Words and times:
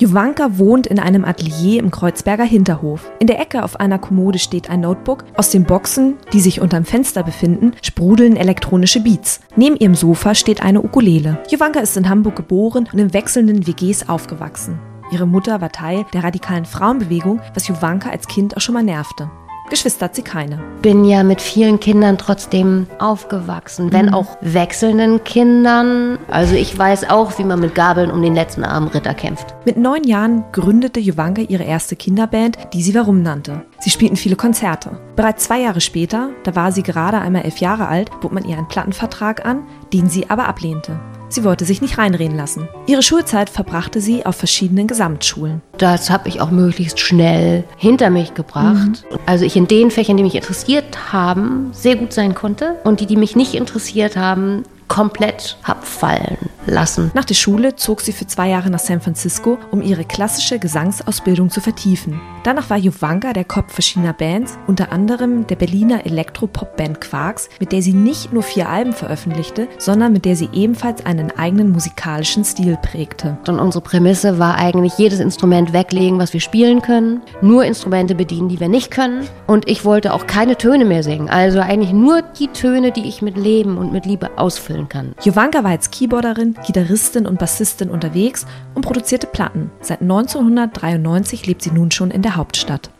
Jovanka 0.00 0.58
wohnt 0.58 0.86
in 0.86 1.00
einem 1.00 1.24
Atelier 1.24 1.80
im 1.80 1.90
Kreuzberger 1.90 2.44
Hinterhof. 2.44 3.10
In 3.18 3.26
der 3.26 3.40
Ecke 3.40 3.64
auf 3.64 3.80
einer 3.80 3.98
Kommode 3.98 4.38
steht 4.38 4.70
ein 4.70 4.82
Notebook. 4.82 5.24
Aus 5.36 5.50
den 5.50 5.64
Boxen, 5.64 6.14
die 6.32 6.40
sich 6.40 6.60
unterm 6.60 6.84
Fenster 6.84 7.24
befinden, 7.24 7.72
sprudeln 7.82 8.36
elektronische 8.36 9.00
Beats. 9.00 9.40
Neben 9.56 9.74
ihrem 9.74 9.96
Sofa 9.96 10.36
steht 10.36 10.62
eine 10.62 10.82
Ukulele. 10.82 11.42
Jovanka 11.50 11.80
ist 11.80 11.96
in 11.96 12.08
Hamburg 12.08 12.36
geboren 12.36 12.88
und 12.92 12.98
in 13.00 13.12
wechselnden 13.12 13.66
WGs 13.66 14.08
aufgewachsen. 14.08 14.78
Ihre 15.10 15.26
Mutter 15.26 15.60
war 15.60 15.72
Teil 15.72 16.04
der 16.12 16.22
radikalen 16.22 16.64
Frauenbewegung, 16.64 17.40
was 17.54 17.66
Jovanka 17.66 18.10
als 18.10 18.28
Kind 18.28 18.56
auch 18.56 18.60
schon 18.60 18.74
mal 18.74 18.84
nervte. 18.84 19.28
Geschwister 19.68 20.06
hat 20.06 20.14
sie 20.14 20.22
keine. 20.22 20.58
Bin 20.82 21.04
ja 21.04 21.22
mit 21.22 21.40
vielen 21.40 21.80
Kindern 21.80 22.18
trotzdem 22.18 22.86
aufgewachsen, 22.98 23.92
wenn 23.92 24.06
mhm. 24.06 24.14
auch 24.14 24.36
wechselnden 24.40 25.24
Kindern. 25.24 26.18
Also 26.28 26.54
ich 26.54 26.76
weiß 26.76 27.10
auch, 27.10 27.38
wie 27.38 27.44
man 27.44 27.60
mit 27.60 27.74
Gabeln 27.74 28.10
um 28.10 28.22
den 28.22 28.34
letzten 28.34 28.64
armen 28.64 28.88
Ritter 28.88 29.14
kämpft. 29.14 29.54
Mit 29.64 29.76
neun 29.76 30.04
Jahren 30.04 30.44
gründete 30.52 31.00
Jovanka 31.00 31.42
ihre 31.42 31.64
erste 31.64 31.96
Kinderband, 31.96 32.58
die 32.72 32.82
sie 32.82 32.94
Warum 32.94 33.22
nannte. 33.22 33.64
Sie 33.80 33.90
spielten 33.90 34.16
viele 34.16 34.36
Konzerte. 34.36 34.98
Bereits 35.16 35.44
zwei 35.44 35.60
Jahre 35.60 35.80
später, 35.80 36.30
da 36.44 36.54
war 36.54 36.72
sie 36.72 36.82
gerade 36.82 37.18
einmal 37.18 37.42
elf 37.42 37.58
Jahre 37.58 37.88
alt, 37.88 38.10
bot 38.20 38.32
man 38.32 38.44
ihr 38.44 38.56
einen 38.56 38.68
Plattenvertrag 38.68 39.44
an, 39.44 39.62
den 39.92 40.08
sie 40.08 40.30
aber 40.30 40.48
ablehnte. 40.48 40.98
Sie 41.30 41.44
wollte 41.44 41.64
sich 41.64 41.82
nicht 41.82 41.98
reinreden 41.98 42.36
lassen. 42.36 42.68
Ihre 42.86 43.02
Schulzeit 43.02 43.50
verbrachte 43.50 44.00
sie 44.00 44.24
auf 44.24 44.36
verschiedenen 44.36 44.86
Gesamtschulen. 44.86 45.60
Das 45.76 46.10
habe 46.10 46.28
ich 46.28 46.40
auch 46.40 46.50
möglichst 46.50 47.00
schnell 47.00 47.64
hinter 47.76 48.08
mich 48.08 48.34
gebracht. 48.34 49.04
Mhm. 49.10 49.18
Also 49.26 49.44
ich 49.44 49.56
in 49.56 49.68
den 49.68 49.90
Fächern, 49.90 50.16
die 50.16 50.22
mich 50.22 50.34
interessiert 50.34 51.12
haben, 51.12 51.68
sehr 51.72 51.96
gut 51.96 52.12
sein 52.12 52.34
konnte 52.34 52.76
und 52.84 53.00
die, 53.00 53.06
die 53.06 53.16
mich 53.16 53.36
nicht 53.36 53.54
interessiert 53.54 54.16
haben, 54.16 54.62
komplett 54.98 55.56
hab 55.62 55.86
fallen 55.86 56.50
lassen. 56.66 57.12
Nach 57.14 57.24
der 57.24 57.36
Schule 57.36 57.76
zog 57.76 58.00
sie 58.00 58.12
für 58.12 58.26
zwei 58.26 58.48
Jahre 58.48 58.68
nach 58.68 58.80
San 58.80 59.00
Francisco, 59.00 59.56
um 59.70 59.80
ihre 59.80 60.04
klassische 60.04 60.58
Gesangsausbildung 60.58 61.50
zu 61.50 61.60
vertiefen. 61.60 62.20
Danach 62.42 62.68
war 62.68 62.78
Jovanka 62.78 63.32
der 63.32 63.44
Kopf 63.44 63.72
verschiedener 63.72 64.12
Bands, 64.12 64.58
unter 64.66 64.90
anderem 64.90 65.46
der 65.46 65.54
Berliner 65.54 66.04
Elektropop-Band 66.04 67.00
Quarks, 67.00 67.48
mit 67.60 67.70
der 67.70 67.80
sie 67.80 67.92
nicht 67.92 68.32
nur 68.32 68.42
vier 68.42 68.68
Alben 68.68 68.92
veröffentlichte, 68.92 69.68
sondern 69.78 70.12
mit 70.12 70.24
der 70.24 70.34
sie 70.34 70.48
ebenfalls 70.52 71.06
einen 71.06 71.30
eigenen 71.30 71.70
musikalischen 71.70 72.44
Stil 72.44 72.76
prägte. 72.82 73.38
Und 73.46 73.60
unsere 73.60 73.82
Prämisse 73.82 74.40
war 74.40 74.56
eigentlich 74.56 74.98
jedes 74.98 75.20
Instrument 75.20 75.72
weglegen, 75.72 76.18
was 76.18 76.32
wir 76.32 76.40
spielen 76.40 76.82
können, 76.82 77.22
nur 77.40 77.64
Instrumente 77.64 78.16
bedienen, 78.16 78.48
die 78.48 78.58
wir 78.58 78.68
nicht 78.68 78.90
können. 78.90 79.28
Und 79.46 79.68
ich 79.68 79.84
wollte 79.84 80.12
auch 80.12 80.26
keine 80.26 80.56
Töne 80.56 80.84
mehr 80.84 81.04
singen, 81.04 81.28
also 81.28 81.60
eigentlich 81.60 81.92
nur 81.92 82.22
die 82.22 82.48
Töne, 82.48 82.90
die 82.90 83.06
ich 83.08 83.22
mit 83.22 83.36
Leben 83.36 83.78
und 83.78 83.92
mit 83.92 84.04
Liebe 84.04 84.30
ausfüllen 84.36 84.87
kann. 84.88 85.14
Jovanka 85.22 85.62
war 85.64 85.70
als 85.70 85.90
Keyboarderin, 85.90 86.56
Gitarristin 86.66 87.26
und 87.26 87.38
Bassistin 87.38 87.90
unterwegs 87.90 88.46
und 88.74 88.82
produzierte 88.82 89.26
Platten. 89.26 89.70
Seit 89.80 90.00
1993 90.00 91.46
lebt 91.46 91.62
sie 91.62 91.70
nun 91.70 91.90
schon 91.90 92.10
in 92.10 92.22
der 92.22 92.36
Hauptstadt. 92.36 92.90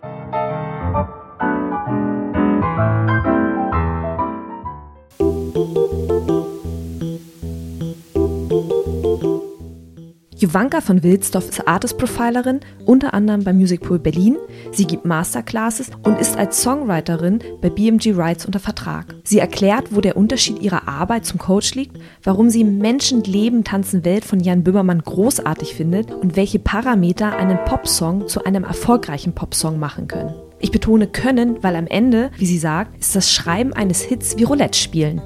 Jovanka 10.41 10.81
von 10.81 11.03
Wilsdorf 11.03 11.49
ist 11.49 11.67
Artist 11.67 11.99
Profilerin, 11.99 12.61
unter 12.85 13.13
anderem 13.13 13.43
beim 13.43 13.57
Music 13.57 13.81
Pool 13.81 13.99
Berlin. 13.99 14.37
Sie 14.71 14.87
gibt 14.87 15.05
Masterclasses 15.05 15.91
und 16.05 16.17
ist 16.21 16.37
als 16.37 16.63
Songwriterin 16.63 17.41
bei 17.61 17.71
BMG 17.71 18.13
Rights 18.15 18.47
unter 18.47 18.61
Vertrag. 18.61 19.17
Sie 19.25 19.41
erklärt, 19.41 19.89
wo 19.91 20.01
der 20.01 20.17
Unterschied 20.17 20.63
ihrer 20.63 20.87
Arbeit 20.87 21.27
zum 21.27 21.41
Coach 21.41 21.75
liegt, 21.75 21.99
warum 22.23 22.51
sie 22.51 22.63
Menschen, 22.63 23.25
Leben, 23.25 23.65
Tanzen, 23.65 24.05
Welt 24.05 24.25
von 24.25 24.39
Jan 24.39 24.63
Böhmermann 24.63 25.03
großartig 25.03 25.75
findet 25.75 26.13
und 26.13 26.37
welche 26.37 26.61
Parameter 26.61 27.37
einen 27.37 27.59
Popsong 27.65 28.29
zu 28.29 28.45
einem 28.45 28.63
erfolgreichen 28.63 29.35
Popsong 29.35 29.81
machen 29.81 30.07
können. 30.07 30.37
Ich 30.61 30.71
betone 30.71 31.09
können, 31.09 31.65
weil 31.65 31.75
am 31.75 31.89
Ende, 31.89 32.31
wie 32.37 32.47
sie 32.47 32.59
sagt, 32.59 32.97
ist 33.01 33.17
das 33.17 33.33
Schreiben 33.33 33.73
eines 33.73 34.03
Hits 34.03 34.39
wie 34.39 34.45
Roulette 34.45 34.79
spielen. 34.79 35.21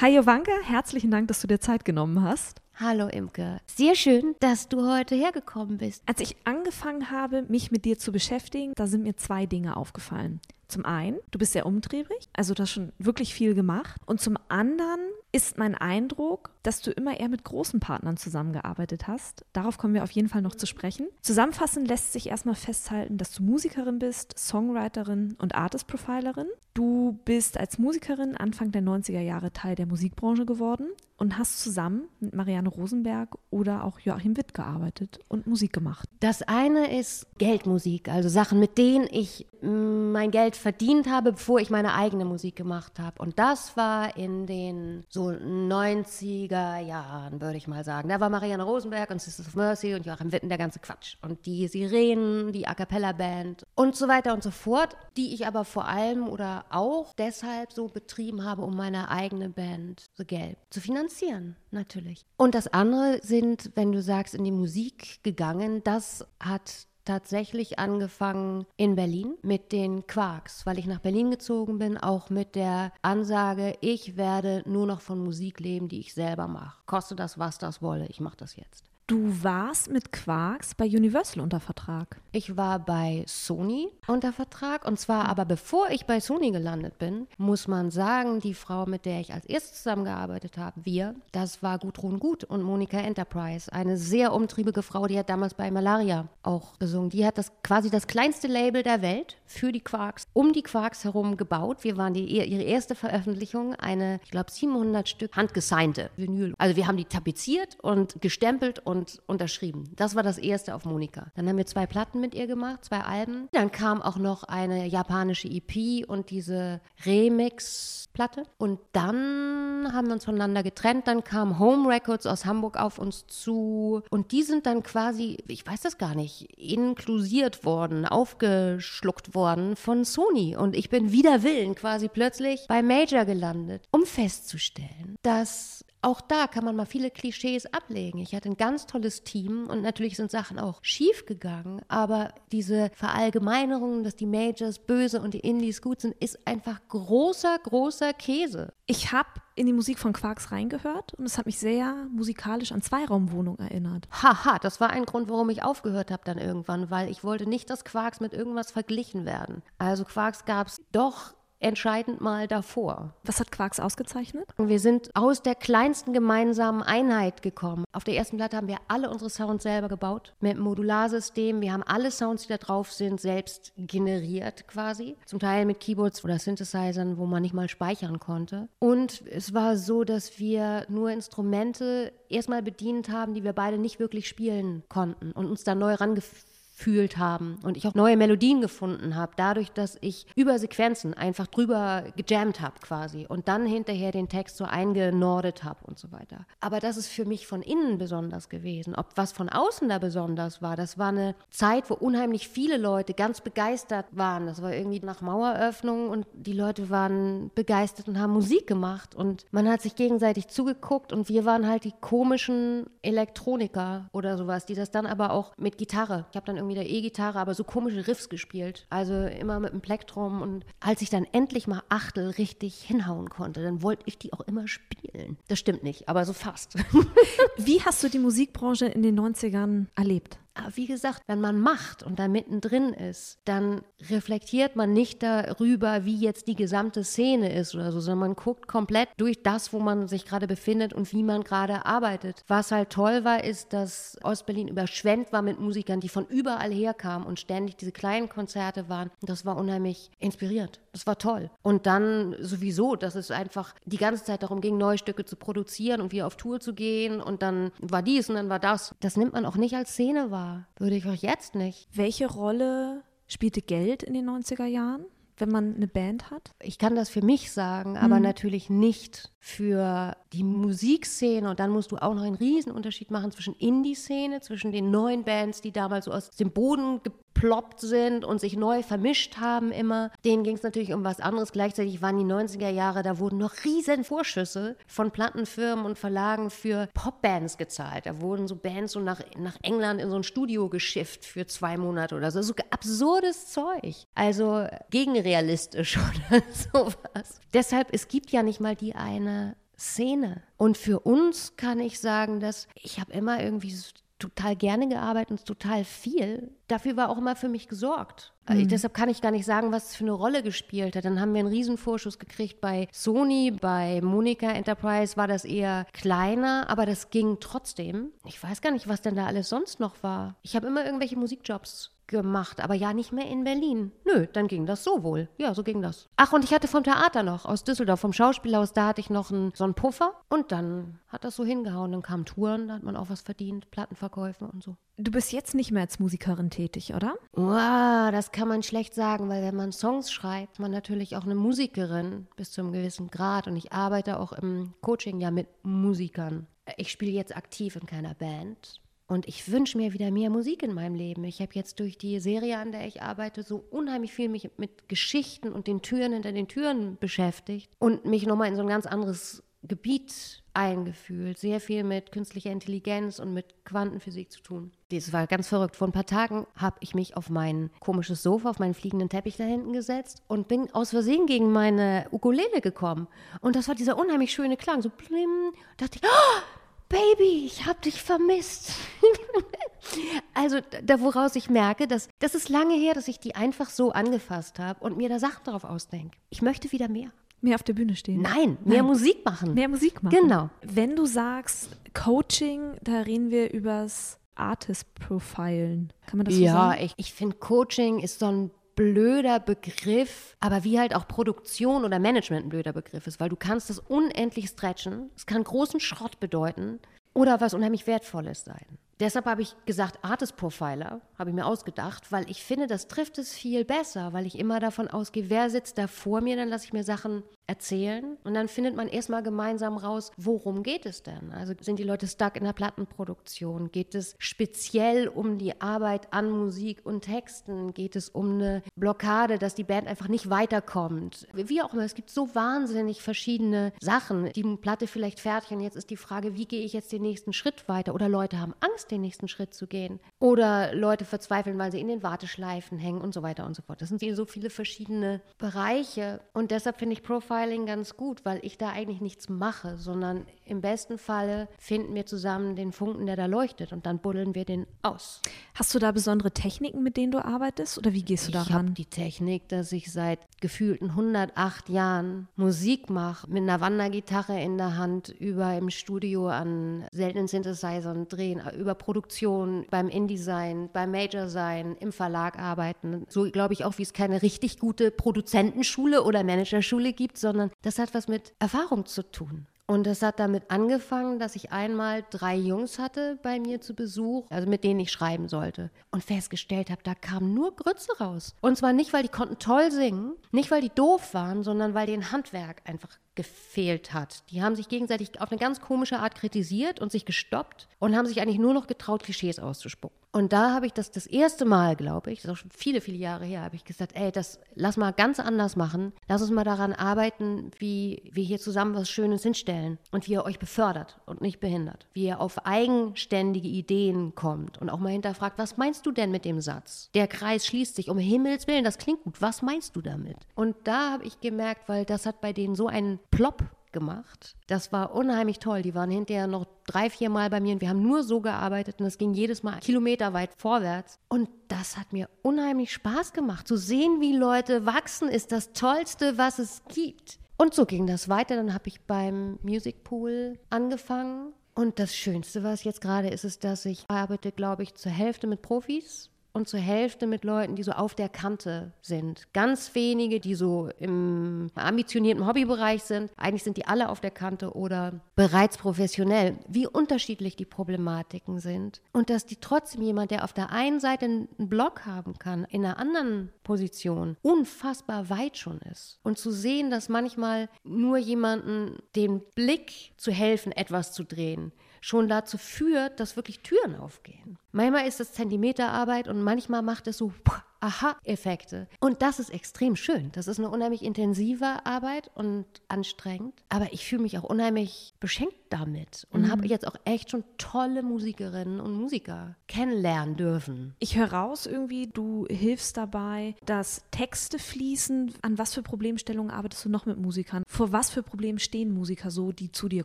Hi 0.00 0.16
Jovanka, 0.16 0.52
herzlichen 0.64 1.12
Dank, 1.12 1.28
dass 1.28 1.40
du 1.40 1.46
dir 1.46 1.60
Zeit 1.60 1.84
genommen 1.84 2.22
hast. 2.22 2.60
Hallo 2.80 3.08
Imke. 3.08 3.60
Sehr 3.66 3.96
schön, 3.96 4.36
dass 4.38 4.68
du 4.68 4.88
heute 4.88 5.16
hergekommen 5.16 5.78
bist. 5.78 6.00
Als 6.06 6.20
ich 6.20 6.36
angefangen 6.44 7.10
habe, 7.10 7.42
mich 7.48 7.72
mit 7.72 7.84
dir 7.84 7.98
zu 7.98 8.12
beschäftigen, 8.12 8.72
da 8.76 8.86
sind 8.86 9.02
mir 9.02 9.16
zwei 9.16 9.46
Dinge 9.46 9.76
aufgefallen. 9.76 10.40
Zum 10.68 10.84
einen, 10.84 11.18
du 11.32 11.40
bist 11.40 11.54
sehr 11.54 11.66
umtriebig, 11.66 12.28
also 12.34 12.54
du 12.54 12.62
hast 12.62 12.70
schon 12.70 12.92
wirklich 12.98 13.34
viel 13.34 13.56
gemacht. 13.56 14.00
Und 14.06 14.20
zum 14.20 14.36
anderen 14.46 15.00
ist 15.38 15.56
mein 15.56 15.76
Eindruck, 15.76 16.50
dass 16.64 16.82
du 16.82 16.90
immer 16.90 17.20
eher 17.20 17.28
mit 17.28 17.44
großen 17.44 17.78
Partnern 17.78 18.16
zusammengearbeitet 18.16 19.06
hast. 19.06 19.44
Darauf 19.52 19.78
kommen 19.78 19.94
wir 19.94 20.02
auf 20.02 20.10
jeden 20.10 20.28
Fall 20.28 20.42
noch 20.42 20.56
zu 20.56 20.66
sprechen. 20.66 21.06
Zusammenfassend 21.22 21.86
lässt 21.86 22.12
sich 22.12 22.28
erstmal 22.28 22.56
festhalten, 22.56 23.18
dass 23.18 23.32
du 23.32 23.44
Musikerin 23.44 24.00
bist, 24.00 24.36
Songwriterin 24.36 25.36
und 25.38 25.54
Artist-Profilerin. 25.54 26.48
Du 26.74 27.18
bist 27.24 27.58
als 27.58 27.78
Musikerin 27.78 28.36
Anfang 28.36 28.72
der 28.72 28.82
90er 28.82 29.20
Jahre 29.20 29.52
Teil 29.52 29.76
der 29.76 29.86
Musikbranche 29.86 30.44
geworden 30.44 30.88
und 31.18 31.36
hast 31.36 31.60
zusammen 31.60 32.04
mit 32.20 32.34
Marianne 32.34 32.68
Rosenberg 32.68 33.36
oder 33.50 33.82
auch 33.84 33.98
Joachim 33.98 34.36
Witt 34.36 34.54
gearbeitet 34.54 35.18
und 35.28 35.48
Musik 35.48 35.72
gemacht. 35.72 36.08
Das 36.20 36.42
eine 36.42 36.96
ist 36.96 37.26
Geldmusik, 37.38 38.08
also 38.08 38.28
Sachen, 38.28 38.60
mit 38.60 38.78
denen 38.78 39.08
ich 39.10 39.46
mm, 39.60 40.12
mein 40.12 40.30
Geld 40.30 40.54
verdient 40.54 41.10
habe, 41.10 41.32
bevor 41.32 41.58
ich 41.58 41.70
meine 41.70 41.94
eigene 41.94 42.24
Musik 42.24 42.54
gemacht 42.54 43.00
habe. 43.00 43.20
Und 43.20 43.38
das 43.40 43.76
war 43.76 44.16
in 44.16 44.46
den 44.46 45.04
so 45.08 45.27
90er 45.30 46.78
Jahren, 46.78 47.40
würde 47.40 47.56
ich 47.56 47.68
mal 47.68 47.84
sagen. 47.84 48.08
Da 48.08 48.20
war 48.20 48.28
Marianne 48.28 48.62
Rosenberg 48.62 49.10
und 49.10 49.20
Sisters 49.20 49.48
of 49.48 49.54
Mercy 49.54 49.94
und 49.94 50.06
Joachim 50.06 50.32
Witten 50.32 50.48
der 50.48 50.58
ganze 50.58 50.78
Quatsch. 50.78 51.16
Und 51.22 51.46
die 51.46 51.68
Sirenen, 51.68 52.52
die 52.52 52.66
A 52.66 52.74
Cappella 52.74 53.12
Band 53.12 53.64
und 53.74 53.96
so 53.96 54.08
weiter 54.08 54.34
und 54.34 54.42
so 54.42 54.50
fort, 54.50 54.96
die 55.16 55.34
ich 55.34 55.46
aber 55.46 55.64
vor 55.64 55.86
allem 55.86 56.28
oder 56.28 56.64
auch 56.70 57.14
deshalb 57.14 57.72
so 57.72 57.88
betrieben 57.88 58.44
habe, 58.44 58.62
um 58.62 58.76
meine 58.76 59.10
eigene 59.10 59.48
Band 59.48 60.06
The 60.16 60.26
Gelb 60.26 60.58
zu 60.70 60.80
finanzieren, 60.80 61.56
natürlich. 61.70 62.24
Und 62.36 62.54
das 62.54 62.68
andere 62.68 63.20
sind, 63.22 63.72
wenn 63.74 63.92
du 63.92 64.02
sagst, 64.02 64.34
in 64.34 64.44
die 64.44 64.52
Musik 64.52 65.22
gegangen, 65.22 65.82
das 65.84 66.26
hat 66.40 66.86
tatsächlich 67.08 67.78
angefangen 67.78 68.66
in 68.76 68.94
Berlin 68.94 69.34
mit 69.42 69.72
den 69.72 70.06
Quarks, 70.06 70.66
weil 70.66 70.78
ich 70.78 70.86
nach 70.86 71.00
Berlin 71.00 71.30
gezogen 71.30 71.78
bin, 71.78 71.96
auch 71.96 72.28
mit 72.28 72.54
der 72.54 72.92
Ansage, 73.00 73.76
ich 73.80 74.16
werde 74.16 74.62
nur 74.66 74.86
noch 74.86 75.00
von 75.00 75.18
Musik 75.18 75.58
leben, 75.58 75.88
die 75.88 76.00
ich 76.00 76.12
selber 76.12 76.48
mache. 76.48 76.78
Koste 76.84 77.16
das, 77.16 77.38
was 77.38 77.58
das 77.58 77.80
wolle, 77.80 78.06
ich 78.08 78.20
mache 78.20 78.36
das 78.36 78.56
jetzt. 78.56 78.87
Du 79.08 79.42
warst 79.42 79.90
mit 79.90 80.12
Quarks 80.12 80.74
bei 80.74 80.84
Universal 80.84 81.42
unter 81.42 81.60
Vertrag. 81.60 82.20
Ich 82.30 82.58
war 82.58 82.78
bei 82.78 83.24
Sony 83.26 83.88
unter 84.06 84.34
Vertrag 84.34 84.84
und 84.86 85.00
zwar 85.00 85.30
aber 85.30 85.46
bevor 85.46 85.88
ich 85.88 86.04
bei 86.04 86.20
Sony 86.20 86.50
gelandet 86.50 86.98
bin, 86.98 87.26
muss 87.38 87.68
man 87.68 87.90
sagen, 87.90 88.40
die 88.40 88.52
Frau, 88.52 88.84
mit 88.84 89.06
der 89.06 89.20
ich 89.20 89.32
als 89.32 89.46
erstes 89.46 89.78
zusammengearbeitet 89.82 90.58
habe, 90.58 90.84
wir, 90.84 91.14
das 91.32 91.62
war 91.62 91.78
Gudrun 91.78 92.18
Gut 92.18 92.44
und 92.44 92.62
Monika 92.62 92.98
Enterprise, 92.98 93.72
eine 93.72 93.96
sehr 93.96 94.34
umtriebige 94.34 94.82
Frau, 94.82 95.06
die 95.06 95.18
hat 95.18 95.30
damals 95.30 95.54
bei 95.54 95.70
Malaria 95.70 96.28
auch 96.42 96.78
gesungen. 96.78 97.08
Die 97.08 97.24
hat 97.24 97.38
das 97.38 97.50
quasi 97.62 97.88
das 97.88 98.08
kleinste 98.08 98.46
Label 98.46 98.82
der 98.82 99.00
Welt 99.00 99.38
für 99.46 99.72
die 99.72 99.80
Quarks, 99.80 100.26
um 100.34 100.52
die 100.52 100.62
Quarks 100.62 101.04
herum 101.04 101.38
gebaut. 101.38 101.82
Wir 101.82 101.96
waren 101.96 102.12
die, 102.12 102.26
ihre 102.26 102.62
erste 102.62 102.94
Veröffentlichung, 102.94 103.74
eine, 103.74 104.20
ich 104.22 104.30
glaube, 104.30 104.50
700 104.50 105.08
Stück 105.08 105.34
handgesignte 105.34 106.10
Vinyl. 106.16 106.52
Also 106.58 106.76
wir 106.76 106.86
haben 106.86 106.98
die 106.98 107.06
tapeziert 107.06 107.78
und 107.80 108.20
gestempelt 108.20 108.80
und 108.80 108.97
und 108.98 109.22
unterschrieben. 109.26 109.90
Das 109.96 110.14
war 110.14 110.22
das 110.22 110.38
erste 110.38 110.74
auf 110.74 110.84
Monika. 110.84 111.28
Dann 111.34 111.48
haben 111.48 111.56
wir 111.56 111.66
zwei 111.66 111.86
Platten 111.86 112.20
mit 112.20 112.34
ihr 112.34 112.46
gemacht, 112.46 112.84
zwei 112.84 113.00
Alben. 113.00 113.48
Dann 113.52 113.72
kam 113.72 114.02
auch 114.02 114.16
noch 114.16 114.44
eine 114.44 114.86
japanische 114.86 115.48
EP 115.48 116.06
und 116.08 116.30
diese 116.30 116.80
Remix-Platte. 117.06 118.42
Und 118.58 118.80
dann 118.92 119.88
haben 119.92 120.08
wir 120.08 120.14
uns 120.14 120.24
voneinander 120.24 120.62
getrennt. 120.62 121.06
Dann 121.06 121.24
kam 121.24 121.58
Home 121.58 121.88
Records 121.88 122.26
aus 122.26 122.44
Hamburg 122.44 122.76
auf 122.76 122.98
uns 122.98 123.26
zu. 123.26 124.02
Und 124.10 124.32
die 124.32 124.42
sind 124.42 124.66
dann 124.66 124.82
quasi, 124.82 125.38
ich 125.46 125.66
weiß 125.66 125.80
das 125.80 125.98
gar 125.98 126.14
nicht, 126.14 126.52
inklusiert 126.58 127.64
worden, 127.64 128.04
aufgeschluckt 128.04 129.34
worden 129.34 129.76
von 129.76 130.04
Sony. 130.04 130.56
Und 130.56 130.74
ich 130.76 130.90
bin 130.90 131.12
wider 131.12 131.42
Willen 131.42 131.74
quasi 131.74 132.08
plötzlich 132.08 132.66
bei 132.68 132.82
Major 132.82 133.24
gelandet, 133.24 133.84
um 133.90 134.04
festzustellen, 134.04 135.16
dass 135.22 135.77
auch 136.02 136.20
da 136.20 136.46
kann 136.46 136.64
man 136.64 136.76
mal 136.76 136.86
viele 136.86 137.10
Klischees 137.10 137.66
ablegen. 137.66 138.18
Ich 138.18 138.34
hatte 138.34 138.48
ein 138.48 138.56
ganz 138.56 138.86
tolles 138.86 139.24
Team 139.24 139.66
und 139.68 139.82
natürlich 139.82 140.16
sind 140.16 140.30
Sachen 140.30 140.58
auch 140.58 140.78
schief 140.82 141.26
gegangen, 141.26 141.80
aber 141.88 142.34
diese 142.52 142.90
Verallgemeinerung, 142.94 144.04
dass 144.04 144.16
die 144.16 144.26
Majors 144.26 144.78
böse 144.78 145.20
und 145.20 145.34
die 145.34 145.40
Indies 145.40 145.82
gut 145.82 146.00
sind, 146.00 146.14
ist 146.20 146.46
einfach 146.46 146.80
großer, 146.88 147.58
großer 147.64 148.12
Käse. 148.12 148.72
Ich 148.86 149.12
habe 149.12 149.28
in 149.54 149.66
die 149.66 149.72
Musik 149.72 149.98
von 149.98 150.12
Quarks 150.12 150.52
reingehört 150.52 151.14
und 151.14 151.26
es 151.26 151.36
hat 151.36 151.46
mich 151.46 151.58
sehr 151.58 152.06
musikalisch 152.12 152.70
an 152.70 152.80
Zweiraumwohnung 152.80 153.58
erinnert. 153.58 154.08
Haha, 154.10 154.58
das 154.60 154.80
war 154.80 154.90
ein 154.90 155.04
Grund, 155.04 155.28
warum 155.28 155.50
ich 155.50 155.64
aufgehört 155.64 156.12
habe 156.12 156.22
dann 156.24 156.38
irgendwann, 156.38 156.90
weil 156.90 157.10
ich 157.10 157.24
wollte 157.24 157.48
nicht, 157.48 157.68
dass 157.68 157.84
Quarks 157.84 158.20
mit 158.20 158.32
irgendwas 158.32 158.70
verglichen 158.70 159.26
werden. 159.26 159.62
Also 159.78 160.04
Quarks 160.04 160.44
gab 160.44 160.68
es 160.68 160.80
doch 160.92 161.34
entscheidend 161.60 162.20
mal 162.20 162.46
davor. 162.46 163.14
Was 163.24 163.40
hat 163.40 163.50
Quarks 163.50 163.80
ausgezeichnet? 163.80 164.48
Wir 164.58 164.80
sind 164.80 165.10
aus 165.14 165.42
der 165.42 165.54
kleinsten 165.54 166.12
gemeinsamen 166.12 166.82
Einheit 166.82 167.42
gekommen. 167.42 167.84
Auf 167.92 168.04
der 168.04 168.16
ersten 168.16 168.36
Platte 168.36 168.56
haben 168.56 168.68
wir 168.68 168.78
alle 168.88 169.10
unsere 169.10 169.30
Sounds 169.30 169.62
selber 169.62 169.88
gebaut 169.88 170.34
mit 170.40 170.52
einem 170.52 170.62
Modularsystem. 170.62 171.60
Wir 171.60 171.72
haben 171.72 171.82
alle 171.82 172.10
Sounds, 172.10 172.42
die 172.42 172.48
da 172.48 172.58
drauf 172.58 172.92
sind, 172.92 173.20
selbst 173.20 173.72
generiert 173.76 174.68
quasi. 174.68 175.16
Zum 175.26 175.38
Teil 175.38 175.64
mit 175.64 175.80
Keyboards 175.80 176.24
oder 176.24 176.38
Synthesizern, 176.38 177.18
wo 177.18 177.26
man 177.26 177.42
nicht 177.42 177.54
mal 177.54 177.68
speichern 177.68 178.20
konnte. 178.20 178.68
Und 178.78 179.22
es 179.26 179.54
war 179.54 179.76
so, 179.76 180.04
dass 180.04 180.38
wir 180.38 180.86
nur 180.88 181.10
Instrumente 181.10 182.12
erstmal 182.28 182.62
bedient 182.62 183.10
haben, 183.10 183.34
die 183.34 183.44
wir 183.44 183.52
beide 183.52 183.78
nicht 183.78 183.98
wirklich 183.98 184.28
spielen 184.28 184.82
konnten 184.88 185.32
und 185.32 185.46
uns 185.46 185.64
dann 185.64 185.78
neu 185.78 185.94
rangeführt 185.94 186.57
gefühlt 186.78 187.18
haben 187.18 187.58
und 187.64 187.76
ich 187.76 187.88
auch 187.88 187.94
neue 187.94 188.16
Melodien 188.16 188.60
gefunden 188.60 189.16
habe, 189.16 189.32
dadurch, 189.36 189.72
dass 189.72 189.98
ich 190.00 190.26
über 190.36 190.60
Sequenzen 190.60 191.12
einfach 191.12 191.48
drüber 191.48 192.04
gejammt 192.16 192.60
habe 192.60 192.78
quasi 192.80 193.26
und 193.28 193.48
dann 193.48 193.66
hinterher 193.66 194.12
den 194.12 194.28
Text 194.28 194.56
so 194.56 194.64
eingenordet 194.64 195.64
habe 195.64 195.80
und 195.84 195.98
so 195.98 196.12
weiter. 196.12 196.46
Aber 196.60 196.78
das 196.78 196.96
ist 196.96 197.08
für 197.08 197.24
mich 197.24 197.48
von 197.48 197.62
innen 197.62 197.98
besonders 197.98 198.48
gewesen. 198.48 198.94
Ob 198.94 199.08
was 199.16 199.32
von 199.32 199.48
außen 199.48 199.88
da 199.88 199.98
besonders 199.98 200.62
war, 200.62 200.76
das 200.76 200.98
war 200.98 201.08
eine 201.08 201.34
Zeit, 201.50 201.90
wo 201.90 201.94
unheimlich 201.94 202.48
viele 202.48 202.76
Leute 202.76 203.12
ganz 203.12 203.40
begeistert 203.40 204.06
waren. 204.12 204.46
Das 204.46 204.62
war 204.62 204.72
irgendwie 204.72 205.00
nach 205.00 205.20
Maueröffnung 205.20 206.08
und 206.10 206.26
die 206.32 206.52
Leute 206.52 206.90
waren 206.90 207.50
begeistert 207.56 208.06
und 208.06 208.20
haben 208.20 208.32
Musik 208.32 208.68
gemacht 208.68 209.16
und 209.16 209.46
man 209.50 209.68
hat 209.68 209.82
sich 209.82 209.96
gegenseitig 209.96 210.46
zugeguckt 210.46 211.12
und 211.12 211.28
wir 211.28 211.44
waren 211.44 211.66
halt 211.66 211.82
die 211.82 211.94
komischen 212.00 212.86
Elektroniker 213.02 214.08
oder 214.12 214.38
sowas, 214.38 214.64
die 214.64 214.74
das 214.74 214.92
dann 214.92 215.06
aber 215.06 215.32
auch 215.32 215.52
mit 215.56 215.76
Gitarre. 215.76 216.26
Ich 216.30 216.36
habe 216.36 216.46
dann 216.46 216.56
irgendwie 216.56 216.67
irgendwie 216.68 216.86
der 216.86 216.90
E-Gitarre, 216.90 217.38
aber 217.38 217.54
so 217.54 217.64
komische 217.64 218.06
Riffs 218.06 218.28
gespielt. 218.28 218.86
Also 218.90 219.14
immer 219.14 219.60
mit 219.60 219.72
dem 219.72 219.80
Plektrum. 219.80 220.42
Und 220.42 220.64
als 220.80 221.02
ich 221.02 221.10
dann 221.10 221.26
endlich 221.32 221.66
mal 221.66 221.82
Achtel 221.88 222.30
richtig 222.30 222.82
hinhauen 222.82 223.30
konnte, 223.30 223.62
dann 223.62 223.82
wollte 223.82 224.02
ich 224.06 224.18
die 224.18 224.32
auch 224.32 224.40
immer 224.42 224.68
spielen. 224.68 225.38
Das 225.48 225.58
stimmt 225.58 225.82
nicht, 225.82 226.08
aber 226.08 226.24
so 226.24 226.32
fast. 226.32 226.74
Wie 227.56 227.82
hast 227.82 228.02
du 228.04 228.08
die 228.08 228.18
Musikbranche 228.18 228.86
in 228.86 229.02
den 229.02 229.18
90ern 229.18 229.86
erlebt? 229.96 230.38
Aber 230.58 230.76
wie 230.76 230.86
gesagt, 230.86 231.22
wenn 231.26 231.40
man 231.40 231.60
macht 231.60 232.02
und 232.02 232.18
da 232.18 232.26
mittendrin 232.26 232.92
ist, 232.92 233.38
dann 233.44 233.82
reflektiert 234.10 234.74
man 234.74 234.92
nicht 234.92 235.22
darüber, 235.22 236.04
wie 236.04 236.18
jetzt 236.18 236.48
die 236.48 236.56
gesamte 236.56 237.04
Szene 237.04 237.52
ist 237.54 237.74
oder 237.74 237.92
so, 237.92 238.00
sondern 238.00 238.30
man 238.30 238.36
guckt 238.36 238.66
komplett 238.66 239.08
durch 239.16 239.42
das, 239.42 239.72
wo 239.72 239.78
man 239.78 240.08
sich 240.08 240.24
gerade 240.24 240.46
befindet 240.46 240.92
und 240.92 241.12
wie 241.12 241.22
man 241.22 241.44
gerade 241.44 241.86
arbeitet. 241.86 242.44
Was 242.48 242.72
halt 242.72 242.90
toll 242.90 243.24
war, 243.24 243.44
ist, 243.44 243.72
dass 243.72 244.18
Ostberlin 244.24 244.68
überschwemmt 244.68 245.32
war 245.32 245.42
mit 245.42 245.60
Musikern, 245.60 246.00
die 246.00 246.08
von 246.08 246.26
überall 246.26 246.72
herkamen 246.72 247.26
und 247.26 247.38
ständig 247.38 247.76
diese 247.76 247.92
kleinen 247.92 248.28
Konzerte 248.28 248.88
waren. 248.88 249.10
Und 249.20 249.30
das 249.30 249.44
war 249.44 249.56
unheimlich 249.56 250.10
inspirierend. 250.18 250.80
Das 250.92 251.06
war 251.06 251.18
toll. 251.18 251.50
Und 251.62 251.86
dann 251.86 252.34
sowieso, 252.40 252.96
dass 252.96 253.14
es 253.14 253.30
einfach 253.30 253.74
die 253.84 253.98
ganze 253.98 254.24
Zeit 254.24 254.42
darum 254.42 254.60
ging, 254.60 254.76
neue 254.78 254.98
Stücke 254.98 255.24
zu 255.24 255.36
produzieren 255.36 256.00
und 256.00 256.10
wieder 256.10 256.26
auf 256.26 256.36
Tour 256.36 256.58
zu 256.58 256.74
gehen. 256.74 257.20
Und 257.20 257.42
dann 257.42 257.70
war 257.78 258.02
dies 258.02 258.28
und 258.28 258.34
dann 258.34 258.48
war 258.48 258.58
das. 258.58 258.94
Das 259.00 259.16
nimmt 259.16 259.34
man 259.34 259.46
auch 259.46 259.56
nicht 259.56 259.76
als 259.76 259.92
Szene 259.92 260.32
wahr. 260.32 260.47
Würde 260.76 260.96
ich 260.96 261.06
auch 261.06 261.14
jetzt 261.14 261.54
nicht. 261.54 261.88
Welche 261.92 262.30
Rolle 262.30 263.02
spielte 263.26 263.62
Geld 263.62 264.02
in 264.02 264.14
den 264.14 264.28
90er 264.28 264.66
Jahren? 264.66 265.04
wenn 265.40 265.50
man 265.50 265.76
eine 265.76 265.88
Band 265.88 266.30
hat? 266.30 266.54
Ich 266.60 266.78
kann 266.78 266.94
das 266.94 267.08
für 267.08 267.22
mich 267.22 267.52
sagen, 267.52 267.96
aber 267.96 268.16
mhm. 268.16 268.22
natürlich 268.22 268.70
nicht 268.70 269.32
für 269.38 270.16
die 270.32 270.44
Musikszene. 270.44 271.48
Und 271.48 271.60
dann 271.60 271.70
musst 271.70 271.92
du 271.92 271.96
auch 271.96 272.14
noch 272.14 272.22
einen 272.22 272.34
Riesenunterschied 272.34 273.10
machen 273.10 273.30
zwischen 273.30 273.54
Indie-Szene, 273.54 274.40
zwischen 274.40 274.72
den 274.72 274.90
neuen 274.90 275.24
Bands, 275.24 275.60
die 275.60 275.72
damals 275.72 276.06
so 276.06 276.12
aus 276.12 276.30
dem 276.30 276.50
Boden 276.50 277.00
geploppt 277.38 277.80
sind 277.80 278.24
und 278.24 278.40
sich 278.40 278.56
neu 278.56 278.82
vermischt 278.82 279.36
haben 279.38 279.70
immer. 279.70 280.10
Denen 280.24 280.42
ging 280.42 280.56
es 280.56 280.62
natürlich 280.62 280.92
um 280.92 281.04
was 281.04 281.20
anderes. 281.20 281.52
Gleichzeitig 281.52 282.02
waren 282.02 282.18
die 282.18 282.24
90er 282.24 282.68
Jahre, 282.68 283.02
da 283.02 283.18
wurden 283.18 283.38
noch 283.38 283.64
riesen 283.64 284.04
Vorschüsse 284.04 284.76
von 284.86 285.10
Plattenfirmen 285.10 285.84
und 285.84 285.98
Verlagen 285.98 286.50
für 286.50 286.88
Popbands 286.94 287.56
gezahlt. 287.56 288.06
Da 288.06 288.20
wurden 288.20 288.48
so 288.48 288.56
Bands 288.56 288.92
so 288.92 289.00
nach, 289.00 289.20
nach 289.36 289.56
England 289.62 290.00
in 290.00 290.10
so 290.10 290.16
ein 290.16 290.24
Studio 290.24 290.68
geschifft 290.68 291.24
für 291.24 291.46
zwei 291.46 291.76
Monate 291.76 292.16
oder 292.16 292.30
so. 292.30 292.42
So 292.42 292.54
absurdes 292.70 293.52
Zeug. 293.52 293.94
Also 294.14 294.66
gegenrealistisch 294.90 295.98
oder 296.30 296.42
sowas. 296.72 297.40
Deshalb, 297.54 297.88
es 297.92 298.08
gibt 298.08 298.30
ja 298.30 298.42
nicht 298.42 298.60
mal 298.60 298.74
die 298.74 298.94
eine 298.94 299.56
Szene. 299.78 300.42
Und 300.56 300.76
für 300.76 301.00
uns 301.00 301.54
kann 301.56 301.78
ich 301.78 302.00
sagen, 302.00 302.40
dass 302.40 302.66
ich 302.74 302.98
habe 302.98 303.12
immer 303.12 303.40
irgendwie 303.40 303.70
total 304.18 304.56
gerne 304.56 304.88
gearbeitet 304.88 305.30
und 305.30 305.44
total 305.44 305.84
viel. 305.84 306.50
Dafür 306.66 306.96
war 306.96 307.08
auch 307.08 307.18
immer 307.18 307.36
für 307.36 307.48
mich 307.48 307.68
gesorgt. 307.68 308.32
Mhm. 308.48 308.68
Deshalb 308.68 308.94
kann 308.94 309.08
ich 309.08 309.20
gar 309.20 309.30
nicht 309.30 309.44
sagen, 309.44 309.72
was 309.72 309.90
es 309.90 309.96
für 309.96 310.04
eine 310.04 310.12
Rolle 310.12 310.42
gespielt 310.42 310.96
hat. 310.96 311.04
Dann 311.04 311.20
haben 311.20 311.32
wir 311.34 311.40
einen 311.40 311.48
Riesenvorschuss 311.48 312.18
gekriegt 312.18 312.60
bei 312.60 312.88
Sony, 312.92 313.50
bei 313.50 314.00
Monika 314.00 314.50
Enterprise 314.50 315.16
war 315.16 315.28
das 315.28 315.44
eher 315.44 315.86
kleiner, 315.92 316.68
aber 316.68 316.86
das 316.86 317.10
ging 317.10 317.38
trotzdem. 317.40 318.12
Ich 318.24 318.42
weiß 318.42 318.60
gar 318.60 318.72
nicht, 318.72 318.88
was 318.88 319.02
denn 319.02 319.16
da 319.16 319.26
alles 319.26 319.48
sonst 319.48 319.80
noch 319.80 320.02
war. 320.02 320.36
Ich 320.42 320.56
habe 320.56 320.66
immer 320.66 320.84
irgendwelche 320.84 321.16
Musikjobs 321.16 321.97
gemacht, 322.08 322.60
aber 322.60 322.74
ja 322.74 322.92
nicht 322.92 323.12
mehr 323.12 323.28
in 323.28 323.44
Berlin. 323.44 323.92
Nö, 324.04 324.26
dann 324.32 324.48
ging 324.48 324.66
das 324.66 324.82
so 324.82 325.02
wohl. 325.02 325.28
Ja, 325.38 325.54
so 325.54 325.62
ging 325.62 325.80
das. 325.82 326.08
Ach, 326.16 326.32
und 326.32 326.44
ich 326.44 326.52
hatte 326.52 326.66
vom 326.66 326.82
Theater 326.82 327.22
noch, 327.22 327.44
aus 327.44 327.64
Düsseldorf, 327.64 328.00
vom 328.00 328.12
Schauspielhaus, 328.12 328.72
da 328.72 328.88
hatte 328.88 329.00
ich 329.00 329.10
noch 329.10 329.30
einen, 329.30 329.52
so 329.54 329.64
einen 329.64 329.74
Puffer 329.74 330.12
und 330.28 330.50
dann 330.50 330.98
hat 331.08 331.24
das 331.24 331.36
so 331.36 331.44
hingehauen. 331.44 331.92
Dann 331.92 332.02
kamen 332.02 332.24
Touren, 332.24 332.68
da 332.68 332.74
hat 332.74 332.82
man 332.82 332.96
auch 332.96 333.10
was 333.10 333.20
verdient, 333.20 333.70
Plattenverkäufe 333.70 334.46
und 334.46 334.62
so. 334.62 334.76
Du 334.96 335.12
bist 335.12 335.32
jetzt 335.32 335.54
nicht 335.54 335.70
mehr 335.70 335.82
als 335.82 336.00
Musikerin 336.00 336.50
tätig, 336.50 336.94
oder? 336.94 337.14
Wow, 337.32 338.10
das 338.10 338.32
kann 338.32 338.48
man 338.48 338.64
schlecht 338.64 338.94
sagen, 338.94 339.28
weil 339.28 339.42
wenn 339.42 339.54
man 339.54 339.70
Songs 339.70 340.10
schreibt, 340.10 340.58
man 340.58 340.72
natürlich 340.72 341.16
auch 341.16 341.24
eine 341.24 341.36
Musikerin 341.36 342.26
bis 342.36 342.50
zu 342.50 342.62
einem 342.62 342.72
gewissen 342.72 343.08
Grad 343.08 343.46
und 343.46 343.56
ich 343.56 343.72
arbeite 343.72 344.18
auch 344.18 344.32
im 344.32 344.74
Coaching 344.80 345.20
ja 345.20 345.30
mit 345.30 345.46
Musikern. 345.62 346.48
Ich 346.76 346.90
spiele 346.90 347.12
jetzt 347.12 347.36
aktiv 347.36 347.76
in 347.76 347.86
keiner 347.86 348.14
Band, 348.14 348.80
und 349.08 349.26
ich 349.26 349.50
wünsche 349.50 349.78
mir 349.78 349.92
wieder 349.92 350.10
mehr 350.10 350.30
Musik 350.30 350.62
in 350.62 350.74
meinem 350.74 350.94
Leben. 350.94 351.24
Ich 351.24 351.40
habe 351.40 351.54
jetzt 351.54 351.80
durch 351.80 351.98
die 351.98 352.20
Serie, 352.20 352.58
an 352.58 352.72
der 352.72 352.86
ich 352.86 353.02
arbeite, 353.02 353.42
so 353.42 353.64
unheimlich 353.70 354.12
viel 354.12 354.28
mich 354.28 354.50
mit 354.58 354.88
Geschichten 354.88 355.52
und 355.52 355.66
den 355.66 355.82
Türen 355.82 356.12
hinter 356.12 356.32
den 356.32 356.46
Türen 356.46 356.98
beschäftigt 357.00 357.72
und 357.78 358.04
mich 358.04 358.26
nochmal 358.26 358.48
in 358.48 358.56
so 358.56 358.62
ein 358.62 358.68
ganz 358.68 358.86
anderes 358.86 359.42
Gebiet 359.62 360.42
eingefühlt. 360.54 361.38
Sehr 361.38 361.60
viel 361.60 361.84
mit 361.84 362.12
künstlicher 362.12 362.50
Intelligenz 362.50 363.18
und 363.18 363.32
mit 363.32 363.64
Quantenphysik 363.64 364.30
zu 364.30 364.42
tun. 364.42 364.72
Das 364.90 365.12
war 365.12 365.26
ganz 365.26 365.48
verrückt. 365.48 365.76
Vor 365.76 365.88
ein 365.88 365.92
paar 365.92 366.06
Tagen 366.06 366.46
habe 366.54 366.76
ich 366.80 366.94
mich 366.94 367.16
auf 367.16 367.30
mein 367.30 367.70
komisches 367.80 368.22
Sofa, 368.22 368.50
auf 368.50 368.58
meinen 368.58 368.74
fliegenden 368.74 369.08
Teppich 369.08 369.36
da 369.36 369.44
hinten 369.44 369.72
gesetzt 369.72 370.22
und 370.28 370.48
bin 370.48 370.72
aus 370.74 370.90
Versehen 370.90 371.26
gegen 371.26 371.50
meine 371.50 372.06
Ukulele 372.12 372.60
gekommen. 372.60 373.08
Und 373.40 373.56
das 373.56 373.68
war 373.68 373.74
dieser 373.74 373.98
unheimlich 373.98 374.32
schöne 374.32 374.56
Klang. 374.56 374.82
So 374.82 374.90
blim. 374.90 375.52
Da 375.76 375.86
dachte 375.86 375.98
ich, 376.00 376.08
oh, 376.08 376.57
Baby, 376.88 377.44
ich 377.46 377.66
hab 377.66 377.82
dich 377.82 378.02
vermisst. 378.02 378.72
also 380.34 380.58
da, 380.84 381.00
woraus 381.00 381.36
ich 381.36 381.50
merke, 381.50 381.86
dass 381.86 382.08
das 382.18 382.34
ist 382.34 382.48
lange 382.48 382.74
her, 382.74 382.94
dass 382.94 383.08
ich 383.08 383.20
die 383.20 383.34
einfach 383.34 383.68
so 383.68 383.92
angefasst 383.92 384.58
habe 384.58 384.82
und 384.82 384.96
mir 384.96 385.08
da 385.08 385.18
Sachen 385.18 385.44
drauf 385.44 385.64
ausdenke. 385.64 386.16
Ich 386.30 386.40
möchte 386.40 386.72
wieder 386.72 386.88
mehr. 386.88 387.10
Mehr 387.40 387.54
auf 387.54 387.62
der 387.62 387.74
Bühne 387.74 387.94
stehen. 387.94 388.22
Nein, 388.22 388.58
mehr 388.64 388.78
Nein. 388.78 388.86
Musik 388.86 389.24
machen. 389.24 389.54
Mehr 389.54 389.68
Musik 389.68 390.02
machen. 390.02 390.18
Genau. 390.18 390.50
Wenn 390.62 390.96
du 390.96 391.06
sagst 391.06 391.76
Coaching, 391.94 392.72
da 392.82 393.02
reden 393.02 393.30
wir 393.30 393.52
übers 393.52 394.18
Artist-Profilen. 394.34 395.92
Kann 396.06 396.18
man 396.18 396.26
das 396.26 396.34
so 396.34 396.42
ja, 396.42 396.52
sagen? 396.52 396.78
Ja, 396.80 396.84
ich, 396.84 396.94
ich 396.96 397.12
finde 397.12 397.36
Coaching 397.36 398.00
ist 398.00 398.18
so 398.18 398.26
ein 398.26 398.50
blöder 398.78 399.40
Begriff, 399.40 400.36
aber 400.38 400.62
wie 400.62 400.78
halt 400.78 400.94
auch 400.94 401.08
Produktion 401.08 401.84
oder 401.84 401.98
Management 401.98 402.46
ein 402.46 402.48
blöder 402.48 402.72
Begriff 402.72 403.08
ist, 403.08 403.18
weil 403.18 403.28
du 403.28 403.34
kannst 403.34 403.70
das 403.70 403.80
unendlich 403.80 404.50
stretchen. 404.50 405.10
Es 405.16 405.26
kann 405.26 405.42
großen 405.42 405.80
Schrott 405.80 406.20
bedeuten 406.20 406.78
oder 407.18 407.40
was 407.40 407.52
unheimlich 407.52 407.88
Wertvolles 407.88 408.44
sein. 408.44 408.78
Deshalb 409.00 409.26
habe 409.26 409.42
ich 409.42 409.54
gesagt, 409.64 409.98
Artist 410.02 410.36
Profiler, 410.36 411.00
habe 411.16 411.30
ich 411.30 411.36
mir 411.36 411.46
ausgedacht, 411.46 412.10
weil 412.10 412.28
ich 412.28 412.42
finde, 412.42 412.66
das 412.66 412.88
trifft 412.88 413.18
es 413.18 413.32
viel 413.32 413.64
besser, 413.64 414.12
weil 414.12 414.26
ich 414.26 414.38
immer 414.38 414.58
davon 414.58 414.88
ausgehe, 414.88 415.30
wer 415.30 415.50
sitzt 415.50 415.78
da 415.78 415.86
vor 415.86 416.20
mir, 416.20 416.36
dann 416.36 416.48
lasse 416.48 416.64
ich 416.66 416.72
mir 416.72 416.82
Sachen 416.82 417.22
erzählen 417.46 418.18
und 418.24 418.34
dann 418.34 418.48
findet 418.48 418.76
man 418.76 418.88
erstmal 418.88 419.22
gemeinsam 419.22 419.78
raus, 419.78 420.10
worum 420.16 420.62
geht 420.62 420.84
es 420.84 421.02
denn? 421.02 421.32
Also 421.32 421.54
sind 421.60 421.78
die 421.78 421.84
Leute 421.84 422.06
stuck 422.06 422.36
in 422.36 422.44
der 422.44 422.52
Plattenproduktion? 422.52 423.70
Geht 423.70 423.94
es 423.94 424.16
speziell 424.18 425.08
um 425.08 425.38
die 425.38 425.60
Arbeit 425.60 426.12
an 426.12 426.30
Musik 426.30 426.84
und 426.84 427.02
Texten? 427.02 427.72
Geht 427.72 427.96
es 427.96 428.08
um 428.08 428.34
eine 428.34 428.62
Blockade, 428.76 429.38
dass 429.38 429.54
die 429.54 429.64
Band 429.64 429.86
einfach 429.86 430.08
nicht 430.08 430.28
weiterkommt? 430.28 431.26
Wie 431.32 431.62
auch 431.62 431.72
immer, 431.72 431.84
es 431.84 431.94
gibt 431.94 432.10
so 432.10 432.34
wahnsinnig 432.34 433.00
verschiedene 433.00 433.72
Sachen. 433.80 434.30
Die 434.32 434.42
Platte 434.42 434.86
vielleicht 434.86 435.20
fertig 435.20 435.52
und 435.52 435.60
jetzt 435.60 435.76
ist 435.76 435.90
die 435.90 435.96
Frage, 435.96 436.36
wie 436.36 436.46
gehe 436.46 436.64
ich 436.64 436.72
jetzt 436.72 436.92
den 436.92 437.04
nächsten 437.08 437.32
Schritt 437.32 437.68
weiter? 437.68 437.94
Oder 437.94 438.08
Leute 438.08 438.38
haben 438.38 438.54
Angst, 438.60 438.90
den 438.90 439.00
nächsten 439.00 439.28
Schritt 439.28 439.54
zu 439.54 439.66
gehen. 439.66 439.98
Oder 440.20 440.74
Leute 440.74 441.04
verzweifeln, 441.04 441.58
weil 441.58 441.72
sie 441.72 441.80
in 441.80 441.88
den 441.88 442.02
Warteschleifen 442.02 442.78
hängen 442.78 443.00
und 443.00 443.14
so 443.14 443.22
weiter 443.22 443.46
und 443.46 443.56
so 443.56 443.62
fort. 443.62 443.80
Das 443.80 443.88
sind 443.88 444.02
so 444.14 444.24
viele 444.24 444.50
verschiedene 444.50 445.20
Bereiche 445.38 446.20
und 446.32 446.50
deshalb 446.50 446.78
finde 446.78 446.94
ich 446.94 447.02
Profiling 447.02 447.66
ganz 447.66 447.96
gut, 447.96 448.24
weil 448.24 448.38
ich 448.42 448.58
da 448.58 448.70
eigentlich 448.70 449.00
nichts 449.00 449.28
mache, 449.28 449.76
sondern 449.78 450.26
im 450.48 450.60
besten 450.60 450.98
Falle 450.98 451.48
finden 451.58 451.94
wir 451.94 452.06
zusammen 452.06 452.56
den 452.56 452.72
Funken, 452.72 453.06
der 453.06 453.16
da 453.16 453.26
leuchtet 453.26 453.72
und 453.72 453.86
dann 453.86 453.98
buddeln 453.98 454.34
wir 454.34 454.44
den 454.44 454.66
aus. 454.82 455.20
Hast 455.54 455.74
du 455.74 455.78
da 455.78 455.92
besondere 455.92 456.30
Techniken, 456.30 456.82
mit 456.82 456.96
denen 456.96 457.12
du 457.12 457.24
arbeitest 457.24 457.78
oder 457.78 457.92
wie 457.92 458.02
gehst 458.02 458.28
du 458.28 458.32
daran? 458.32 458.46
Ich 458.48 458.54
habe 458.54 458.70
die 458.72 458.86
Technik, 458.86 459.48
dass 459.48 459.72
ich 459.72 459.92
seit 459.92 460.20
gefühlten 460.40 460.90
108 460.90 461.68
Jahren 461.68 462.28
Musik 462.36 462.90
mache, 462.90 463.28
mit 463.28 463.42
einer 463.42 463.60
Wandergitarre 463.60 464.40
in 464.40 464.56
der 464.56 464.76
Hand, 464.76 465.08
über 465.08 465.54
im 465.56 465.70
Studio 465.70 466.28
an 466.28 466.86
seltenen 466.92 467.28
Synthesizern 467.28 468.08
drehen, 468.08 468.40
über 468.58 468.74
Produktion, 468.74 469.66
beim 469.70 469.88
InDesign, 469.88 470.70
beim 470.72 470.90
Major 470.90 471.28
sein, 471.28 471.76
im 471.80 471.92
Verlag 471.92 472.38
arbeiten. 472.38 473.04
So 473.08 473.30
glaube 473.30 473.54
ich 473.54 473.64
auch, 473.64 473.78
wie 473.78 473.82
es 473.82 473.92
keine 473.92 474.22
richtig 474.22 474.58
gute 474.58 474.90
Produzentenschule 474.90 476.02
oder 476.04 476.24
Managerschule 476.24 476.92
gibt, 476.92 477.18
sondern 477.18 477.50
das 477.62 477.78
hat 477.78 477.94
was 477.94 478.08
mit 478.08 478.32
Erfahrung 478.38 478.86
zu 478.86 479.02
tun. 479.02 479.46
Und 479.70 479.86
das 479.86 480.00
hat 480.00 480.18
damit 480.18 480.50
angefangen, 480.50 481.18
dass 481.18 481.36
ich 481.36 481.52
einmal 481.52 482.02
drei 482.08 482.34
Jungs 482.34 482.78
hatte 482.78 483.18
bei 483.22 483.38
mir 483.38 483.60
zu 483.60 483.74
Besuch, 483.74 484.24
also 484.30 484.48
mit 484.48 484.64
denen 484.64 484.80
ich 484.80 484.90
schreiben 484.90 485.28
sollte. 485.28 485.70
Und 485.90 486.02
festgestellt 486.02 486.70
habe, 486.70 486.80
da 486.82 486.94
kam 486.94 487.34
nur 487.34 487.54
Grütze 487.54 487.92
raus. 488.00 488.34
Und 488.40 488.56
zwar 488.56 488.72
nicht, 488.72 488.94
weil 488.94 489.02
die 489.02 489.10
konnten 489.10 489.38
toll 489.38 489.70
singen, 489.70 490.14
nicht, 490.32 490.50
weil 490.50 490.62
die 490.62 490.74
doof 490.74 491.12
waren, 491.12 491.42
sondern 491.42 491.74
weil 491.74 491.86
denen 491.86 492.10
Handwerk 492.10 492.62
einfach 492.64 492.96
gefehlt 493.14 493.92
hat. 493.92 494.22
Die 494.30 494.42
haben 494.42 494.56
sich 494.56 494.68
gegenseitig 494.68 495.20
auf 495.20 495.30
eine 495.30 495.38
ganz 495.38 495.60
komische 495.60 495.98
Art 495.98 496.14
kritisiert 496.14 496.80
und 496.80 496.90
sich 496.90 497.04
gestoppt 497.04 497.68
und 497.78 497.94
haben 497.94 498.06
sich 498.06 498.22
eigentlich 498.22 498.38
nur 498.38 498.54
noch 498.54 498.68
getraut, 498.68 499.02
Klischees 499.02 499.38
auszuspucken. 499.38 499.98
Und 500.18 500.32
da 500.32 500.52
habe 500.52 500.66
ich 500.66 500.72
das 500.72 500.90
das 500.90 501.06
erste 501.06 501.44
Mal, 501.44 501.76
glaube 501.76 502.10
ich, 502.10 502.18
das 502.18 502.24
ist 502.24 502.30
auch 502.32 502.36
schon 502.36 502.50
viele, 502.50 502.80
viele 502.80 502.96
Jahre 502.96 503.24
her, 503.24 503.42
habe 503.42 503.54
ich 503.54 503.64
gesagt, 503.64 503.92
ey, 503.94 504.10
das 504.10 504.40
lass 504.56 504.76
mal 504.76 504.90
ganz 504.90 505.20
anders 505.20 505.54
machen. 505.54 505.92
Lass 506.08 506.22
uns 506.22 506.32
mal 506.32 506.42
daran 506.42 506.72
arbeiten, 506.72 507.52
wie 507.60 508.02
wir 508.10 508.24
hier 508.24 508.40
zusammen 508.40 508.74
was 508.74 508.90
Schönes 508.90 509.22
hinstellen 509.22 509.78
und 509.92 510.08
wie 510.08 510.14
ihr 510.14 510.24
euch 510.24 510.40
befördert 510.40 510.98
und 511.06 511.20
nicht 511.20 511.38
behindert. 511.38 511.86
Wie 511.92 512.06
ihr 512.06 512.20
auf 512.20 512.44
eigenständige 512.44 513.46
Ideen 513.46 514.16
kommt 514.16 514.58
und 514.58 514.70
auch 514.70 514.80
mal 514.80 514.90
hinterfragt, 514.90 515.38
was 515.38 515.56
meinst 515.56 515.86
du 515.86 515.92
denn 515.92 516.10
mit 516.10 516.24
dem 516.24 516.40
Satz? 516.40 516.90
Der 516.94 517.06
Kreis 517.06 517.46
schließt 517.46 517.76
sich, 517.76 517.88
um 517.88 517.98
Himmels 517.98 518.48
Willen, 518.48 518.64
das 518.64 518.78
klingt 518.78 519.04
gut. 519.04 519.22
Was 519.22 519.40
meinst 519.40 519.76
du 519.76 519.82
damit? 519.82 520.16
Und 520.34 520.56
da 520.64 520.90
habe 520.90 521.04
ich 521.04 521.20
gemerkt, 521.20 521.68
weil 521.68 521.84
das 521.84 522.06
hat 522.06 522.20
bei 522.20 522.32
denen 522.32 522.56
so 522.56 522.66
einen 522.66 522.98
Plop 523.12 523.44
gemacht. 523.72 524.36
Das 524.46 524.72
war 524.72 524.94
unheimlich 524.94 525.38
toll. 525.38 525.62
Die 525.62 525.74
waren 525.74 525.90
hinterher 525.90 526.26
noch 526.26 526.46
drei, 526.66 526.90
vier 526.90 527.10
Mal 527.10 527.30
bei 527.30 527.40
mir 527.40 527.54
und 527.54 527.60
wir 527.60 527.68
haben 527.68 527.82
nur 527.82 528.02
so 528.02 528.20
gearbeitet 528.20 528.80
und 528.80 528.86
es 528.86 528.98
ging 528.98 529.14
jedes 529.14 529.42
Mal 529.42 529.60
kilometerweit 529.60 530.30
vorwärts. 530.36 530.98
Und 531.08 531.28
das 531.48 531.76
hat 531.76 531.92
mir 531.92 532.08
unheimlich 532.22 532.72
Spaß 532.72 533.12
gemacht. 533.12 533.48
Zu 533.48 533.56
sehen, 533.56 534.00
wie 534.00 534.16
Leute 534.16 534.66
wachsen, 534.66 535.08
ist 535.08 535.32
das 535.32 535.52
Tollste, 535.52 536.18
was 536.18 536.38
es 536.38 536.62
gibt. 536.68 537.18
Und 537.36 537.54
so 537.54 537.66
ging 537.66 537.86
das 537.86 538.08
weiter. 538.08 538.36
Dann 538.36 538.52
habe 538.52 538.68
ich 538.68 538.80
beim 538.82 539.38
Music 539.42 539.84
Pool 539.84 540.38
angefangen. 540.50 541.32
Und 541.54 541.78
das 541.78 541.94
Schönste, 541.94 542.44
was 542.44 542.62
jetzt 542.64 542.80
gerade 542.80 543.08
ist, 543.08 543.24
ist, 543.24 543.42
dass 543.42 543.64
ich 543.64 543.84
arbeite, 543.88 544.30
glaube 544.30 544.62
ich, 544.62 544.74
zur 544.74 544.92
Hälfte 544.92 545.26
mit 545.26 545.42
Profis 545.42 546.10
und 546.38 546.48
zur 546.48 546.60
Hälfte 546.60 547.06
mit 547.06 547.24
Leuten, 547.24 547.56
die 547.56 547.64
so 547.64 547.72
auf 547.72 547.94
der 547.94 548.08
Kante 548.08 548.72
sind. 548.80 549.26
Ganz 549.32 549.74
wenige, 549.74 550.20
die 550.20 550.34
so 550.34 550.70
im 550.78 551.50
ambitionierten 551.54 552.26
Hobbybereich 552.26 552.84
sind. 552.84 553.10
Eigentlich 553.16 553.42
sind 553.42 553.56
die 553.56 553.66
alle 553.66 553.88
auf 553.88 554.00
der 554.00 554.12
Kante 554.12 554.54
oder 554.54 555.00
bereits 555.16 555.58
professionell. 555.58 556.38
Wie 556.48 556.66
unterschiedlich 556.66 557.34
die 557.34 557.44
Problematiken 557.44 558.38
sind. 558.38 558.80
Und 558.92 559.10
dass 559.10 559.26
die 559.26 559.36
trotzdem 559.36 559.82
jemand, 559.82 560.12
der 560.12 560.22
auf 560.22 560.32
der 560.32 560.50
einen 560.50 560.78
Seite 560.78 561.06
einen 561.06 561.28
Blog 561.36 561.84
haben 561.84 562.18
kann, 562.18 562.44
in 562.44 562.64
einer 562.64 562.78
anderen 562.78 563.32
Position 563.42 564.16
unfassbar 564.22 565.10
weit 565.10 565.36
schon 565.36 565.58
ist. 565.72 565.98
Und 566.04 566.18
zu 566.18 566.30
sehen, 566.30 566.70
dass 566.70 566.88
manchmal 566.88 567.48
nur 567.64 567.98
jemanden 567.98 568.78
den 568.94 569.22
Blick 569.34 569.92
zu 569.96 570.12
helfen, 570.12 570.52
etwas 570.52 570.92
zu 570.92 571.02
drehen, 571.02 571.52
schon 571.80 572.08
dazu 572.08 572.38
führt, 572.38 573.00
dass 573.00 573.16
wirklich 573.16 573.40
Türen 573.40 573.76
aufgehen. 573.76 574.38
Manchmal 574.52 574.86
ist 574.86 575.00
es 575.00 575.12
Zentimeterarbeit 575.12 576.08
und 576.08 576.22
manchmal 576.22 576.62
macht 576.62 576.86
es 576.86 576.98
so 576.98 577.12
Aha-Effekte. 577.60 578.68
Und 578.80 579.02
das 579.02 579.18
ist 579.18 579.30
extrem 579.30 579.76
schön. 579.76 580.10
Das 580.12 580.28
ist 580.28 580.38
eine 580.38 580.50
unheimlich 580.50 580.82
intensive 580.82 581.64
Arbeit 581.66 582.10
und 582.14 582.46
anstrengend. 582.68 583.34
Aber 583.48 583.72
ich 583.72 583.86
fühle 583.86 584.02
mich 584.02 584.18
auch 584.18 584.24
unheimlich 584.24 584.94
beschenkt 585.00 585.34
damit 585.50 586.06
und 586.10 586.22
mhm. 586.22 586.30
habe 586.30 586.46
jetzt 586.46 586.66
auch 586.66 586.76
echt 586.84 587.10
schon 587.10 587.24
tolle 587.38 587.82
Musikerinnen 587.82 588.60
und 588.60 588.74
Musiker 588.74 589.36
kennenlernen 589.46 590.16
dürfen. 590.16 590.74
Ich 590.78 590.96
höre 590.96 591.12
raus 591.12 591.46
irgendwie, 591.46 591.86
du 591.86 592.26
hilfst 592.28 592.76
dabei, 592.76 593.34
dass 593.44 593.82
Texte 593.90 594.38
fließen. 594.38 595.14
An 595.22 595.38
was 595.38 595.54
für 595.54 595.62
Problemstellungen 595.62 596.30
arbeitest 596.30 596.64
du 596.64 596.68
noch 596.68 596.86
mit 596.86 596.98
Musikern? 596.98 597.42
Vor 597.46 597.72
was 597.72 597.90
für 597.90 598.02
Problemen 598.02 598.38
stehen 598.38 598.72
Musiker 598.72 599.10
so, 599.10 599.32
die 599.32 599.50
zu 599.52 599.68
dir 599.68 599.84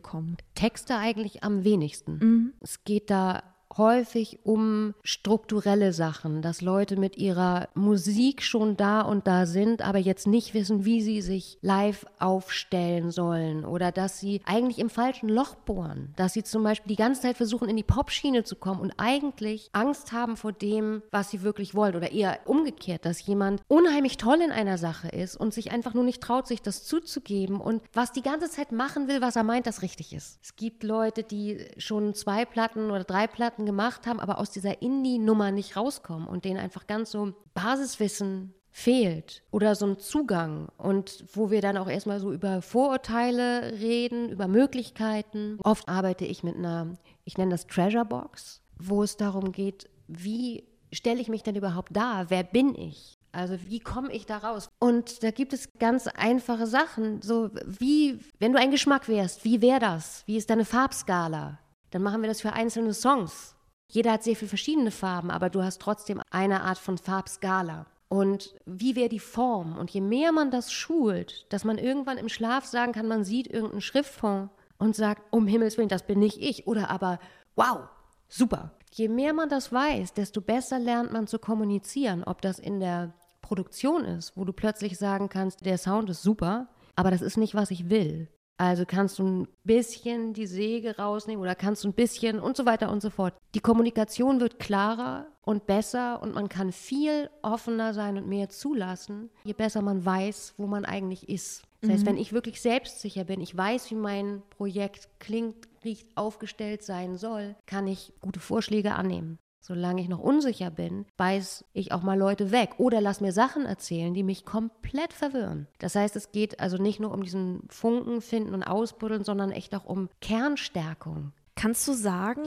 kommen? 0.00 0.36
Texte 0.54 0.96
eigentlich 0.96 1.42
am 1.42 1.64
wenigsten. 1.64 2.18
Mhm. 2.18 2.52
Es 2.60 2.84
geht 2.84 3.10
da 3.10 3.42
häufig 3.76 4.38
um 4.44 4.94
strukturelle 5.02 5.92
Sachen, 5.92 6.42
dass 6.42 6.60
Leute 6.60 6.96
mit 6.96 7.16
ihrer 7.16 7.68
Musik 7.74 8.42
schon 8.42 8.76
da 8.76 9.00
und 9.00 9.26
da 9.26 9.46
sind, 9.46 9.82
aber 9.82 9.98
jetzt 9.98 10.26
nicht 10.26 10.54
wissen, 10.54 10.84
wie 10.84 11.02
sie 11.02 11.22
sich 11.22 11.58
live 11.62 12.06
aufstellen 12.18 13.10
sollen 13.10 13.64
oder 13.64 13.92
dass 13.92 14.20
sie 14.20 14.40
eigentlich 14.44 14.78
im 14.78 14.90
falschen 14.90 15.28
Loch 15.28 15.54
bohren, 15.54 16.12
dass 16.16 16.32
sie 16.32 16.44
zum 16.44 16.62
Beispiel 16.62 16.90
die 16.90 17.02
ganze 17.02 17.22
Zeit 17.22 17.36
versuchen, 17.36 17.68
in 17.68 17.76
die 17.76 17.82
Popschiene 17.82 18.44
zu 18.44 18.56
kommen 18.56 18.80
und 18.80 18.94
eigentlich 18.96 19.70
Angst 19.72 20.12
haben 20.12 20.36
vor 20.36 20.52
dem, 20.52 21.02
was 21.10 21.30
sie 21.30 21.42
wirklich 21.42 21.74
wollen 21.74 21.96
oder 21.96 22.12
eher 22.12 22.40
umgekehrt, 22.44 23.04
dass 23.04 23.26
jemand 23.26 23.60
unheimlich 23.68 24.16
toll 24.16 24.40
in 24.40 24.52
einer 24.52 24.78
Sache 24.78 25.08
ist 25.08 25.36
und 25.36 25.52
sich 25.54 25.72
einfach 25.72 25.94
nur 25.94 26.04
nicht 26.04 26.22
traut, 26.22 26.46
sich 26.46 26.62
das 26.62 26.84
zuzugeben 26.84 27.60
und 27.60 27.82
was 27.92 28.12
die 28.12 28.22
ganze 28.22 28.50
Zeit 28.50 28.72
machen 28.72 29.08
will, 29.08 29.20
was 29.20 29.36
er 29.36 29.44
meint, 29.44 29.66
das 29.66 29.82
richtig 29.82 30.12
ist. 30.12 30.38
Es 30.42 30.56
gibt 30.56 30.82
Leute, 30.82 31.22
die 31.22 31.64
schon 31.78 32.14
zwei 32.14 32.44
Platten 32.44 32.90
oder 32.90 33.04
drei 33.04 33.26
Platten 33.26 33.63
Sachen 33.64 33.66
gemacht 33.66 34.06
haben, 34.06 34.20
aber 34.20 34.38
aus 34.38 34.50
dieser 34.50 34.82
Indie-Nummer 34.82 35.50
nicht 35.50 35.76
rauskommen 35.76 36.28
und 36.28 36.44
denen 36.44 36.60
einfach 36.60 36.86
ganz 36.86 37.10
so 37.10 37.34
Basiswissen 37.54 38.54
fehlt 38.70 39.42
oder 39.52 39.74
so 39.74 39.86
ein 39.86 39.98
Zugang 39.98 40.68
und 40.78 41.24
wo 41.32 41.50
wir 41.50 41.60
dann 41.60 41.76
auch 41.76 41.88
erstmal 41.88 42.18
so 42.18 42.32
über 42.32 42.60
Vorurteile 42.60 43.72
reden, 43.80 44.30
über 44.30 44.48
Möglichkeiten. 44.48 45.58
Oft 45.62 45.88
arbeite 45.88 46.24
ich 46.24 46.42
mit 46.42 46.56
einer, 46.56 46.94
ich 47.24 47.38
nenne 47.38 47.52
das 47.52 47.66
Treasure 47.66 48.04
Box, 48.04 48.60
wo 48.78 49.02
es 49.02 49.16
darum 49.16 49.52
geht, 49.52 49.88
wie 50.08 50.64
stelle 50.92 51.20
ich 51.20 51.28
mich 51.28 51.44
denn 51.44 51.56
überhaupt 51.56 51.94
dar? 51.94 52.30
Wer 52.30 52.42
bin 52.42 52.74
ich? 52.74 53.14
Also 53.30 53.56
wie 53.68 53.80
komme 53.80 54.12
ich 54.12 54.26
da 54.26 54.38
raus? 54.38 54.68
Und 54.80 55.22
da 55.22 55.30
gibt 55.30 55.52
es 55.52 55.68
ganz 55.78 56.06
einfache 56.08 56.66
Sachen, 56.66 57.22
so 57.22 57.50
wie, 57.64 58.18
wenn 58.38 58.52
du 58.52 58.58
ein 58.58 58.70
Geschmack 58.70 59.08
wärst, 59.08 59.44
wie 59.44 59.60
wäre 59.62 59.80
das? 59.80 60.24
Wie 60.26 60.36
ist 60.36 60.50
deine 60.50 60.64
Farbskala? 60.64 61.58
Dann 61.90 62.02
machen 62.02 62.22
wir 62.22 62.28
das 62.28 62.40
für 62.40 62.52
einzelne 62.52 62.92
Songs. 62.92 63.53
Jeder 63.88 64.12
hat 64.12 64.22
sehr 64.22 64.36
viele 64.36 64.48
verschiedene 64.48 64.90
Farben, 64.90 65.30
aber 65.30 65.50
du 65.50 65.62
hast 65.62 65.80
trotzdem 65.80 66.20
eine 66.30 66.62
Art 66.62 66.78
von 66.78 66.98
Farbskala. 66.98 67.86
Und 68.08 68.54
wie 68.64 68.96
wäre 68.96 69.08
die 69.08 69.18
Form? 69.18 69.76
Und 69.76 69.90
je 69.90 70.00
mehr 70.00 70.32
man 70.32 70.50
das 70.50 70.72
schult, 70.72 71.52
dass 71.52 71.64
man 71.64 71.78
irgendwann 71.78 72.18
im 72.18 72.28
Schlaf 72.28 72.64
sagen 72.64 72.92
kann, 72.92 73.08
man 73.08 73.24
sieht 73.24 73.46
irgendeinen 73.46 73.80
Schriftfond 73.80 74.50
und 74.78 74.94
sagt, 74.94 75.22
um 75.32 75.46
Himmels 75.46 75.78
Willen, 75.78 75.88
das 75.88 76.06
bin 76.06 76.18
nicht 76.20 76.40
ich. 76.40 76.66
Oder 76.66 76.90
aber, 76.90 77.18
wow, 77.56 77.88
super. 78.28 78.72
Je 78.92 79.08
mehr 79.08 79.32
man 79.32 79.48
das 79.48 79.72
weiß, 79.72 80.14
desto 80.14 80.40
besser 80.40 80.78
lernt 80.78 81.12
man 81.12 81.26
zu 81.26 81.38
kommunizieren, 81.38 82.22
ob 82.22 82.40
das 82.42 82.58
in 82.58 82.78
der 82.78 83.12
Produktion 83.40 84.04
ist, 84.04 84.36
wo 84.36 84.44
du 84.44 84.52
plötzlich 84.52 84.96
sagen 84.96 85.28
kannst, 85.28 85.66
der 85.66 85.78
Sound 85.78 86.08
ist 86.08 86.22
super, 86.22 86.68
aber 86.96 87.10
das 87.10 87.20
ist 87.20 87.36
nicht, 87.36 87.54
was 87.54 87.70
ich 87.70 87.90
will. 87.90 88.28
Also 88.56 88.84
kannst 88.86 89.18
du 89.18 89.24
ein 89.24 89.48
bisschen 89.64 90.32
die 90.32 90.46
Säge 90.46 90.96
rausnehmen 90.96 91.42
oder 91.42 91.54
kannst 91.54 91.82
du 91.82 91.88
ein 91.88 91.92
bisschen 91.92 92.38
und 92.38 92.56
so 92.56 92.66
weiter 92.66 92.90
und 92.90 93.02
so 93.02 93.10
fort. 93.10 93.34
Die 93.54 93.60
Kommunikation 93.60 94.40
wird 94.40 94.60
klarer 94.60 95.26
und 95.42 95.66
besser 95.66 96.22
und 96.22 96.34
man 96.34 96.48
kann 96.48 96.70
viel 96.70 97.30
offener 97.42 97.94
sein 97.94 98.16
und 98.16 98.28
mehr 98.28 98.48
zulassen, 98.48 99.30
je 99.42 99.54
besser 99.54 99.82
man 99.82 100.04
weiß, 100.04 100.54
wo 100.56 100.66
man 100.66 100.84
eigentlich 100.84 101.28
ist. 101.28 101.64
Das 101.80 101.90
heißt, 101.90 102.02
mhm. 102.04 102.06
wenn 102.06 102.16
ich 102.16 102.32
wirklich 102.32 102.60
selbstsicher 102.62 103.24
bin, 103.24 103.40
ich 103.40 103.54
weiß, 103.54 103.90
wie 103.90 103.96
mein 103.96 104.42
Projekt 104.50 105.08
klingt, 105.18 105.68
riecht, 105.84 106.06
aufgestellt 106.16 106.82
sein 106.82 107.16
soll, 107.16 107.56
kann 107.66 107.86
ich 107.86 108.12
gute 108.20 108.40
Vorschläge 108.40 108.94
annehmen. 108.94 109.38
Solange 109.66 110.02
ich 110.02 110.10
noch 110.10 110.18
unsicher 110.18 110.70
bin, 110.70 111.06
beiß 111.16 111.64
ich 111.72 111.90
auch 111.90 112.02
mal 112.02 112.18
Leute 112.18 112.50
weg 112.50 112.74
oder 112.76 113.00
lass 113.00 113.22
mir 113.22 113.32
Sachen 113.32 113.64
erzählen, 113.64 114.12
die 114.12 114.22
mich 114.22 114.44
komplett 114.44 115.14
verwirren. 115.14 115.68
Das 115.78 115.94
heißt, 115.94 116.16
es 116.16 116.32
geht 116.32 116.60
also 116.60 116.76
nicht 116.76 117.00
nur 117.00 117.12
um 117.12 117.22
diesen 117.22 117.62
Funken 117.70 118.20
finden 118.20 118.52
und 118.52 118.62
ausbuddeln, 118.62 119.24
sondern 119.24 119.50
echt 119.50 119.74
auch 119.74 119.86
um 119.86 120.10
Kernstärkung. 120.20 121.32
Kannst 121.54 121.88
du 121.88 121.94
sagen, 121.94 122.42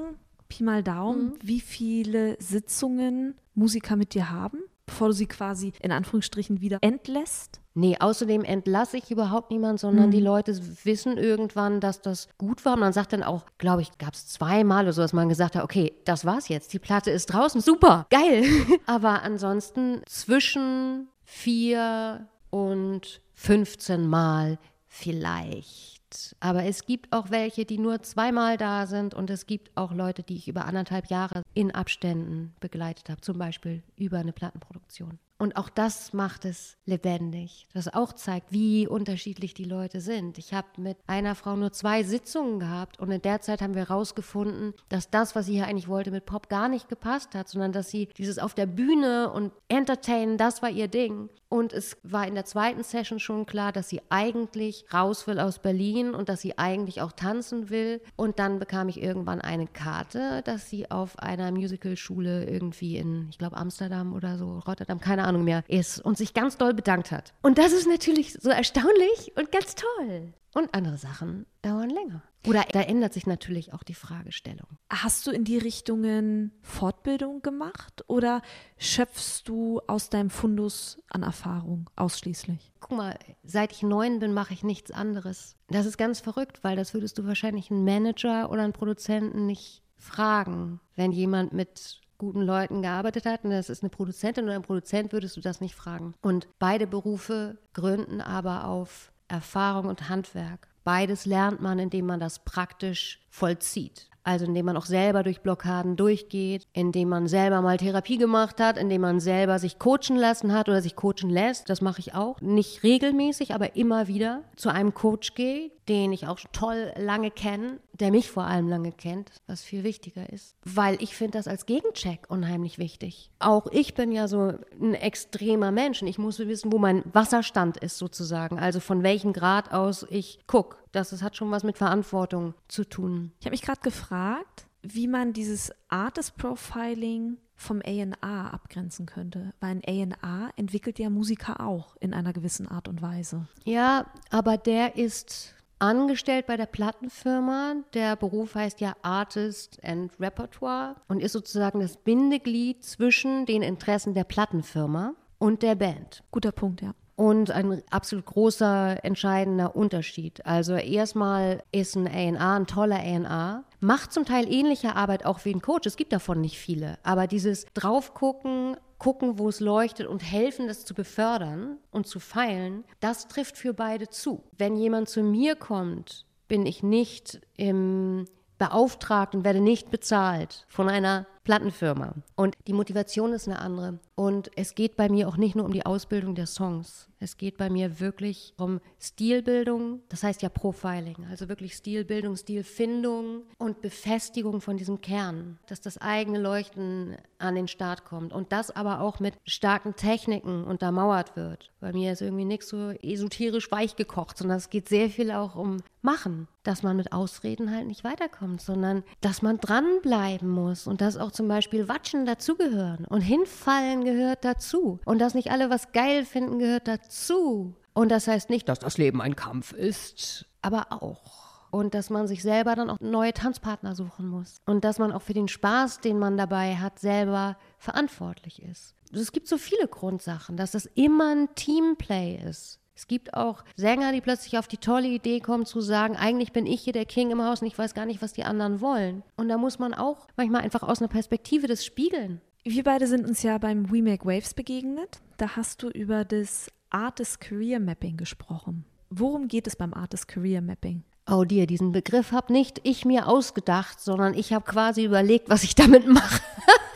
Pi 0.48 0.64
mal 0.64 0.84
Daumen, 0.84 1.30
mhm. 1.30 1.40
wie 1.42 1.60
viele 1.60 2.38
Sitzungen 2.40 3.34
Musiker 3.56 3.96
mit 3.96 4.14
dir 4.14 4.30
haben? 4.30 4.60
bevor 4.88 5.10
du 5.10 5.14
sie 5.14 5.28
quasi 5.28 5.74
in 5.82 5.92
Anführungsstrichen 5.92 6.62
wieder 6.62 6.80
entlässt? 6.82 7.62
Nee, 7.78 7.96
außerdem 8.00 8.44
entlasse 8.44 8.98
ich 8.98 9.12
überhaupt 9.12 9.52
niemanden, 9.52 9.78
sondern 9.78 10.08
mhm. 10.08 10.12
die 10.12 10.20
Leute 10.20 10.60
wissen 10.84 11.18
irgendwann, 11.18 11.80
dass 11.80 12.02
das 12.02 12.28
gut 12.40 12.66
war. 12.66 12.74
Und 12.74 12.80
man 12.80 12.92
sagt 12.92 13.14
dann 13.14 13.22
auch, 13.22 13.46
glaube 13.60 13.84
ich, 13.84 13.96
gab 14.00 14.16
es 14.16 14.28
zweimal 14.28 14.86
oder 14.86 14.94
so, 14.94 15.04
dass 15.04 15.14
man 15.14 15.30
gesagt 15.30 15.56
hat, 15.56 15.64
okay, 15.64 15.94
das 16.04 16.26
war's 16.26 16.48
jetzt. 16.48 16.74
Die 16.74 16.80
Platte 16.80 17.12
ist 17.12 17.28
draußen, 17.28 17.62
super, 17.62 18.08
geil. 18.10 18.46
Aber 18.88 19.22
ansonsten 19.22 20.02
zwischen 20.08 21.08
vier 21.24 22.28
und 22.50 23.22
15 23.36 24.08
Mal 24.08 24.58
vielleicht 24.88 25.98
aber 26.40 26.64
es 26.64 26.86
gibt 26.86 27.12
auch 27.12 27.32
welche, 27.32 27.66
die 27.66 27.78
nur 27.78 28.02
zweimal 28.02 28.56
da 28.56 28.88
sind 28.88 29.14
und 29.14 29.30
es 29.30 29.46
gibt 29.46 29.76
auch 29.76 29.92
Leute, 29.92 30.24
die 30.24 30.38
ich 30.38 30.48
über 30.48 30.64
anderthalb 30.64 31.08
Jahre 31.08 31.44
in 31.54 31.72
Abständen 31.72 32.56
begleitet 32.62 33.10
habe, 33.10 33.20
zum 33.20 33.38
Beispiel 33.38 33.84
über 33.98 34.18
eine 34.20 34.32
Plattenproduktion. 34.32 35.20
Und 35.40 35.56
auch 35.56 35.70
das 35.70 36.14
macht 36.14 36.46
es 36.46 36.78
lebendig. 36.86 37.68
Das 37.74 37.94
auch 37.94 38.14
zeigt, 38.14 38.52
wie 38.52 38.88
unterschiedlich 38.88 39.54
die 39.54 39.66
Leute 39.66 40.02
sind. 40.02 40.40
Ich 40.40 40.54
habe 40.54 40.68
mit 40.78 40.98
einer 41.06 41.36
Frau 41.36 41.56
nur 41.56 41.72
zwei 41.72 42.04
Sitzungen 42.04 42.60
gehabt 42.60 43.00
und 43.00 43.12
in 43.12 43.22
der 43.22 43.42
Zeit 43.42 43.62
haben 43.62 43.76
wir 43.76 43.88
herausgefunden, 43.88 44.74
dass 44.90 45.12
das, 45.12 45.36
was 45.36 45.46
sie 45.46 45.54
hier 45.54 45.68
eigentlich 45.68 45.88
wollte, 45.88 46.10
mit 46.10 46.26
Pop 46.26 46.50
gar 46.50 46.70
nicht 46.70 46.90
gepasst 46.90 47.36
hat, 47.36 47.50
sondern 47.50 47.72
dass 47.72 47.92
sie 47.92 48.08
dieses 48.18 48.40
auf 48.40 48.56
der 48.56 48.66
Bühne 48.66 49.32
und 49.32 49.52
Entertainen, 49.68 50.38
das 50.38 50.64
war 50.64 50.72
ihr 50.72 50.88
Ding. 50.88 51.30
Und 51.50 51.72
es 51.74 51.98
war 52.04 52.28
in 52.28 52.36
der 52.36 52.46
zweiten 52.46 52.84
Session 52.84 53.20
schon 53.20 53.46
klar, 53.46 53.72
dass 53.72 53.90
sie 53.90 54.02
eigentlich 54.10 54.86
raus 54.94 55.28
will 55.28 55.40
aus 55.40 55.60
Berlin 55.60 56.14
und 56.14 56.30
dass 56.30 56.42
sie 56.42 56.58
eigentlich 56.58 57.02
auch 57.02 57.14
tanzen 57.14 57.70
will. 57.70 58.02
Und 58.16 58.40
dann 58.40 58.60
bekam 58.60 58.90
ich 58.90 59.02
irgendwann 59.02 59.40
eine 59.40 59.68
Karte, 59.68 60.42
dass 60.44 60.70
sie 60.70 60.92
auf 60.92 61.18
einer 61.20 61.52
Musicalschule 61.52 62.46
irgendwie 62.46 62.98
in, 62.98 63.28
ich 63.30 63.38
glaube, 63.38 63.58
Amsterdam 63.58 64.14
oder 64.14 64.38
so, 64.38 64.60
Rotterdam, 64.60 65.00
keine 65.00 65.24
Ahnung 65.24 65.44
mehr, 65.44 65.64
ist 65.68 66.00
und 66.00 66.18
sich 66.18 66.34
ganz 66.34 66.58
doll 66.58 66.74
bedankt 66.74 67.12
hat. 67.12 67.34
Und 67.42 67.58
das 67.58 67.72
ist 67.72 67.88
natürlich 67.88 68.34
so 68.34 68.50
erstaunlich 68.50 69.32
und 69.36 69.52
ganz 69.52 69.76
toll. 69.76 70.34
Und 70.58 70.74
andere 70.74 70.98
Sachen 70.98 71.46
dauern 71.62 71.92
länger. 71.92 72.24
Oder 72.48 72.66
da 72.72 72.82
ändert 72.82 73.14
sich 73.14 73.28
natürlich 73.28 73.74
auch 73.74 73.84
die 73.84 73.94
Fragestellung. 73.94 74.66
Hast 74.90 75.28
du 75.28 75.32
in 75.32 75.44
die 75.44 75.60
Richtungen 75.60 76.52
Fortbildung 76.64 77.44
gemacht 77.44 78.04
oder 78.08 78.42
schöpfst 78.80 79.44
du 79.46 79.82
aus 79.86 80.10
deinem 80.10 80.32
Fundus 80.32 80.98
an 81.10 81.22
Erfahrung 81.22 81.92
ausschließlich? 81.96 82.74
Guck 82.80 82.98
mal, 82.98 83.20
seit 83.44 83.72
ich 83.72 83.84
neun 83.84 84.18
bin, 84.18 84.34
mache 84.34 84.56
ich 84.56 84.64
nichts 84.64 84.90
anderes. 84.90 85.58
Das 85.68 85.86
ist 85.86 86.00
ganz 86.00 86.22
verrückt, 86.22 86.64
weil 86.64 86.76
das 86.76 86.96
würdest 86.96 87.20
du 87.20 87.28
wahrscheinlich 87.28 87.70
einen 87.70 87.84
Manager 87.84 88.50
oder 88.50 88.64
einen 88.64 88.74
Produzenten 88.74 89.46
nicht 89.46 89.84
fragen, 89.96 90.80
wenn 90.96 91.12
jemand 91.12 91.54
mit 91.54 92.02
guten 92.18 92.42
Leuten 92.42 92.82
gearbeitet 92.82 93.28
hat 93.28 93.44
und 93.44 93.52
das 93.52 93.70
ist 93.70 93.84
eine 93.84 93.92
Produzentin 93.92 94.46
oder 94.46 94.56
ein 94.56 94.64
Produzent, 94.64 95.14
würdest 95.14 95.38
du 95.38 95.42
das 95.42 95.62
nicht 95.62 95.76
fragen. 95.76 96.16
Und 96.24 96.48
beide 96.58 96.88
Berufe 96.88 97.60
gründen 97.74 98.22
aber 98.22 98.66
auf 98.66 99.12
Erfahrung 99.28 99.88
und 99.88 100.10
Handwerk. 100.10 100.68
Beides 100.84 101.26
lernt 101.26 101.62
man, 101.62 101.80
indem 101.80 102.06
man 102.06 102.20
das 102.20 102.40
praktisch 102.40 103.20
vollzieht. 103.30 104.08
Also 104.24 104.46
indem 104.46 104.66
man 104.66 104.76
auch 104.76 104.86
selber 104.86 105.24
durch 105.24 105.40
Blockaden 105.40 105.96
durchgeht, 105.96 106.68
indem 106.74 107.08
man 107.10 107.28
selber 107.28 107.62
mal 107.62 107.78
Therapie 107.78 108.18
gemacht 108.18 108.60
hat, 108.60 108.78
indem 108.78 109.02
man 109.02 109.22
selber 109.22 109.58
sich 109.58 109.80
coachen 109.80 110.18
lassen 110.18 110.54
hat 110.54 110.68
oder 110.68 110.82
sich 110.82 110.98
coachen 110.98 111.30
lässt. 111.30 111.70
Das 111.70 111.80
mache 111.80 112.00
ich 112.00 112.14
auch. 112.14 112.42
Nicht 112.42 112.84
regelmäßig, 112.84 113.54
aber 113.54 113.78
immer 113.78 114.10
wieder 114.10 114.44
zu 114.58 114.70
einem 114.70 114.94
Coach 114.94 115.34
gehe, 115.34 115.72
den 115.88 116.12
ich 116.12 116.28
auch 116.28 116.40
toll 116.52 116.92
lange 116.98 117.32
kenne, 117.32 117.80
der 117.94 118.12
mich 118.12 118.30
vor 118.30 118.44
allem 118.44 118.68
lange 118.68 118.92
kennt, 118.92 119.32
was 119.48 119.64
viel 119.64 119.84
wichtiger 119.84 120.30
ist. 120.32 120.56
Weil 120.64 121.02
ich 121.02 121.16
finde 121.16 121.38
das 121.38 121.48
als 121.48 121.66
Gegencheck 121.66 122.26
unheimlich 122.30 122.78
wichtig. 122.78 123.32
Auch 123.40 123.68
ich 123.72 123.94
bin 123.94 124.12
ja 124.12 124.28
so 124.28 124.54
ein 124.80 124.94
extremer 124.94 125.72
Mensch 125.72 126.02
und 126.02 126.08
ich 126.08 126.18
muss 126.18 126.40
wissen, 126.40 126.72
wo 126.72 126.78
mein 126.78 127.04
Wasserstand 127.14 127.78
ist 127.78 127.98
sozusagen. 127.98 128.60
Also 128.60 128.80
von 128.80 129.04
welchem 129.04 129.34
Grad 129.34 129.72
aus 129.72 130.06
ich 130.10 130.40
gucke. 130.48 130.78
Das, 130.92 131.10
das 131.10 131.22
hat 131.22 131.36
schon 131.36 131.52
was 131.52 131.64
mit 131.64 131.78
Verantwortung 131.78 132.54
zu 132.68 132.84
tun. 132.84 133.32
Ich 133.40 133.46
habe 133.46 133.54
mich 133.54 133.62
gerade 133.62 133.82
gefragt, 133.82 134.68
wie 134.82 135.08
man 135.08 135.34
dieses 135.34 135.72
Artist 135.90 136.38
Profiling 136.38 137.38
vom 137.56 137.82
A&A 137.84 138.50
abgrenzen 138.50 139.08
könnte, 139.08 139.54
weil 139.60 139.82
ein 139.88 140.14
A&A 140.22 140.52
entwickelt 140.56 141.00
ja 141.00 141.10
Musiker 141.10 141.60
auch 141.60 141.96
in 142.00 142.14
einer 142.14 142.32
gewissen 142.32 142.68
Art 142.68 142.88
und 142.88 143.02
Weise. 143.02 143.48
Ja, 143.66 144.06
aber 144.30 144.58
der 144.58 144.96
ist 144.96 145.56
angestellt 145.80 146.48
bei 146.48 146.58
der 146.58 146.66
Plattenfirma. 146.66 147.76
Der 147.94 148.16
Beruf 148.16 148.56
heißt 148.56 148.82
ja 148.82 148.96
Artist 149.02 149.80
and 149.84 150.12
Repertoire 150.20 150.96
und 151.08 151.22
ist 151.22 151.34
sozusagen 151.34 151.80
das 151.80 151.98
Bindeglied 151.98 152.84
zwischen 152.84 153.46
den 153.46 153.62
Interessen 153.62 154.14
der 154.14 154.24
Plattenfirma 154.24 155.14
und 155.40 155.64
der 155.64 155.76
Band. 155.76 156.24
Guter 156.32 156.52
Punkt, 156.52 156.82
ja. 156.82 156.94
Und 157.16 157.50
ein 157.50 157.82
absolut 157.90 158.28
großer, 158.28 159.04
entscheidender 159.04 159.76
Unterschied. 159.76 160.46
Also 160.46 160.76
erstmal 160.76 161.64
ist 161.72 161.96
ein 161.96 162.08
A&A 162.38 162.58
ein 162.58 162.68
toller 162.68 163.00
A&A, 163.00 163.64
macht 163.80 164.14
zum 164.14 164.24
Teil 164.24 164.52
ähnliche 164.52 164.96
Arbeit 164.96 165.26
auch 165.26 165.44
wie 165.44 165.52
ein 165.52 165.62
Coach. 165.62 165.88
Es 165.88 165.98
gibt 165.98 166.14
davon 166.14 166.42
nicht 166.42 166.60
viele. 166.60 167.00
Aber 167.02 167.26
dieses 167.26 167.66
Draufgucken, 167.74 168.78
gucken, 168.98 169.38
wo 169.38 169.50
es 169.50 169.60
leuchtet 169.60 170.08
und 170.08 170.20
helfen, 170.20 170.68
das 170.68 170.86
zu 170.86 170.94
befördern 170.94 171.78
und 171.92 172.08
zu 172.08 172.20
feilen, 172.20 172.84
das 173.00 173.28
trifft 173.28 173.58
für 173.58 173.74
beide 173.74 174.10
zu. 174.10 174.44
Wenn 174.58 174.76
jemand 174.76 175.10
zu 175.10 175.22
mir 175.22 175.56
kommt, 175.56 176.26
bin 176.48 176.66
ich 176.66 176.84
nicht 176.84 177.42
im 177.56 178.26
beauftragt 178.58 179.36
und 179.36 179.44
werde 179.44 179.62
nicht 179.62 179.92
bezahlt 179.92 180.66
von 180.68 180.90
einer 180.90 181.28
Plattenfirma. 181.48 182.14
Und 182.36 182.58
die 182.68 182.74
Motivation 182.74 183.32
ist 183.32 183.48
eine 183.48 183.60
andere. 183.60 184.00
Und 184.16 184.52
es 184.58 184.76
geht 184.76 184.98
bei 184.98 185.08
mir 185.08 185.30
auch 185.30 185.38
nicht 185.38 185.56
nur 185.56 185.64
um 185.64 185.72
die 185.72 185.86
Ausbildung 185.86 186.36
der 186.36 186.46
Songs. 186.46 187.08
Es 187.20 187.38
geht 187.38 187.58
bei 187.58 187.70
mir 187.70 188.00
wirklich 188.00 188.54
um 188.58 188.80
Stilbildung, 189.00 190.02
das 190.10 190.24
heißt 190.24 190.42
ja 190.44 190.50
Profiling, 190.50 191.26
also 191.30 191.50
wirklich 191.50 191.74
Stilbildung, 191.74 192.36
Stilfindung 192.36 193.44
und 193.58 193.82
Befestigung 193.82 194.62
von 194.62 194.78
diesem 194.78 195.02
Kern, 195.02 195.58
dass 195.68 195.82
das 195.82 195.98
eigene 195.98 196.40
Leuchten 196.40 197.16
an 197.40 197.56
den 197.56 197.68
Start 197.68 198.06
kommt 198.06 198.34
und 198.34 198.52
das 198.52 198.70
aber 198.70 199.02
auch 199.02 199.20
mit 199.20 199.34
starken 199.46 199.96
Techniken 199.96 200.64
untermauert 200.64 201.36
wird. 201.36 201.72
Bei 201.80 201.92
mir 201.92 202.12
ist 202.14 202.22
irgendwie 202.22 202.46
nichts 202.46 202.70
so 202.70 202.92
esoterisch 203.02 203.72
weich 203.72 203.96
gekocht, 203.96 204.38
sondern 204.38 204.58
es 204.58 204.70
geht 204.70 204.90
sehr 204.90 205.10
viel 205.10 205.32
auch 205.32 205.56
um 205.56 205.78
Machen, 206.04 206.48
dass 206.64 206.84
man 206.84 206.96
mit 206.96 207.12
Ausreden 207.12 207.74
halt 207.74 207.88
nicht 207.88 208.04
weiterkommt, 208.04 208.62
sondern 208.62 209.04
dass 209.22 209.42
man 209.42 209.58
dranbleiben 209.58 210.48
muss 210.48 210.88
und 210.88 211.02
dass 211.02 211.18
auch 211.18 211.32
zum 211.38 211.48
Beispiel 211.48 211.88
Watschen 211.88 212.26
dazugehören 212.26 213.06
und 213.06 213.22
hinfallen 213.22 214.04
gehört 214.04 214.44
dazu 214.44 215.00
und 215.06 215.20
dass 215.20 215.36
nicht 215.36 215.52
alle 215.52 215.70
was 215.70 215.92
geil 215.92 216.26
finden 216.26 216.60
gehört 216.60 216.88
dazu. 216.88 217.76
Und 217.94 218.10
das 218.10 218.28
heißt 218.28 218.50
nicht, 218.50 218.68
dass 218.68 218.80
das 218.80 218.98
Leben 218.98 219.22
ein 219.22 219.36
Kampf 219.36 219.72
ist, 219.72 220.46
aber 220.62 220.92
auch. 220.92 221.70
Und 221.70 221.94
dass 221.94 222.10
man 222.10 222.28
sich 222.28 222.42
selber 222.42 222.76
dann 222.76 222.90
auch 222.90 223.00
neue 223.00 223.34
Tanzpartner 223.34 223.94
suchen 223.94 224.28
muss. 224.28 224.58
Und 224.66 224.84
dass 224.84 225.00
man 225.00 225.12
auch 225.12 225.22
für 225.22 225.34
den 225.34 225.48
Spaß, 225.48 226.00
den 226.00 226.18
man 226.18 226.38
dabei 226.38 226.76
hat, 226.78 227.00
selber 227.00 227.58
verantwortlich 227.78 228.64
ist. 228.64 228.96
Es 229.14 229.32
gibt 229.32 229.48
so 229.48 229.58
viele 229.58 229.88
Grundsachen, 229.88 230.58
dass 230.58 230.72
das 230.72 230.88
immer 230.96 231.36
ein 231.36 231.50
Teamplay 231.56 232.42
ist. 232.44 232.80
Es 232.98 233.08
gibt 233.08 233.36
auch 233.36 233.64
Sänger, 233.76 234.12
die 234.12 234.22
plötzlich 234.22 234.58
auf 234.58 234.68
die 234.68 234.80
tolle 234.80 235.08
Idee 235.08 235.40
kommen 235.40 235.68
zu 235.68 235.82
sagen, 235.82 236.16
eigentlich 236.16 236.52
bin 236.52 236.66
ich 236.66 236.82
hier 236.82 236.94
der 236.94 237.06
King 237.06 237.30
im 237.30 237.44
Haus 237.44 237.62
und 237.62 237.68
ich 237.68 237.78
weiß 237.78 237.94
gar 237.94 238.08
nicht, 238.08 238.24
was 238.24 238.34
die 238.34 238.44
anderen 238.44 238.82
wollen. 238.82 239.22
Und 239.36 239.50
da 239.50 239.60
muss 239.60 239.78
man 239.78 239.94
auch 239.94 240.28
manchmal 240.36 240.64
einfach 240.64 240.82
aus 240.82 241.00
einer 241.00 241.08
Perspektive 241.08 241.68
das 241.68 241.86
spiegeln. 241.86 242.42
Wir 242.64 242.84
beide 242.84 243.06
sind 243.06 243.28
uns 243.28 243.44
ja 243.44 243.60
beim 243.60 243.92
We 243.92 244.02
Make 244.02 244.26
Waves 244.26 244.56
begegnet. 244.56 245.22
Da 245.38 245.56
hast 245.56 245.84
du 245.84 245.90
über 245.90 246.26
das 246.26 246.72
Artist 246.90 247.40
Career 247.40 247.80
Mapping 247.80 248.18
gesprochen. 248.18 248.84
Worum 249.12 249.48
geht 249.48 249.68
es 249.68 249.76
beim 249.76 249.94
Artist 249.94 250.28
Career 250.28 250.64
Mapping? 250.64 251.04
Oh 251.30 251.44
dir, 251.44 251.68
diesen 251.68 251.92
Begriff 251.92 252.32
habe 252.32 252.52
nicht 252.52 252.82
ich 252.82 253.06
mir 253.06 253.28
ausgedacht, 253.28 254.02
sondern 254.02 254.34
ich 254.34 254.54
habe 254.54 254.66
quasi 254.66 255.04
überlegt, 255.04 255.50
was 255.50 255.64
ich 255.64 255.76
damit 255.76 256.08
mache. 256.08 256.42